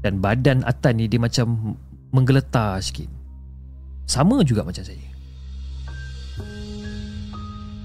Dan 0.00 0.24
badan 0.24 0.64
Atan 0.64 0.96
ni 0.96 1.04
dia 1.04 1.20
macam 1.20 1.76
menggeletar 2.16 2.80
sikit. 2.80 3.08
Sama 4.08 4.40
juga 4.40 4.64
macam 4.64 4.80
saya. 4.80 5.04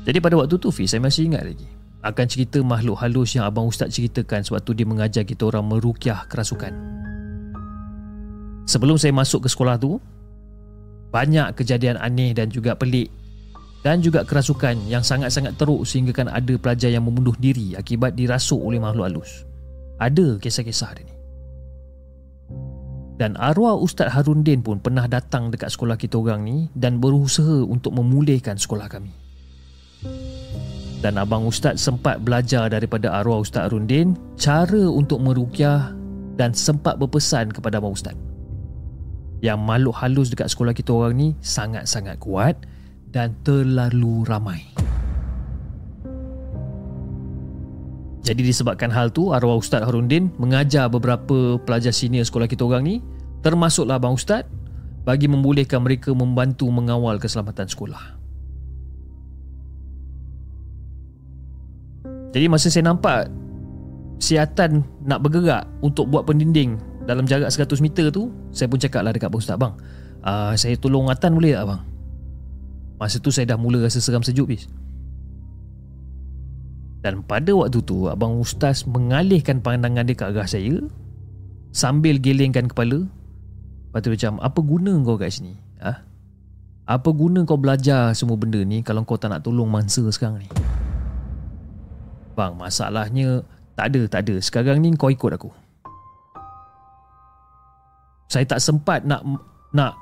Jadi 0.07 0.17
pada 0.23 0.39
waktu 0.39 0.55
tu 0.55 0.71
Fiz, 0.71 0.95
saya 0.95 1.03
masih 1.03 1.27
ingat 1.27 1.43
lagi. 1.43 1.67
Akan 2.05 2.29
cerita 2.29 2.61
makhluk 2.61 3.01
halus 3.01 3.33
yang 3.35 3.49
Abang 3.49 3.67
Ustaz 3.67 3.91
ceritakan 3.91 4.45
sewaktu 4.45 4.71
dia 4.77 4.87
mengajar 4.87 5.23
kita 5.25 5.49
orang 5.49 5.65
merukyah 5.65 6.29
kerasukan. 6.29 6.71
Sebelum 8.69 8.95
saya 8.97 9.11
masuk 9.13 9.45
ke 9.45 9.49
sekolah 9.49 9.81
tu, 9.81 9.97
banyak 11.09 11.57
kejadian 11.57 11.97
aneh 11.97 12.31
dan 12.37 12.47
juga 12.53 12.77
pelik 12.77 13.09
dan 13.85 14.01
juga 14.01 14.25
kerasukan 14.25 14.89
yang 14.89 15.05
sangat-sangat 15.05 15.61
teruk 15.61 15.85
sehingga 15.85 16.09
kan 16.09 16.25
ada 16.25 16.57
pelajar 16.57 16.89
yang 16.89 17.05
membunuh 17.05 17.37
diri 17.37 17.77
akibat 17.77 18.17
dirasuk 18.17 18.57
oleh 18.57 18.81
makhluk 18.81 19.05
halus. 19.05 19.45
Ada 20.01 20.41
kisah-kisah 20.41 20.91
dia 20.97 21.05
ni. 21.05 21.13
Dan 23.15 23.37
arwah 23.37 23.77
Ustaz 23.77 24.09
Harun 24.11 24.41
Din 24.41 24.65
pun 24.65 24.81
pernah 24.81 25.05
datang 25.05 25.53
dekat 25.53 25.69
sekolah 25.69 26.01
kita 26.01 26.17
orang 26.17 26.41
ni 26.43 26.57
dan 26.73 26.97
berusaha 26.97 27.63
untuk 27.63 27.93
memulihkan 27.93 28.57
sekolah 28.57 28.89
kami. 28.89 29.13
Dan 30.99 31.21
abang 31.21 31.45
Ustaz 31.45 31.77
sempat 31.77 32.25
belajar 32.25 32.67
daripada 32.73 33.13
arwah 33.13 33.45
Ustaz 33.45 33.69
Harun 33.69 33.85
Din 33.85 34.17
cara 34.33 34.81
untuk 34.89 35.21
merukyah 35.21 35.93
dan 36.35 36.57
sempat 36.57 36.97
berpesan 36.97 37.53
kepada 37.53 37.77
abang 37.77 37.93
Ustaz. 37.93 38.17
Yang 39.45 39.61
makhluk 39.61 39.95
halus 40.01 40.27
dekat 40.33 40.49
sekolah 40.49 40.73
kita 40.73 40.89
orang 40.89 41.13
ni 41.13 41.27
sangat-sangat 41.45 42.17
kuat 42.17 42.57
dan 43.15 43.31
terlalu 43.47 44.27
ramai. 44.27 44.59
Jadi 48.27 48.43
disebabkan 48.43 48.91
hal 48.91 49.15
tu 49.15 49.31
arwah 49.31 49.55
Ustaz 49.55 49.87
Harundin 49.87 50.35
mengajar 50.35 50.91
beberapa 50.91 51.55
pelajar 51.63 51.95
senior 51.95 52.27
sekolah 52.27 52.51
kita 52.51 52.67
orang 52.67 52.83
ni 52.83 52.95
termasuklah 53.39 53.95
abang 53.95 54.19
Ustaz 54.19 54.43
bagi 55.07 55.31
membolehkan 55.31 55.79
mereka 55.79 56.11
membantu 56.11 56.67
mengawal 56.67 57.15
keselamatan 57.15 57.69
sekolah. 57.69 58.03
Jadi 62.35 62.51
masa 62.51 62.67
saya 62.67 62.91
nampak 62.91 63.31
siatan 64.19 64.83
nak 65.07 65.23
bergerak 65.23 65.63
untuk 65.79 66.11
buat 66.11 66.27
pendinding 66.27 66.75
dalam 67.07 67.23
jarak 67.23 67.47
100 67.47 67.79
meter 67.79 68.11
tu 68.11 68.33
saya 68.51 68.67
pun 68.67 68.81
cakap 68.81 69.05
lah 69.05 69.13
dekat 69.13 69.29
abang 69.29 69.39
Ustaz 69.39 69.55
bang 69.55 69.73
uh, 70.25 70.51
saya 70.57 70.75
tolong 70.75 71.07
Atan 71.07 71.37
boleh 71.37 71.53
tak 71.53 71.69
bang? 71.69 71.94
Masa 72.95 73.19
tu 73.19 73.31
saya 73.31 73.55
dah 73.55 73.59
mula 73.59 73.83
rasa 73.83 73.99
seram 73.99 74.23
sejuk 74.23 74.55
bis. 74.55 74.71
Dan 77.05 77.21
pada 77.21 77.53
waktu 77.53 77.85
tu 77.85 78.09
Abang 78.09 78.41
Ustaz 78.41 78.81
mengalihkan 78.89 79.61
pandangan 79.61 80.09
dia 80.09 80.17
ke 80.17 80.25
arah 80.25 80.49
saya 80.49 80.81
Sambil 81.69 82.17
gelengkan 82.17 82.65
kepala 82.65 83.05
Lepas 83.05 84.01
tu 84.01 84.09
macam 84.09 84.41
Apa 84.41 84.59
guna 84.65 84.97
kau 85.05 85.13
kat 85.13 85.29
sini? 85.29 85.53
Ha? 85.85 86.01
Apa 86.89 87.13
guna 87.13 87.45
kau 87.45 87.61
belajar 87.61 88.09
semua 88.17 88.41
benda 88.41 88.57
ni 88.65 88.81
Kalau 88.81 89.05
kau 89.05 89.21
tak 89.21 89.29
nak 89.29 89.45
tolong 89.45 89.69
mangsa 89.69 90.01
sekarang 90.09 90.41
ni? 90.41 90.49
Bang 92.33 92.57
masalahnya 92.57 93.45
Tak 93.77 93.93
ada 93.93 94.01
tak 94.09 94.25
ada 94.25 94.41
Sekarang 94.41 94.81
ni 94.81 94.89
kau 94.97 95.13
ikut 95.13 95.29
aku 95.29 95.53
Saya 98.33 98.49
tak 98.49 98.57
sempat 98.57 99.05
nak 99.05 99.21
Nak 99.77 99.93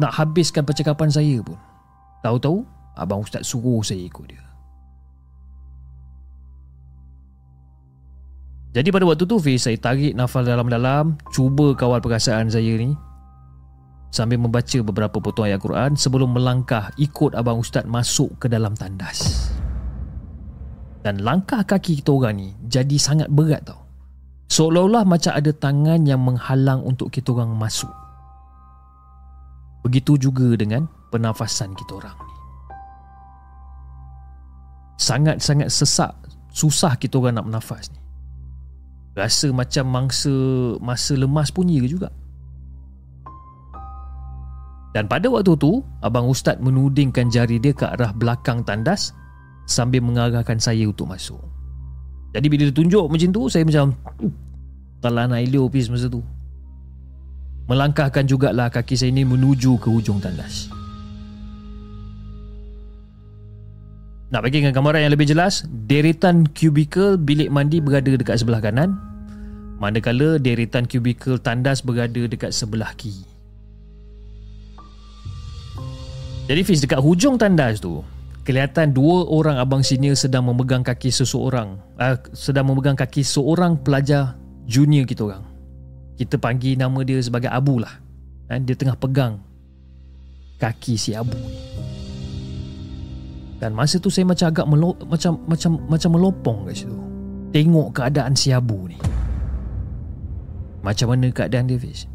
Nak 0.00 0.16
habiskan 0.16 0.64
percakapan 0.64 1.12
saya 1.12 1.44
pun 1.44 1.67
Tahu-tahu 2.22 2.66
Abang 2.98 3.22
Ustaz 3.22 3.46
suruh 3.46 3.78
saya 3.86 4.02
ikut 4.02 4.26
dia. 4.26 4.42
Jadi 8.74 8.92
pada 8.92 9.06
waktu 9.08 9.24
tu 9.24 9.38
Fiz 9.40 9.64
saya 9.64 9.78
tarik 9.80 10.12
nafas 10.12 10.44
dalam-dalam 10.44 11.16
Cuba 11.30 11.72
kawal 11.78 12.02
perasaan 12.02 12.50
saya 12.50 12.74
ni. 12.76 12.92
Sambil 14.08 14.40
membaca 14.40 14.78
beberapa 14.80 15.20
potong 15.20 15.44
ayat 15.44 15.60
Quran 15.60 15.92
Sebelum 15.92 16.32
melangkah 16.32 16.88
ikut 16.96 17.36
Abang 17.36 17.60
Ustaz 17.60 17.84
masuk 17.84 18.40
ke 18.40 18.48
dalam 18.48 18.72
tandas. 18.72 19.52
Dan 21.04 21.22
langkah 21.22 21.60
kaki 21.62 22.00
kita 22.00 22.16
orang 22.16 22.40
ni 22.40 22.48
Jadi 22.66 22.96
sangat 22.98 23.30
berat 23.30 23.68
tau. 23.68 23.88
Seolah-olah 24.48 25.04
macam 25.04 25.36
ada 25.36 25.52
tangan 25.52 26.08
yang 26.08 26.24
menghalang 26.24 26.80
untuk 26.80 27.12
kita 27.12 27.36
orang 27.36 27.52
masuk. 27.52 27.92
Begitu 29.84 30.16
juga 30.16 30.56
dengan 30.56 30.88
pernafasan 31.08 31.72
kita 31.74 31.98
orang 31.98 32.16
ni 32.16 32.34
Sangat-sangat 34.98 35.68
sesak 35.70 36.14
Susah 36.50 36.98
kita 36.98 37.20
orang 37.22 37.38
nak 37.38 37.46
bernafas 37.46 37.90
ni 37.92 37.98
Rasa 39.18 39.50
macam 39.50 39.84
mangsa 39.90 40.30
masa 40.78 41.18
lemas 41.18 41.50
punya 41.50 41.82
juga. 41.82 42.06
Dan 44.94 45.10
pada 45.10 45.26
waktu 45.26 45.58
tu, 45.58 45.82
Abang 46.06 46.30
Ustaz 46.30 46.54
menudingkan 46.62 47.26
jari 47.26 47.58
dia 47.58 47.74
ke 47.74 47.82
arah 47.82 48.14
belakang 48.14 48.62
tandas 48.62 49.10
sambil 49.66 50.06
mengarahkan 50.06 50.62
saya 50.62 50.86
untuk 50.86 51.10
masuk. 51.10 51.42
Jadi 52.30 52.46
bila 52.46 52.70
dia 52.70 52.76
tunjuk 52.78 53.10
macam 53.10 53.28
tu, 53.34 53.42
saya 53.50 53.66
macam 53.66 53.90
telan 55.02 55.34
Ailio 55.34 55.66
pis 55.66 55.90
masa 55.90 56.06
tu. 56.06 56.22
Melangkahkan 57.66 58.24
jugalah 58.24 58.70
kaki 58.70 58.94
saya 58.94 59.12
ini 59.12 59.26
menuju 59.26 59.82
ke 59.82 59.90
hujung 59.90 60.22
tandas. 60.22 60.70
Nak 64.28 64.44
bagikan 64.44 64.76
gambaran 64.76 65.08
yang 65.08 65.12
lebih 65.16 65.24
jelas, 65.24 65.64
deretan 65.88 66.44
kubikel 66.52 67.16
bilik 67.16 67.48
mandi 67.48 67.80
berada 67.80 68.12
dekat 68.12 68.44
sebelah 68.44 68.60
kanan, 68.60 68.92
manakala 69.80 70.36
deretan 70.36 70.84
kubikel 70.84 71.40
tandas 71.40 71.80
berada 71.80 72.28
dekat 72.28 72.52
sebelah 72.52 72.92
kiri. 72.92 73.24
Jadi 76.44 76.60
Fiz 76.60 76.84
dekat 76.84 77.00
hujung 77.00 77.40
tandas 77.40 77.80
tu, 77.80 78.04
kelihatan 78.44 78.92
dua 78.92 79.24
orang 79.32 79.56
abang 79.56 79.80
senior 79.80 80.12
sedang 80.12 80.44
memegang 80.44 80.84
kaki 80.84 81.08
seseorang, 81.08 81.80
uh, 81.96 82.16
sedang 82.36 82.68
memegang 82.68 83.00
kaki 83.00 83.24
seorang 83.24 83.80
pelajar 83.80 84.36
junior 84.68 85.08
kita 85.08 85.24
orang. 85.24 85.44
Kita 86.20 86.36
panggil 86.36 86.76
nama 86.76 87.00
dia 87.00 87.16
sebagai 87.24 87.48
Abu 87.48 87.80
lah. 87.80 87.96
Dan 88.48 88.64
dia 88.64 88.76
tengah 88.76 88.96
pegang 88.96 89.40
kaki 90.56 90.96
si 90.96 91.12
Abu 91.12 91.36
ni. 91.36 91.67
Dan 93.58 93.74
masa 93.74 93.98
tu 93.98 94.06
saya 94.06 94.22
macam 94.22 94.46
agak 94.50 94.66
melo, 94.70 94.94
macam 95.06 95.42
macam 95.50 95.82
macam 95.90 96.10
melopong 96.14 96.58
kat 96.70 96.86
situ. 96.86 96.96
Tengok 97.50 97.88
keadaan 97.90 98.38
si 98.38 98.54
Abu 98.54 98.86
ni. 98.86 98.98
Macam 100.82 101.10
mana 101.10 101.26
keadaan 101.34 101.66
dia 101.66 101.78
Fiz? 101.78 102.06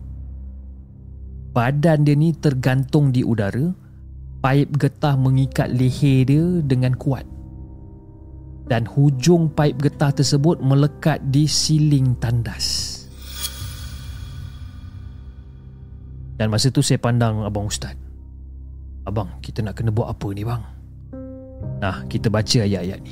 Badan 1.54 2.08
dia 2.08 2.18
ni 2.18 2.34
tergantung 2.34 3.14
di 3.14 3.22
udara 3.22 3.70
Paip 4.42 4.76
getah 4.76 5.16
mengikat 5.16 5.70
leher 5.72 6.26
dia 6.26 6.46
dengan 6.66 6.98
kuat 6.98 7.24
Dan 8.66 8.90
hujung 8.90 9.54
paip 9.54 9.78
getah 9.80 10.10
tersebut 10.10 10.60
melekat 10.60 11.22
di 11.30 11.46
siling 11.46 12.18
tandas 12.18 13.06
Dan 16.42 16.50
masa 16.50 16.74
tu 16.74 16.82
saya 16.82 16.98
pandang 16.98 17.46
Abang 17.46 17.70
Ustaz 17.70 17.94
Abang, 19.06 19.38
kita 19.44 19.62
nak 19.62 19.78
kena 19.78 19.92
buat 19.92 20.10
apa 20.10 20.28
ni 20.32 20.48
bang? 20.48 20.64
Nah, 21.84 22.08
kita 22.08 22.32
baca 22.32 22.64
ayat-ayat 22.64 23.04
ni. 23.04 23.12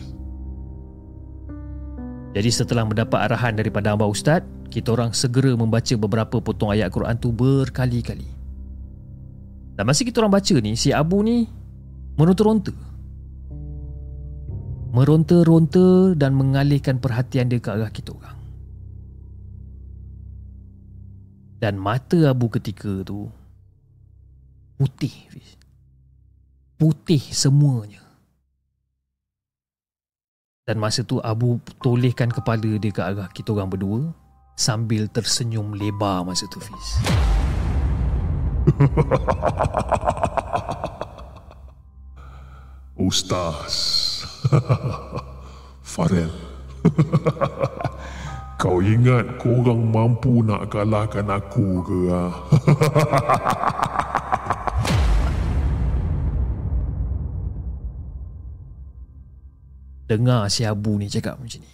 Jadi 2.32 2.50
setelah 2.56 2.88
mendapat 2.88 3.28
arahan 3.28 3.60
daripada 3.60 3.92
Abang 3.92 4.16
Ustaz, 4.16 4.48
kita 4.72 4.96
orang 4.96 5.12
segera 5.12 5.52
membaca 5.60 5.92
beberapa 6.00 6.40
potong 6.40 6.72
ayat 6.72 6.88
Quran 6.88 7.20
tu 7.20 7.36
berkali-kali. 7.36 8.32
Dan 9.76 9.84
masa 9.84 10.08
kita 10.08 10.24
orang 10.24 10.40
baca 10.40 10.56
ni, 10.64 10.80
si 10.80 10.96
Abu 10.96 11.20
ni 11.20 11.44
meronta-ronta. 12.16 12.72
Meronta-ronta 14.96 16.16
dan 16.16 16.32
mengalihkan 16.32 17.04
perhatian 17.04 17.52
dia 17.52 17.60
ke 17.60 17.76
arah 17.76 17.92
kita 17.92 18.16
orang. 18.16 18.40
Dan 21.60 21.76
mata 21.76 22.32
Abu 22.32 22.48
ketika 22.48 23.04
tu 23.04 23.28
putih. 24.80 25.12
Putih 26.80 27.20
semuanya. 27.20 28.11
Dan 30.72 30.80
masa 30.80 31.04
tu 31.04 31.20
Abu 31.20 31.60
tolehkan 31.84 32.32
kepala 32.32 32.80
dia 32.80 32.96
ke 32.96 33.04
arah 33.04 33.28
kita 33.28 33.52
orang 33.52 33.68
berdua 33.68 34.16
sambil 34.56 35.12
tersenyum 35.12 35.76
lebar 35.76 36.24
masa 36.24 36.48
tu 36.48 36.64
Fiz. 36.64 36.96
Ustaz. 42.96 43.76
Farel. 45.92 46.32
Kau 48.64 48.80
ingat 48.80 49.44
korang 49.44 49.92
mampu 49.92 50.40
nak 50.40 50.72
kalahkan 50.72 51.36
aku 51.36 51.84
ke? 51.84 52.00
Ha? 52.16 52.24
Dengar 60.12 60.52
si 60.52 60.68
Abu 60.68 61.00
ni 61.00 61.08
cakap 61.08 61.40
macam 61.40 61.64
ni. 61.64 61.72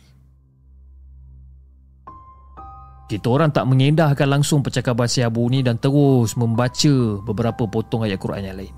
Kita 3.10 3.34
orang 3.34 3.50
tak 3.50 3.66
mengendahkan 3.66 4.30
langsung 4.30 4.62
percakapan 4.62 5.10
si 5.10 5.26
Abu 5.26 5.50
ni 5.50 5.66
dan 5.66 5.82
terus 5.82 6.38
membaca 6.38 6.94
beberapa 7.26 7.66
potong 7.66 8.06
ayat 8.06 8.22
Quran 8.22 8.46
yang 8.46 8.60
lain. 8.62 8.76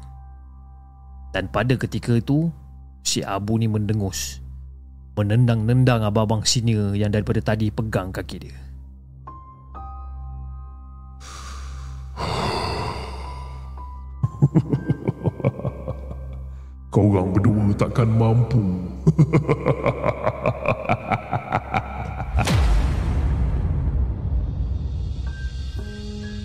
Dan 1.36 1.52
pada 1.52 1.76
ketika 1.76 2.16
itu, 2.16 2.48
si 3.04 3.20
Abu 3.20 3.60
ni 3.60 3.68
mendengus. 3.68 4.40
Menendang-nendang 5.20 6.08
abang-abang 6.08 6.48
senior 6.48 6.96
yang 6.96 7.12
daripada 7.12 7.44
tadi 7.44 7.68
pegang 7.68 8.16
kaki 8.16 8.48
dia. 8.48 8.69
Kau 17.00 17.16
orang 17.16 17.32
berdua 17.32 17.72
takkan 17.80 18.12
mampu. 18.12 18.60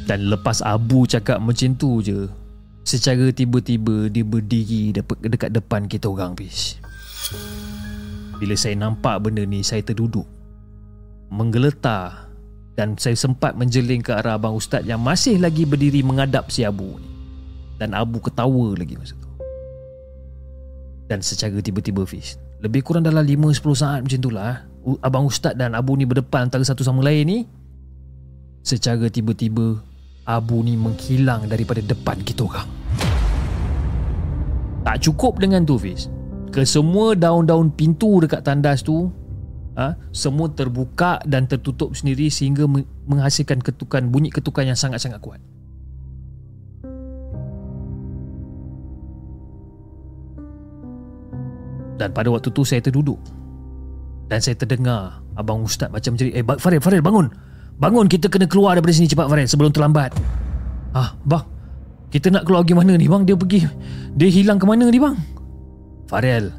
Dan 0.06 0.30
lepas 0.30 0.62
Abu 0.62 1.10
cakap 1.10 1.42
macam 1.42 1.74
tu 1.74 1.98
je 2.06 2.30
Secara 2.86 3.34
tiba-tiba 3.34 4.06
dia 4.06 4.22
berdiri 4.22 4.94
dekat 5.26 5.50
depan 5.50 5.90
kita 5.90 6.06
orang 6.06 6.38
bis. 6.38 6.78
Bila 8.38 8.54
saya 8.54 8.78
nampak 8.78 9.26
benda 9.26 9.42
ni 9.42 9.66
saya 9.66 9.82
terduduk 9.82 10.30
Menggeletar 11.34 12.30
Dan 12.78 12.94
saya 12.94 13.18
sempat 13.18 13.58
menjeling 13.58 14.06
ke 14.06 14.14
arah 14.14 14.38
Abang 14.38 14.54
Ustaz 14.54 14.86
yang 14.86 15.02
masih 15.02 15.42
lagi 15.42 15.66
berdiri 15.66 16.06
menghadap 16.06 16.54
si 16.54 16.62
Abu 16.62 17.02
ni 17.02 17.10
Dan 17.82 17.98
Abu 17.98 18.22
ketawa 18.22 18.78
lagi 18.78 18.94
masa 18.94 19.18
tu 19.18 19.23
dan 21.08 21.20
secara 21.20 21.60
tiba-tiba 21.60 22.08
Fiz 22.08 22.40
Lebih 22.64 22.80
kurang 22.80 23.04
dalam 23.04 23.24
5-10 23.24 23.76
saat 23.76 24.00
macam 24.04 24.20
tu 24.20 24.30
lah 24.32 24.64
Abang 25.04 25.28
Ustaz 25.28 25.56
dan 25.56 25.76
Abu 25.76 25.96
ni 25.96 26.04
berdepan 26.08 26.48
antara 26.48 26.64
satu 26.64 26.84
sama 26.84 27.04
lain 27.04 27.24
ni 27.24 27.38
Secara 28.64 29.08
tiba-tiba 29.12 29.80
Abu 30.24 30.64
ni 30.64 30.72
menghilang 30.72 31.44
daripada 31.52 31.84
depan 31.84 32.16
kita 32.24 32.48
orang. 32.48 32.64
Tak 34.84 34.96
cukup 35.04 35.36
dengan 35.40 35.64
tu 35.68 35.76
Fiz 35.76 36.08
Kesemua 36.48 37.12
daun-daun 37.18 37.68
pintu 37.72 38.24
dekat 38.24 38.44
tandas 38.44 38.80
tu 38.80 39.12
ha, 39.76 39.96
Semua 40.12 40.48
terbuka 40.52 41.20
dan 41.28 41.44
tertutup 41.44 41.92
sendiri 41.92 42.32
Sehingga 42.32 42.64
menghasilkan 43.04 43.60
ketukan 43.60 44.08
bunyi 44.08 44.32
ketukan 44.32 44.64
yang 44.64 44.78
sangat-sangat 44.78 45.20
kuat 45.20 45.40
Dan 51.94 52.10
pada 52.10 52.28
waktu 52.30 52.50
tu 52.50 52.66
saya 52.66 52.82
terduduk. 52.82 53.18
Dan 54.26 54.40
saya 54.40 54.56
terdengar 54.56 55.20
Abang 55.36 55.62
Ustaz 55.68 55.92
macam 55.92 56.16
jadi 56.16 56.32
Eh 56.40 56.44
Farel, 56.58 56.80
Farel 56.80 57.04
bangun. 57.04 57.28
Bangun 57.76 58.06
kita 58.06 58.30
kena 58.30 58.46
keluar 58.48 58.78
daripada 58.78 58.94
sini 58.94 59.10
cepat 59.10 59.26
Farel 59.28 59.50
Sebelum 59.50 59.70
terlambat. 59.74 60.14
Ah 60.94 61.12
bang 61.26 61.44
Kita 62.08 62.30
nak 62.30 62.46
keluar 62.46 62.62
pergi 62.62 62.78
mana 62.78 62.94
ni 62.94 63.10
bang? 63.10 63.26
Dia 63.26 63.34
pergi 63.34 63.66
Dia 64.14 64.28
hilang 64.30 64.62
ke 64.62 64.66
mana 64.66 64.86
ni 64.88 64.98
bang? 65.02 65.18
Farel 66.06 66.54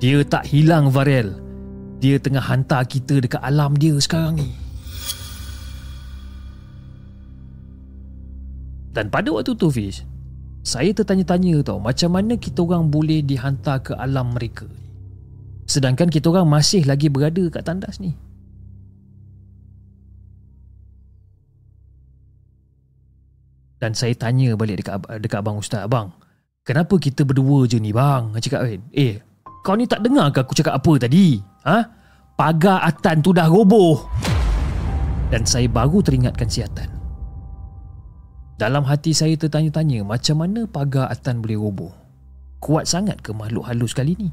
Dia 0.00 0.24
tak 0.24 0.48
hilang 0.48 0.88
Farel 0.88 1.36
Dia 2.00 2.16
tengah 2.16 2.40
hantar 2.40 2.88
kita 2.88 3.20
dekat 3.20 3.40
alam 3.44 3.76
dia 3.76 3.96
sekarang 4.00 4.40
ni. 4.40 4.48
Dan 8.96 9.12
pada 9.12 9.28
waktu 9.28 9.52
tu 9.52 9.68
Fish 9.68 10.15
saya 10.66 10.90
tertanya-tanya 10.90 11.62
tau 11.62 11.78
macam 11.78 12.10
mana 12.10 12.34
kita 12.34 12.58
orang 12.66 12.90
boleh 12.90 13.22
dihantar 13.22 13.86
ke 13.86 13.94
alam 13.94 14.34
mereka. 14.34 14.66
Sedangkan 15.62 16.10
kita 16.10 16.26
orang 16.34 16.50
masih 16.50 16.82
lagi 16.82 17.06
berada 17.06 17.46
kat 17.46 17.62
tandas 17.62 18.02
ni. 18.02 18.18
Dan 23.78 23.94
saya 23.94 24.10
tanya 24.18 24.58
balik 24.58 24.82
dekat 24.82 24.98
dekat 25.22 25.38
abang 25.38 25.62
ustaz, 25.62 25.86
abang, 25.86 26.10
kenapa 26.66 26.98
kita 26.98 27.22
berdua 27.22 27.70
je 27.70 27.78
ni 27.78 27.94
bang? 27.94 28.34
Dia 28.34 28.42
cakap 28.42 28.60
kan, 28.66 28.82
eh, 28.90 29.22
kau 29.62 29.78
ni 29.78 29.86
tak 29.86 30.02
dengar 30.02 30.34
ke 30.34 30.42
aku 30.42 30.56
cakap 30.58 30.82
apa 30.82 30.92
tadi? 30.98 31.38
Ha? 31.62 31.78
Pagar 32.34 32.82
Atan 32.82 33.22
tu 33.22 33.30
dah 33.30 33.46
roboh. 33.46 34.02
Dan 35.30 35.46
saya 35.46 35.70
baru 35.70 36.02
teringatkan 36.02 36.50
si 36.50 36.66
Atan. 36.66 36.95
Dalam 38.56 38.88
hati 38.88 39.12
saya 39.12 39.36
tertanya-tanya 39.36 40.00
macam 40.00 40.40
mana 40.40 40.64
pagar 40.64 41.12
Atan 41.12 41.44
boleh 41.44 41.60
roboh? 41.60 41.92
Kuat 42.56 42.88
sangat 42.88 43.20
ke 43.20 43.36
makhluk 43.36 43.68
halus 43.68 43.92
kali 43.92 44.16
ni? 44.16 44.32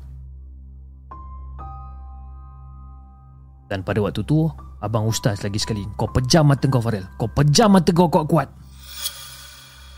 Dan 3.67 3.83
pada 3.83 3.99
waktu 3.99 4.23
tu, 4.23 4.47
Abang 4.79 5.11
Ustaz 5.11 5.43
lagi 5.43 5.59
sekali 5.59 5.83
Kau 5.99 6.07
pejam 6.07 6.47
mata 6.47 6.67
kau 6.71 6.83
Farel 6.83 7.07
Kau 7.19 7.27
pejam 7.31 7.71
mata 7.71 7.91
kau 7.91 8.07
kuat-kuat 8.11 8.47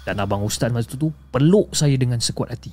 Dan 0.10 0.22
Abang 0.22 0.42
Ustaz 0.46 0.74
masa 0.74 0.94
tu 0.94 1.10
Peluk 1.34 1.74
saya 1.74 1.98
dengan 1.98 2.22
sekuat 2.22 2.54
hati 2.54 2.70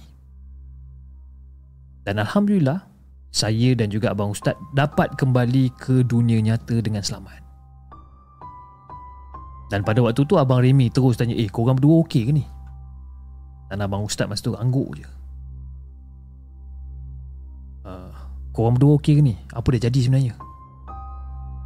Dan 2.05 2.21
Alhamdulillah 2.21 2.85
Saya 3.33 3.73
dan 3.73 3.89
juga 3.89 4.13
Abang 4.13 4.33
Ustaz 4.37 4.57
Dapat 4.77 5.17
kembali 5.17 5.73
ke 5.77 6.05
dunia 6.05 6.41
nyata 6.45 6.81
dengan 6.85 7.01
selamat 7.01 7.42
Dan 9.73 9.89
pada 9.89 10.05
waktu 10.05 10.29
tu 10.29 10.37
Abang 10.37 10.61
Remy 10.61 10.93
terus 10.93 11.17
tanya 11.17 11.33
Eh 11.33 11.49
korang 11.49 11.81
berdua 11.81 12.05
okey 12.05 12.29
ke 12.29 12.33
ni? 12.37 12.45
Dan 13.73 13.81
Abang 13.81 14.05
Ustaz 14.05 14.29
masa 14.29 14.45
tu 14.45 14.53
angguk 14.53 15.01
je 15.01 15.09
uh, 17.89 18.13
Korang 18.53 18.77
berdua 18.77 19.01
okey 19.01 19.17
ke 19.17 19.23
ni? 19.25 19.41
Apa 19.57 19.73
dah 19.73 19.89
jadi 19.89 19.99
sebenarnya? 20.05 20.37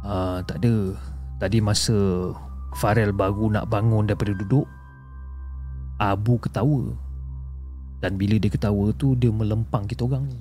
Uh, 0.07 0.39
tak 0.47 0.63
ada 0.63 0.95
Tadi 1.43 1.59
masa 1.59 2.31
Farel 2.79 3.11
baru 3.11 3.51
nak 3.51 3.67
bangun 3.67 4.07
daripada 4.07 4.31
duduk 4.39 4.63
Abu 5.99 6.39
ketawa 6.39 6.95
Dan 7.99 8.15
bila 8.15 8.39
dia 8.39 8.47
ketawa 8.47 8.87
tu 8.95 9.19
Dia 9.19 9.35
melempang 9.35 9.83
kita 9.83 10.07
orang 10.07 10.31
ni 10.31 10.39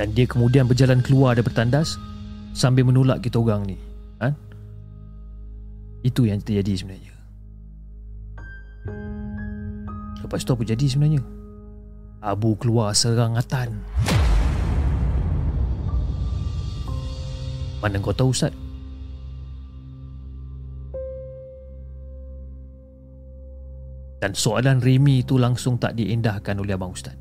Dan 0.00 0.16
dia 0.16 0.24
kemudian 0.24 0.64
berjalan 0.64 1.04
keluar 1.04 1.36
daripada 1.36 1.68
tandas 1.68 2.00
Sambil 2.52 2.84
menolak 2.84 3.22
kita 3.24 3.38
orang 3.38 3.66
ni 3.68 3.76
ha? 4.22 4.32
Itu 6.02 6.26
yang 6.26 6.42
terjadi 6.42 6.84
sebenarnya 6.84 7.14
Lepas 10.24 10.44
tu 10.44 10.52
apa 10.52 10.62
jadi 10.66 10.84
sebenarnya 10.84 11.22
Abu 12.18 12.58
keluar 12.58 12.92
serang 12.92 13.38
Atan 13.38 13.78
Mana 17.78 18.02
kau 18.02 18.10
tahu 18.10 18.34
Ustaz? 18.34 18.50
Dan 24.18 24.34
soalan 24.34 24.82
Remy 24.82 25.22
itu 25.22 25.38
langsung 25.38 25.78
tak 25.78 25.94
diindahkan 25.94 26.58
oleh 26.58 26.74
Abang 26.74 26.90
Ustaz. 26.90 27.14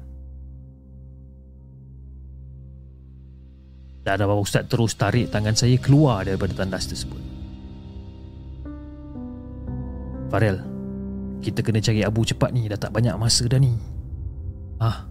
Dan 4.08 4.24
Abang 4.24 4.40
Ustaz 4.40 4.64
terus 4.72 4.96
tarik 4.96 5.28
tangan 5.28 5.52
saya 5.52 5.76
keluar 5.76 6.24
daripada 6.24 6.56
tandas 6.56 6.88
tersebut. 6.88 7.20
Farel, 10.32 10.64
kita 11.44 11.60
kena 11.60 11.84
cari 11.84 12.08
Abu 12.08 12.24
cepat 12.24 12.56
ni. 12.56 12.72
Dah 12.72 12.80
tak 12.80 12.96
banyak 12.96 13.12
masa 13.20 13.44
dah 13.52 13.60
ni. 13.60 13.76
Ah, 14.80 15.04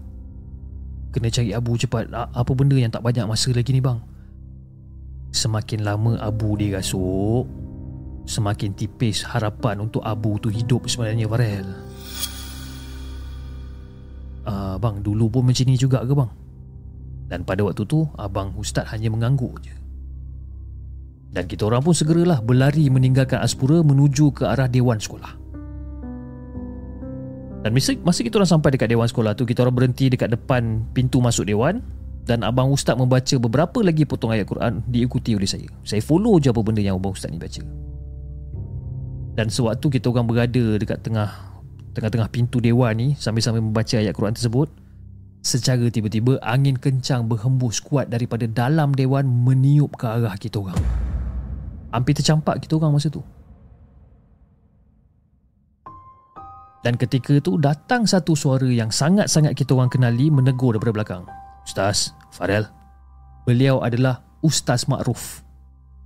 kena 1.13 1.29
cari 1.29 1.53
Abu 1.53 1.77
cepat. 1.77 2.09
Apa 2.09 2.57
benda 2.57 2.81
yang 2.81 2.89
tak 2.89 3.05
banyak 3.05 3.29
masa 3.29 3.53
lagi 3.53 3.77
ni 3.77 3.85
bang? 3.85 4.01
Semakin 5.29 5.85
lama 5.85 6.17
Abu 6.17 6.57
dirasuk 6.57 7.45
Semakin 8.25 8.73
tipis 8.73 9.21
harapan 9.29 9.85
untuk 9.85 10.01
Abu 10.01 10.41
tu 10.41 10.49
hidup 10.49 10.89
sebenarnya 10.89 11.29
Farel 11.29 11.67
uh, 14.49 14.77
Bang 14.81 15.05
dulu 15.05 15.29
pun 15.29 15.43
macam 15.45 15.67
ni 15.69 15.77
juga 15.77 16.01
ke 16.03 16.15
bang? 16.17 16.31
Dan 17.27 17.43
pada 17.43 17.67
waktu 17.67 17.83
tu 17.87 18.07
Abang 18.15 18.55
Ustaz 18.55 18.87
hanya 18.95 19.11
mengangguk 19.11 19.59
je 19.63 19.75
Dan 21.35 21.51
kita 21.51 21.67
orang 21.67 21.83
pun 21.83 21.91
segeralah 21.91 22.39
berlari 22.39 22.87
meninggalkan 22.87 23.43
Aspura 23.43 23.83
Menuju 23.83 24.31
ke 24.31 24.47
arah 24.47 24.71
Dewan 24.71 25.03
Sekolah 25.03 25.35
Dan 27.67 27.75
masa, 27.75 27.99
masa 28.07 28.23
kita 28.23 28.39
orang 28.39 28.51
sampai 28.51 28.79
dekat 28.79 28.95
Dewan 28.95 29.11
Sekolah 29.11 29.35
tu 29.35 29.43
Kita 29.43 29.67
orang 29.67 29.75
berhenti 29.75 30.07
dekat 30.07 30.31
depan 30.31 30.87
pintu 30.95 31.19
masuk 31.19 31.51
Dewan 31.51 31.83
dan 32.27 32.43
Abang 32.43 32.75
Ustaz 32.75 32.99
membaca 32.99 33.39
beberapa 33.39 33.79
lagi 33.87 34.03
potong 34.03 34.35
ayat 34.35 34.51
Quran 34.51 34.83
diikuti 34.91 35.39
oleh 35.39 35.47
saya. 35.47 35.71
Saya 35.87 36.03
follow 36.03 36.43
je 36.43 36.51
apa 36.51 36.59
benda 36.59 36.83
yang 36.83 36.99
Abang 36.99 37.15
Ustaz 37.15 37.31
ni 37.31 37.39
baca. 37.39 37.63
Dan 39.39 39.47
sewaktu 39.47 39.87
kita 39.95 40.11
orang 40.11 40.27
berada 40.27 40.65
dekat 40.75 41.07
tengah 41.07 41.31
tengah-tengah 41.95 42.29
pintu 42.29 42.59
dewan 42.59 42.99
ni 42.99 43.09
sambil-sambil 43.15 43.63
membaca 43.63 43.95
ayat 43.95 44.11
Quran 44.11 44.35
tersebut, 44.35 44.69
secara 45.47 45.87
tiba-tiba 45.87 46.43
angin 46.43 46.75
kencang 46.75 47.31
berhembus 47.31 47.79
kuat 47.79 48.11
daripada 48.11 48.51
dalam 48.51 48.91
dewan 48.91 49.31
meniup 49.31 49.95
ke 49.95 50.11
arah 50.11 50.35
kita 50.35 50.59
orang. 50.59 50.75
Hampir 51.95 52.19
tercampak 52.19 52.59
kita 52.59 52.83
orang 52.83 52.99
masa 52.99 53.07
tu. 53.07 53.23
Dan 56.83 56.99
ketika 56.99 57.39
itu 57.39 57.59
datang 57.63 58.07
satu 58.11 58.35
suara 58.35 58.67
yang 58.67 58.91
sangat-sangat 58.91 59.55
kita 59.55 59.75
orang 59.79 59.91
kenali 59.91 60.31
menegur 60.35 60.75
daripada 60.75 61.03
belakang. 61.03 61.23
Ustaz, 61.63 62.11
Farel. 62.35 62.67
Beliau 63.47 63.83
adalah 63.83 64.27
Ustaz 64.43 64.91
Ma'ruf. 64.91 65.47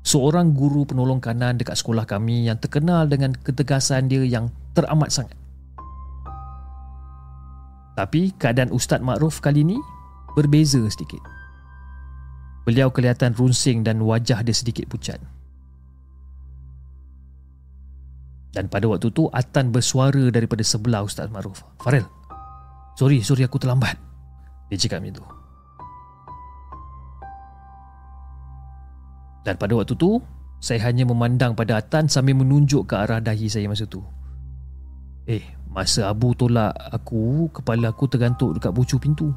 Seorang 0.05 0.53
guru 0.57 0.89
penolong 0.89 1.21
kanan 1.21 1.61
dekat 1.61 1.77
sekolah 1.77 2.09
kami 2.09 2.49
yang 2.49 2.57
terkenal 2.57 3.05
dengan 3.09 3.37
ketegasan 3.37 4.09
dia 4.09 4.25
yang 4.25 4.49
teramat 4.73 5.13
sangat. 5.13 5.40
Tapi 8.01 8.33
keadaan 8.41 8.73
Ustaz 8.73 9.05
Ma'ruf 9.05 9.45
kali 9.45 9.61
ini 9.61 9.77
berbeza 10.33 10.81
sedikit. 10.89 11.21
Beliau 12.65 12.89
kelihatan 12.89 13.37
runsing 13.37 13.85
dan 13.85 14.01
wajah 14.01 14.41
dia 14.41 14.57
sedikit 14.57 14.89
pucat. 14.89 15.21
Dan 18.57 18.73
pada 18.73 18.89
waktu 18.89 19.13
tu 19.13 19.29
Atan 19.29 19.69
bersuara 19.69 20.33
daripada 20.33 20.65
sebelah 20.65 21.05
Ustaz 21.05 21.29
Ma'ruf. 21.29 21.61
Farel, 21.77 22.09
sorry, 22.97 23.21
sorry 23.21 23.45
aku 23.45 23.61
terlambat. 23.61 24.01
Dia 24.73 24.81
cakap 24.81 25.05
macam 25.05 25.21
tu. 25.21 25.25
Dan 29.45 29.57
pada 29.57 29.73
waktu 29.73 29.97
tu 29.97 30.21
Saya 30.61 30.85
hanya 30.85 31.09
memandang 31.09 31.57
pada 31.57 31.81
Atan 31.81 32.13
Sambil 32.13 32.37
menunjuk 32.37 32.93
ke 32.93 32.95
arah 33.01 33.25
dahi 33.25 33.49
saya 33.49 33.65
masa 33.73 33.89
tu 33.89 34.05
Eh 35.25 35.41
Masa 35.71 36.11
Abu 36.11 36.35
tolak 36.35 36.75
aku 36.91 37.47
Kepala 37.55 37.95
aku 37.95 38.11
tergantuk 38.11 38.59
dekat 38.59 38.75
bucu 38.75 38.99
pintu 38.99 39.31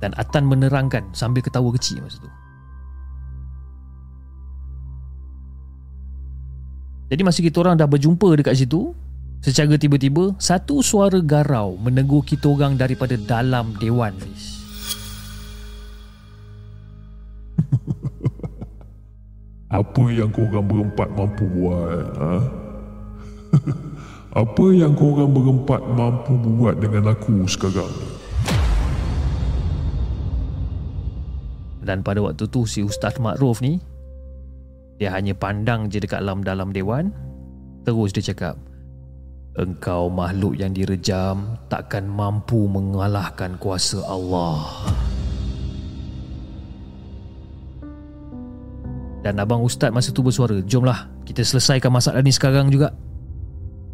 Dan 0.00 0.16
Atan 0.16 0.48
menerangkan 0.48 1.12
Sambil 1.12 1.44
ketawa 1.44 1.68
kecil 1.76 2.00
masa 2.00 2.24
tu 2.24 2.30
Jadi 7.12 7.20
masa 7.20 7.44
kita 7.44 7.60
orang 7.60 7.76
dah 7.76 7.84
berjumpa 7.84 8.32
dekat 8.40 8.64
situ 8.64 8.96
Secara 9.44 9.76
tiba-tiba 9.76 10.32
Satu 10.40 10.80
suara 10.80 11.20
garau 11.20 11.76
Menegur 11.76 12.24
kita 12.24 12.48
orang 12.48 12.80
daripada 12.80 13.20
dalam 13.20 13.76
dewan 13.76 14.16
Apa 19.74 20.04
yang 20.08 20.32
korang 20.32 20.64
berempat 20.64 21.12
mampu 21.12 21.44
buat? 21.50 22.14
Ha? 22.14 22.63
Apa 24.34 24.66
yang 24.74 24.98
korang 24.98 25.30
berempat 25.30 25.78
mampu 25.94 26.34
buat 26.34 26.82
dengan 26.82 27.14
aku 27.14 27.46
sekarang? 27.46 27.94
Dan 31.78 32.02
pada 32.02 32.18
waktu 32.18 32.50
tu 32.50 32.66
si 32.66 32.82
Ustaz 32.82 33.22
Makruf 33.22 33.62
ni 33.62 33.78
Dia 34.98 35.14
hanya 35.14 35.38
pandang 35.38 35.86
je 35.86 36.02
dekat 36.02 36.18
dalam-dalam 36.26 36.74
dewan 36.74 37.14
Terus 37.86 38.10
dia 38.10 38.34
cakap 38.34 38.58
Engkau 39.54 40.10
makhluk 40.10 40.58
yang 40.58 40.74
direjam 40.74 41.54
Takkan 41.70 42.10
mampu 42.10 42.66
mengalahkan 42.66 43.54
kuasa 43.62 44.02
Allah 44.02 44.66
Dan 49.22 49.38
abang 49.38 49.62
ustaz 49.62 49.94
masa 49.94 50.10
tu 50.10 50.26
bersuara 50.26 50.58
Jomlah 50.66 51.06
kita 51.22 51.40
selesaikan 51.40 51.92
masalah 51.92 52.20
ni 52.20 52.32
sekarang 52.34 52.68
juga 52.68 52.92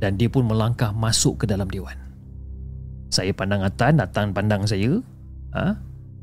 Dan 0.00 0.16
dia 0.16 0.32
pun 0.32 0.48
melangkah 0.48 0.96
masuk 0.96 1.44
ke 1.44 1.44
dalam 1.44 1.68
dewan. 1.68 1.94
Saya 3.12 3.36
pandang 3.36 3.60
Atan, 3.60 4.00
Atan 4.00 4.32
pandang 4.32 4.64
saya. 4.64 4.96
Ha? 5.52 5.76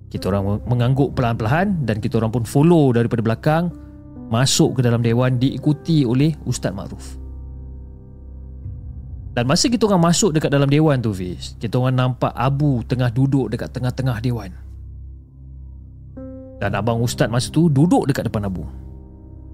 Kita 0.08 0.32
orang 0.32 0.64
mengangguk 0.64 1.12
pelan-pelan 1.20 1.84
Dan 1.84 2.00
kita 2.00 2.16
orang 2.16 2.32
pun 2.32 2.48
follow 2.48 2.96
daripada 2.96 3.20
belakang 3.20 3.68
Masuk 4.32 4.80
ke 4.80 4.82
dalam 4.88 5.04
dewan 5.04 5.36
diikuti 5.36 6.08
oleh 6.08 6.32
Ustaz 6.48 6.72
Ma'ruf. 6.72 7.20
Dan 9.36 9.46
masa 9.46 9.70
kita 9.70 9.86
orang 9.86 10.02
masuk 10.10 10.34
dekat 10.34 10.50
dalam 10.50 10.66
dewan 10.72 10.98
tu 10.98 11.14
Fiz 11.14 11.54
Kita 11.60 11.78
orang 11.78 11.96
nampak 11.96 12.34
Abu 12.34 12.82
tengah 12.88 13.12
duduk 13.12 13.54
dekat 13.54 13.72
tengah-tengah 13.72 14.18
dewan. 14.24 14.52
Dan 16.58 16.74
abang 16.74 16.98
Ustaz 17.06 17.30
masa 17.30 17.54
tu 17.54 17.70
duduk 17.70 18.10
dekat 18.10 18.26
depan 18.26 18.50
Abu. 18.50 18.66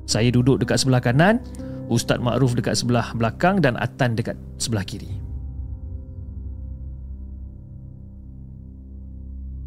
Saya 0.07 0.31
duduk 0.31 0.63
dekat 0.63 0.79
sebelah 0.79 1.03
kanan 1.03 1.43
Ustaz 1.91 2.19
Ma'ruf 2.19 2.55
dekat 2.55 2.79
sebelah 2.79 3.11
belakang 3.15 3.59
Dan 3.59 3.75
Atan 3.75 4.15
dekat 4.15 4.39
sebelah 4.59 4.83
kiri 4.87 5.09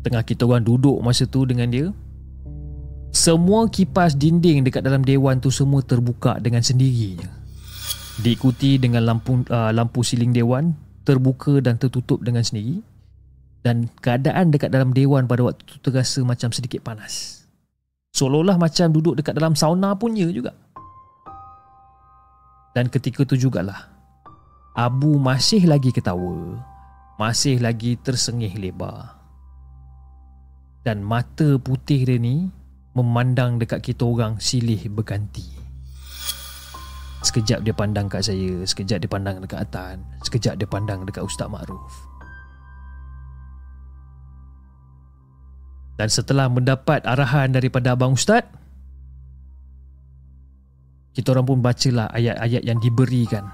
Tengah 0.07 0.23
kita 0.23 0.47
orang 0.47 0.62
duduk 0.62 0.97
masa 1.03 1.27
tu 1.27 1.43
dengan 1.45 1.69
dia 1.69 1.91
Semua 3.11 3.67
kipas 3.67 4.14
dinding 4.14 4.62
dekat 4.64 4.87
dalam 4.87 5.03
dewan 5.03 5.43
tu 5.43 5.51
semua 5.51 5.83
terbuka 5.83 6.39
dengan 6.39 6.62
sendirinya 6.62 7.29
Diikuti 8.23 8.81
dengan 8.81 9.05
lampu 9.05 9.45
uh, 9.51 9.75
lampu 9.75 10.01
siling 10.01 10.33
dewan 10.33 10.73
Terbuka 11.05 11.61
dan 11.61 11.77
tertutup 11.77 12.23
dengan 12.23 12.41
sendiri 12.47 12.81
Dan 13.61 13.91
keadaan 13.99 14.55
dekat 14.55 14.71
dalam 14.71 14.95
dewan 14.95 15.27
pada 15.27 15.43
waktu 15.43 15.67
tu 15.67 15.83
terasa 15.83 16.23
macam 16.23 16.55
sedikit 16.55 16.87
panas. 16.87 17.43
Seolah-olah 18.14 18.57
macam 18.57 18.95
duduk 18.95 19.19
dekat 19.19 19.35
dalam 19.35 19.53
sauna 19.53 19.93
punya 19.99 20.31
juga. 20.31 20.55
Dan 22.77 22.93
ketika 22.93 23.24
tu 23.24 23.41
jugalah 23.41 23.89
Abu 24.77 25.16
masih 25.16 25.64
lagi 25.64 25.89
ketawa, 25.89 26.61
masih 27.16 27.57
lagi 27.57 27.97
tersengih 27.97 28.53
lebar. 28.61 29.16
Dan 30.85 31.01
mata 31.01 31.57
putih 31.57 32.05
dia 32.05 32.20
ni 32.20 32.53
memandang 32.93 33.57
dekat 33.57 33.81
kita 33.81 34.05
orang 34.05 34.37
silih 34.37 34.77
berganti. 34.93 35.49
Sekejap 37.24 37.64
dia 37.64 37.72
pandang 37.72 38.12
kat 38.12 38.29
saya, 38.29 38.61
sekejap 38.68 39.01
dia 39.01 39.09
pandang 39.09 39.41
dekat 39.41 39.64
Atan, 39.64 40.05
sekejap 40.20 40.61
dia 40.61 40.68
pandang 40.68 41.09
dekat 41.09 41.24
Ustaz 41.24 41.49
Ma'ruf. 41.49 41.97
Dan 45.97 46.12
setelah 46.12 46.53
mendapat 46.53 47.09
arahan 47.09 47.57
daripada 47.57 47.97
Abang 47.97 48.12
Ustaz, 48.12 48.45
kita 51.17 51.33
orang 51.33 51.49
pun 51.49 51.64
bacalah 51.64 52.12
ayat-ayat 52.12 52.61
yang 52.61 52.77
diberikan. 52.77 53.49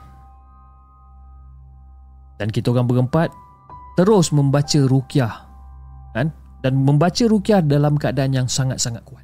Dan 2.43 2.51
kita 2.51 2.75
orang 2.75 2.91
berempat 2.91 3.31
terus 3.95 4.35
membaca 4.35 4.83
rukyah 4.83 5.47
kan? 6.11 6.35
Dan 6.59 6.83
membaca 6.83 7.23
rukyah 7.23 7.63
dalam 7.63 7.95
keadaan 7.95 8.35
yang 8.35 8.49
sangat-sangat 8.51 9.07
kuat. 9.07 9.23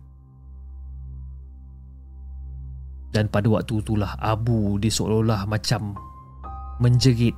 Dan 3.11 3.26
pada 3.26 3.51
waktu 3.51 3.82
itulah 3.82 4.14
Abu 4.22 4.78
dia 4.78 4.95
seolah-olah 4.95 5.43
macam 5.51 5.99
menjerit 6.78 7.34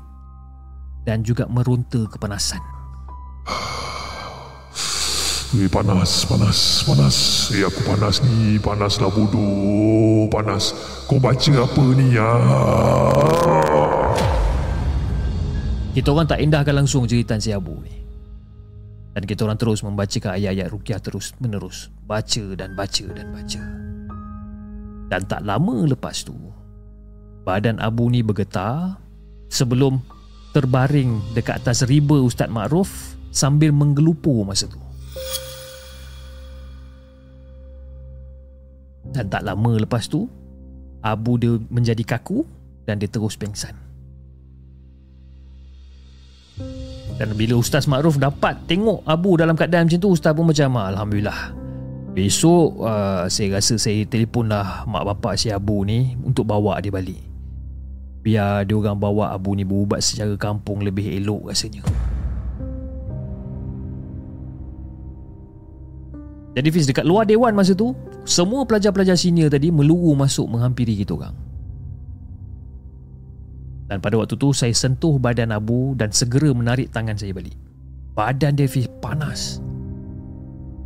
dan 1.09 1.25
juga 1.25 1.49
merunta 1.49 2.05
kepanasan 2.13 2.61
Eh, 5.51 5.67
panas, 5.67 6.31
panas, 6.31 6.87
panas. 6.87 7.17
Eh, 7.51 7.67
aku 7.67 7.83
panas 7.83 8.23
ni. 8.23 8.55
Panas 8.63 9.03
lah 9.03 9.11
bodoh. 9.11 10.31
Panas. 10.31 10.71
Kau 11.11 11.19
baca 11.19 11.67
apa 11.67 11.85
ni 11.99 12.15
ya? 12.15 12.31
Kita 15.91 16.15
orang 16.15 16.31
tak 16.31 16.39
indahkan 16.39 16.71
langsung 16.71 17.03
jeritan 17.11 17.43
si 17.43 17.51
Abu 17.51 17.75
ni. 17.83 17.91
Dan 19.11 19.27
kita 19.27 19.43
orang 19.43 19.59
terus 19.59 19.83
membacakan 19.83 20.39
ayat-ayat 20.39 20.71
rukyah 20.71 21.03
terus 21.03 21.35
menerus. 21.43 21.91
Baca 22.07 22.45
dan 22.55 22.79
baca 22.79 23.07
dan 23.11 23.27
baca. 23.35 23.63
Dan 25.11 25.21
tak 25.27 25.43
lama 25.43 25.83
lepas 25.91 26.23
tu, 26.23 26.39
badan 27.43 27.83
Abu 27.83 28.07
ni 28.07 28.23
bergetar 28.23 29.03
sebelum 29.51 29.99
terbaring 30.55 31.35
dekat 31.35 31.59
atas 31.67 31.83
riba 31.91 32.23
Ustaz 32.23 32.47
Ma'ruf 32.47 33.19
sambil 33.35 33.75
menggelupur 33.75 34.47
masa 34.47 34.71
tu. 34.71 34.89
Dan 39.11 39.27
tak 39.27 39.43
lama 39.43 39.73
lepas 39.81 40.07
tu, 40.07 40.31
Abu 41.03 41.41
dia 41.41 41.59
menjadi 41.73 42.05
kaku 42.07 42.47
dan 42.87 43.03
dia 43.03 43.11
terus 43.11 43.35
pengsan. 43.35 43.75
Dan 47.21 47.37
bila 47.37 47.61
Ustaz 47.61 47.85
Ma'ruf 47.85 48.16
dapat 48.16 48.57
tengok 48.64 49.05
Abu 49.05 49.37
dalam 49.37 49.53
keadaan 49.53 49.85
macam 49.85 50.01
tu 50.01 50.09
Ustaz 50.09 50.33
pun 50.33 50.49
macam 50.49 50.73
Alhamdulillah 50.81 51.53
Besok 52.11 52.83
uh, 52.83 53.31
saya 53.31 53.61
rasa 53.61 53.79
saya 53.79 54.03
telefon 54.03 54.51
lah 54.51 54.83
mak 54.91 55.07
bapak 55.07 55.39
si 55.39 55.47
Abu 55.47 55.87
ni 55.87 56.18
untuk 56.27 56.43
bawa 56.43 56.83
dia 56.83 56.91
balik. 56.91 57.23
Biar 58.27 58.66
dia 58.66 58.75
orang 58.75 58.99
bawa 58.99 59.31
Abu 59.31 59.55
ni 59.55 59.62
berubat 59.62 60.03
secara 60.03 60.35
kampung 60.35 60.83
lebih 60.83 61.07
elok 61.07 61.55
rasanya. 61.55 61.87
Jadi 66.61 66.69
Fiz 66.69 66.85
dekat 66.85 67.09
luar 67.09 67.25
dewan 67.25 67.57
masa 67.57 67.73
tu 67.73 67.97
Semua 68.29 68.69
pelajar-pelajar 68.69 69.17
senior 69.17 69.49
tadi 69.49 69.73
Meluru 69.73 70.13
masuk 70.13 70.45
menghampiri 70.45 70.93
kita 71.01 71.17
orang 71.17 71.33
dan 73.91 73.99
pada 73.99 74.15
waktu 74.23 74.39
tu 74.39 74.55
saya 74.55 74.71
sentuh 74.71 75.19
badan 75.19 75.51
Abu 75.51 75.99
dan 75.99 76.15
segera 76.15 76.55
menarik 76.55 76.95
tangan 76.95 77.19
saya 77.19 77.35
balik. 77.35 77.59
Badan 78.15 78.55
dia 78.55 78.71
Fiz 78.71 78.87
panas. 79.03 79.59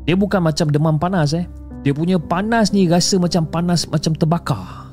Dia 0.09 0.17
bukan 0.17 0.41
macam 0.41 0.73
demam 0.73 0.97
panas 0.97 1.37
eh. 1.37 1.45
Dia 1.85 1.93
punya 1.93 2.17
panas 2.17 2.73
ni 2.73 2.89
rasa 2.89 3.21
macam 3.21 3.45
panas 3.45 3.85
macam 3.93 4.17
terbakar. 4.17 4.89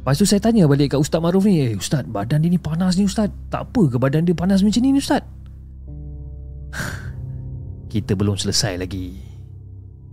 Lepas 0.00 0.16
tu 0.16 0.24
saya 0.24 0.40
tanya 0.40 0.64
balik 0.64 0.96
kat 0.96 1.04
Ustaz 1.04 1.20
Maruf 1.20 1.44
ni, 1.44 1.60
"Eh 1.60 1.76
Ustaz, 1.76 2.00
badan 2.08 2.40
dia 2.40 2.48
ni 2.48 2.56
panas 2.56 2.96
ni 2.96 3.04
Ustaz. 3.04 3.28
Tak 3.52 3.68
apa 3.68 3.92
ke 3.92 3.96
badan 4.00 4.24
dia 4.24 4.32
panas 4.32 4.64
macam 4.64 4.80
ni 4.80 4.96
ni 4.96 5.04
Ustaz?" 5.04 5.20
Kita 7.98 8.14
belum 8.14 8.38
selesai 8.38 8.78
lagi. 8.78 9.18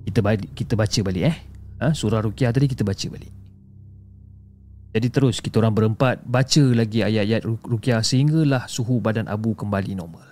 Kita 0.09 0.25
balik, 0.25 0.57
kita 0.57 0.73
baca 0.73 0.99
balik 1.05 1.23
eh. 1.29 1.37
Ha, 1.81 1.93
surah 1.93 2.25
Ruqyah 2.25 2.49
tadi 2.49 2.65
kita 2.65 2.81
baca 2.81 3.05
balik. 3.13 3.33
Jadi 4.95 5.07
terus 5.11 5.43
kita 5.43 5.59
orang 5.59 5.75
berempat 5.75 6.23
baca 6.23 6.63
lagi 6.71 7.03
ayat-ayat 7.03 7.43
rukyah 7.43 7.99
sehinggalah 7.99 8.63
suhu 8.71 9.03
badan 9.03 9.27
Abu 9.27 9.51
kembali 9.51 9.91
normal. 9.91 10.23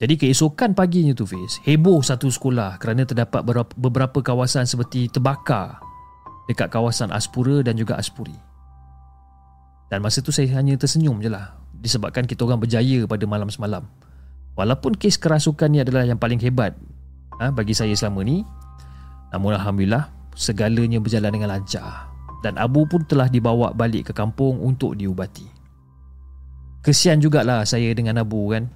Jadi 0.00 0.16
keesokan 0.16 0.72
paginya 0.72 1.12
tu 1.12 1.28
Fiz, 1.28 1.60
heboh 1.68 2.00
satu 2.00 2.32
sekolah 2.32 2.80
kerana 2.80 3.04
terdapat 3.04 3.44
beberapa 3.76 4.24
kawasan 4.24 4.64
seperti 4.64 5.12
terbakar 5.12 5.84
dekat 6.48 6.72
kawasan 6.72 7.12
Aspura 7.12 7.60
dan 7.60 7.76
juga 7.76 8.00
Aspuri. 8.00 8.34
Dan 9.92 10.00
masa 10.00 10.24
tu 10.24 10.32
saya 10.32 10.48
hanya 10.56 10.80
tersenyum 10.80 11.20
je 11.20 11.28
lah 11.28 11.60
disebabkan 11.76 12.24
kita 12.24 12.48
orang 12.48 12.64
berjaya 12.64 13.04
pada 13.04 13.28
malam 13.28 13.52
semalam. 13.52 13.84
Walaupun 14.54 14.94
kes 14.94 15.18
kerasukan 15.18 15.66
ni 15.66 15.82
adalah 15.82 16.06
yang 16.06 16.18
paling 16.18 16.38
hebat 16.38 16.78
ha, 17.42 17.50
bagi 17.50 17.74
saya 17.74 17.90
selama 17.98 18.22
ni, 18.22 18.46
namun 19.34 19.58
Alhamdulillah 19.58 20.14
segalanya 20.38 21.02
berjalan 21.02 21.34
dengan 21.34 21.50
lancar 21.58 22.14
dan 22.44 22.60
Abu 22.60 22.84
pun 22.84 23.02
telah 23.08 23.26
dibawa 23.26 23.72
balik 23.72 24.10
ke 24.10 24.12
kampung 24.12 24.60
untuk 24.60 24.94
diubati. 24.94 25.48
Kesian 26.84 27.16
jugalah 27.18 27.64
saya 27.64 27.88
dengan 27.96 28.20
Abu 28.20 28.52
kan. 28.52 28.68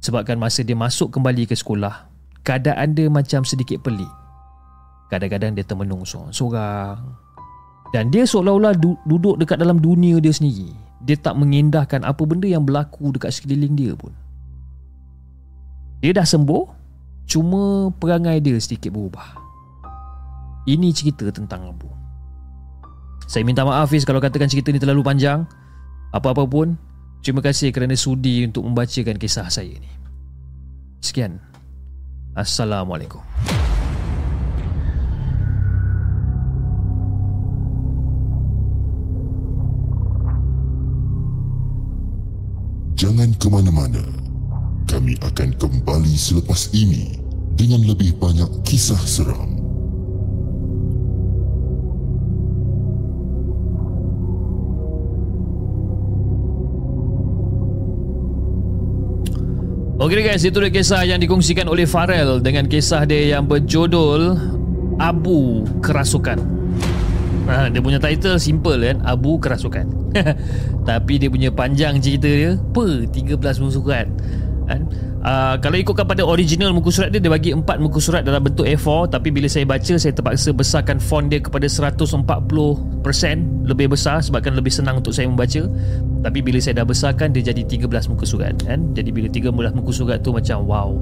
Sebabkan 0.00 0.40
masa 0.40 0.64
dia 0.64 0.72
masuk 0.72 1.12
kembali 1.12 1.44
ke 1.44 1.52
sekolah, 1.52 2.08
keadaan 2.40 2.96
dia 2.96 3.12
macam 3.12 3.44
sedikit 3.44 3.84
pelik. 3.84 4.08
Kadang-kadang 5.12 5.52
dia 5.52 5.66
termenung 5.68 6.08
seorang-seorang. 6.08 6.96
Dan 7.92 8.08
dia 8.08 8.24
seolah-olah 8.24 8.72
duduk 9.04 9.36
dekat 9.36 9.60
dalam 9.60 9.84
dunia 9.84 10.16
dia 10.16 10.32
sendiri. 10.32 10.72
Dia 11.04 11.20
tak 11.20 11.36
mengindahkan 11.36 12.04
apa 12.08 12.22
benda 12.24 12.48
yang 12.48 12.64
berlaku 12.64 13.12
dekat 13.12 13.36
sekeliling 13.36 13.76
dia 13.76 13.92
pun. 13.92 14.16
Dia 15.98 16.14
dah 16.14 16.22
sembuh, 16.22 16.62
cuma 17.26 17.90
perangai 17.90 18.38
dia 18.38 18.54
sedikit 18.62 18.94
berubah. 18.94 19.34
Ini 20.70 20.94
cerita 20.94 21.26
tentang 21.34 21.74
Abu. 21.74 21.90
Saya 23.26 23.42
minta 23.42 23.66
maaf 23.66 23.90
Fiz 23.90 24.06
kalau 24.06 24.22
katakan 24.22 24.46
cerita 24.46 24.70
ni 24.70 24.78
terlalu 24.78 25.02
panjang. 25.02 25.42
Apa-apa 26.14 26.46
pun, 26.46 26.78
terima 27.20 27.42
kasih 27.42 27.74
kerana 27.74 27.98
sudi 27.98 28.46
untuk 28.46 28.62
membacakan 28.62 29.18
kisah 29.18 29.50
saya 29.50 29.74
ni. 29.74 29.90
Sekian. 31.02 31.42
Assalamualaikum. 32.38 33.18
Jangan 42.94 43.30
ke 43.34 43.46
mana-mana. 43.50 44.27
Kami 44.98 45.14
akan 45.22 45.54
kembali 45.62 46.10
selepas 46.18 46.74
ini 46.74 47.14
dengan 47.54 47.86
lebih 47.86 48.18
banyak 48.18 48.66
kisah 48.66 48.98
seram. 48.98 49.46
Okey 60.02 60.26
guys, 60.26 60.42
itu 60.42 60.58
dia 60.58 60.66
kisah 60.66 61.06
yang 61.06 61.22
dikongsikan 61.22 61.70
oleh 61.70 61.86
Farel 61.86 62.42
dengan 62.42 62.66
kisah 62.66 63.06
dia 63.06 63.38
yang 63.38 63.46
berjudul 63.46 64.34
Abu 64.98 65.62
Kerasukan. 65.78 66.42
Ha, 67.46 67.70
dia 67.70 67.78
punya 67.78 68.02
title 68.02 68.42
simple 68.42 68.82
kan, 68.82 68.98
Abu 69.06 69.38
Kerasukan. 69.38 70.10
Tapi 70.90 71.22
dia 71.22 71.30
punya 71.30 71.54
panjang 71.54 72.02
cerita 72.02 72.26
dia, 72.26 72.58
apa? 72.58 73.06
13 73.06 73.38
muka 73.62 73.70
surat. 73.70 74.10
Kan? 74.68 74.84
Uh, 75.24 75.56
kalau 75.64 75.80
ikutkan 75.80 76.04
pada 76.04 76.22
original 76.22 76.76
muka 76.76 76.92
surat 76.92 77.08
dia 77.08 77.18
Dia 77.18 77.32
bagi 77.32 77.56
4 77.56 77.64
muka 77.80 77.98
surat 77.98 78.20
dalam 78.20 78.44
bentuk 78.44 78.68
A4 78.68 79.08
Tapi 79.16 79.32
bila 79.32 79.48
saya 79.48 79.64
baca 79.64 79.96
Saya 79.96 80.12
terpaksa 80.12 80.52
besarkan 80.52 81.00
font 81.00 81.26
dia 81.26 81.40
kepada 81.40 81.64
140% 81.64 82.20
Lebih 83.64 83.86
besar 83.88 84.20
Sebabkan 84.20 84.52
lebih 84.54 84.68
senang 84.68 85.00
untuk 85.00 85.16
saya 85.16 85.24
membaca 85.24 85.64
Tapi 86.20 86.38
bila 86.44 86.60
saya 86.60 86.84
dah 86.84 86.86
besarkan 86.86 87.32
Dia 87.32 87.50
jadi 87.50 87.64
13 87.64 88.12
muka 88.12 88.24
surat 88.28 88.54
kan? 88.60 88.92
Jadi 88.92 89.08
bila 89.08 89.32
13 89.32 89.50
muka 89.72 89.90
surat 89.90 90.20
tu 90.20 90.30
macam 90.36 90.68
wow 90.68 90.92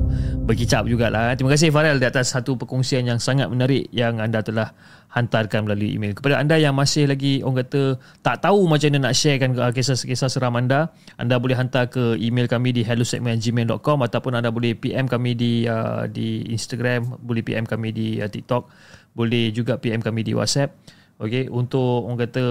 Berkicap 0.47 0.87
jugalah 0.87 1.35
Terima 1.35 1.53
kasih 1.53 1.75
Farel 1.75 1.99
Di 1.99 2.07
atas 2.07 2.33
satu 2.33 2.55
perkongsian 2.55 3.05
yang 3.05 3.19
sangat 3.19 3.51
menarik 3.51 3.91
Yang 3.91 4.15
anda 4.23 4.41
telah 4.47 4.69
hantarkan 5.17 5.65
melalui 5.65 5.97
email. 5.97 6.13
Kepada 6.13 6.37
anda 6.37 6.61
yang 6.61 6.77
masih 6.77 7.09
lagi 7.09 7.41
orang 7.41 7.65
kata 7.65 7.97
tak 8.21 8.45
tahu 8.45 8.69
macam 8.69 8.93
mana 8.93 9.09
nak 9.09 9.15
sharekan 9.17 9.57
kisah-kisah 9.73 10.29
seram 10.29 10.53
anda, 10.61 10.93
anda 11.17 11.41
boleh 11.41 11.57
hantar 11.57 11.89
ke 11.89 12.21
email 12.21 12.45
kami 12.45 12.77
di 12.77 12.85
hellosegment@gmail.com 12.85 14.05
ataupun 14.05 14.37
anda 14.37 14.53
boleh 14.53 14.77
PM 14.77 15.09
kami 15.09 15.33
di 15.33 15.65
uh, 15.65 16.05
di 16.05 16.45
Instagram, 16.53 17.17
boleh 17.25 17.41
PM 17.41 17.65
kami 17.65 17.97
di 17.97 18.21
uh, 18.21 18.29
TikTok, 18.29 18.69
boleh 19.17 19.49
juga 19.57 19.81
PM 19.81 20.05
kami 20.05 20.21
di 20.21 20.37
WhatsApp. 20.37 20.77
Okey, 21.17 21.49
untuk 21.49 22.05
orang 22.05 22.29
kata 22.29 22.45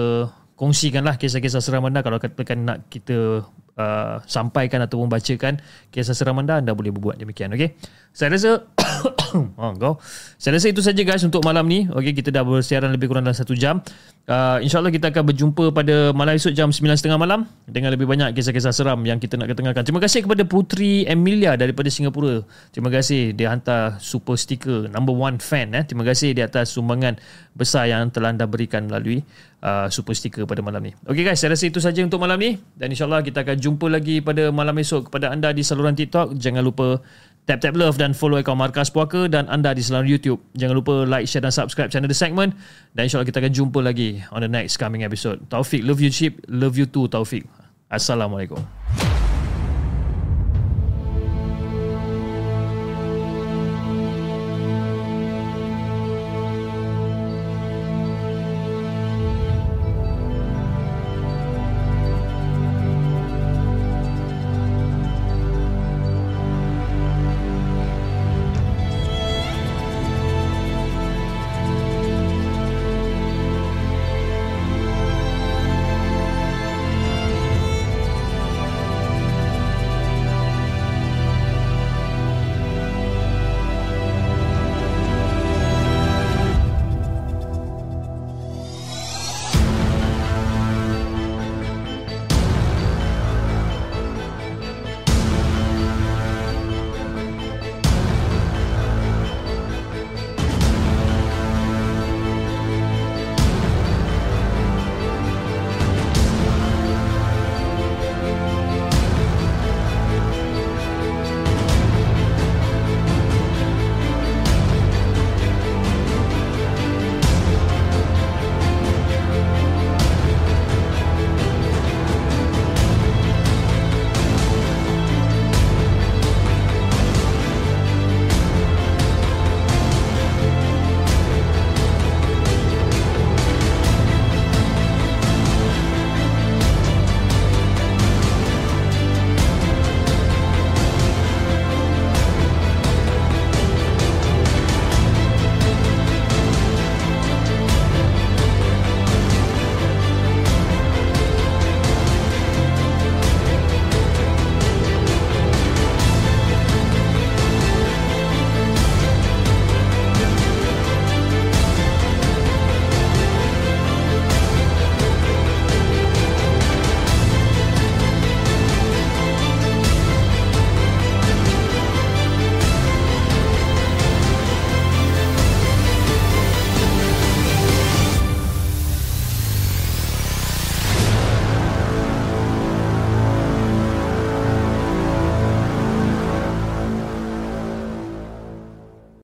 kongsikanlah 0.58 1.14
kisah-kisah 1.22 1.62
seram 1.62 1.86
anda 1.86 2.02
kalau 2.02 2.18
katakan 2.18 2.66
nak 2.66 2.90
kita 2.90 3.46
uh, 3.76 4.20
sampaikan 4.24 4.82
ataupun 4.84 5.06
bacakan 5.08 5.60
kisah 5.92 6.16
seram 6.16 6.40
anda 6.40 6.58
anda 6.58 6.72
boleh 6.72 6.92
berbuat 6.92 7.20
demikian 7.20 7.52
okey? 7.54 7.76
Saya 8.16 8.32
rasa 8.32 8.64
oh, 9.60 9.72
kau. 9.76 9.94
Saya 10.40 10.56
rasa 10.56 10.72
itu 10.72 10.80
saja 10.80 11.02
guys 11.04 11.22
untuk 11.22 11.44
malam 11.44 11.68
ni. 11.68 11.84
Okey 11.86 12.16
kita 12.16 12.32
dah 12.32 12.42
bersiaran 12.42 12.90
lebih 12.92 13.12
kurang 13.12 13.28
dalam 13.28 13.36
satu 13.36 13.52
jam 13.52 13.84
uh, 14.30 14.58
insyaallah 14.62 14.92
kita 14.92 15.10
akan 15.14 15.24
berjumpa 15.32 15.64
pada 15.72 16.10
malam 16.12 16.34
esok 16.34 16.52
jam 16.52 16.70
9.30 16.70 17.16
malam 17.16 17.46
dengan 17.66 17.94
lebih 17.94 18.06
banyak 18.06 18.34
kisah-kisah 18.34 18.74
seram 18.74 19.00
yang 19.06 19.18
kita 19.22 19.38
nak 19.38 19.50
ketengahkan 19.50 19.82
terima 19.86 20.02
kasih 20.02 20.26
kepada 20.26 20.42
Putri 20.46 21.06
Emilia 21.06 21.54
daripada 21.54 21.88
Singapura. 21.90 22.42
Terima 22.70 22.90
kasih 22.92 23.32
dia 23.32 23.50
hantar 23.50 23.98
super 24.02 24.34
sticker 24.38 24.90
number 24.90 25.14
one 25.14 25.38
fan 25.38 25.72
eh. 25.74 25.82
Terima 25.86 26.02
kasih 26.06 26.34
di 26.34 26.42
atas 26.42 26.74
sumbangan 26.74 27.18
besar 27.56 27.88
yang 27.88 28.10
telah 28.12 28.34
anda 28.34 28.44
berikan 28.44 28.90
melalui 28.90 29.22
uh, 29.64 29.88
super 29.88 30.12
sticker 30.12 30.44
pada 30.44 30.60
malam 30.60 30.82
ni. 30.84 30.92
Okey 31.06 31.24
guys 31.24 31.40
saya 31.40 31.54
rasa 31.54 31.70
itu 31.70 31.78
saja 31.80 32.02
untuk 32.02 32.20
malam 32.20 32.36
ni. 32.38 32.58
Dan 32.76 32.92
insyaallah 32.92 33.22
kita 33.24 33.46
akan 33.46 33.56
jumpa 33.56 33.86
lagi 33.88 34.20
pada 34.20 34.50
malam 34.50 34.76
esok 34.76 35.08
kepada 35.10 35.32
anda 35.32 35.50
di 35.54 35.62
saluran 35.64 35.96
TikTok. 35.96 36.36
Jangan 36.36 36.62
lupa 36.62 37.00
tap 37.46 37.62
tap 37.62 37.78
love 37.78 37.94
dan 37.94 38.10
follow 38.10 38.36
akaun 38.42 38.58
Markas 38.58 38.90
Puaka 38.90 39.30
dan 39.30 39.46
anda 39.46 39.70
di 39.70 39.80
saluran 39.80 40.10
YouTube. 40.10 40.42
Jangan 40.58 40.74
lupa 40.74 41.06
like, 41.06 41.30
share 41.30 41.46
dan 41.46 41.54
subscribe 41.54 41.88
channel 41.88 42.10
The 42.10 42.18
Segment 42.18 42.58
dan 42.92 43.06
insyaAllah 43.06 43.30
kita 43.30 43.38
akan 43.38 43.52
jumpa 43.54 43.78
lagi 43.80 44.18
on 44.34 44.42
the 44.42 44.50
next 44.50 44.82
coming 44.82 45.06
episode. 45.06 45.46
Taufik, 45.46 45.86
love 45.86 46.02
you 46.02 46.10
cheap, 46.10 46.42
love 46.50 46.74
you 46.74 46.90
too 46.90 47.06
Taufik. 47.06 47.46
Assalamualaikum. 47.86 49.05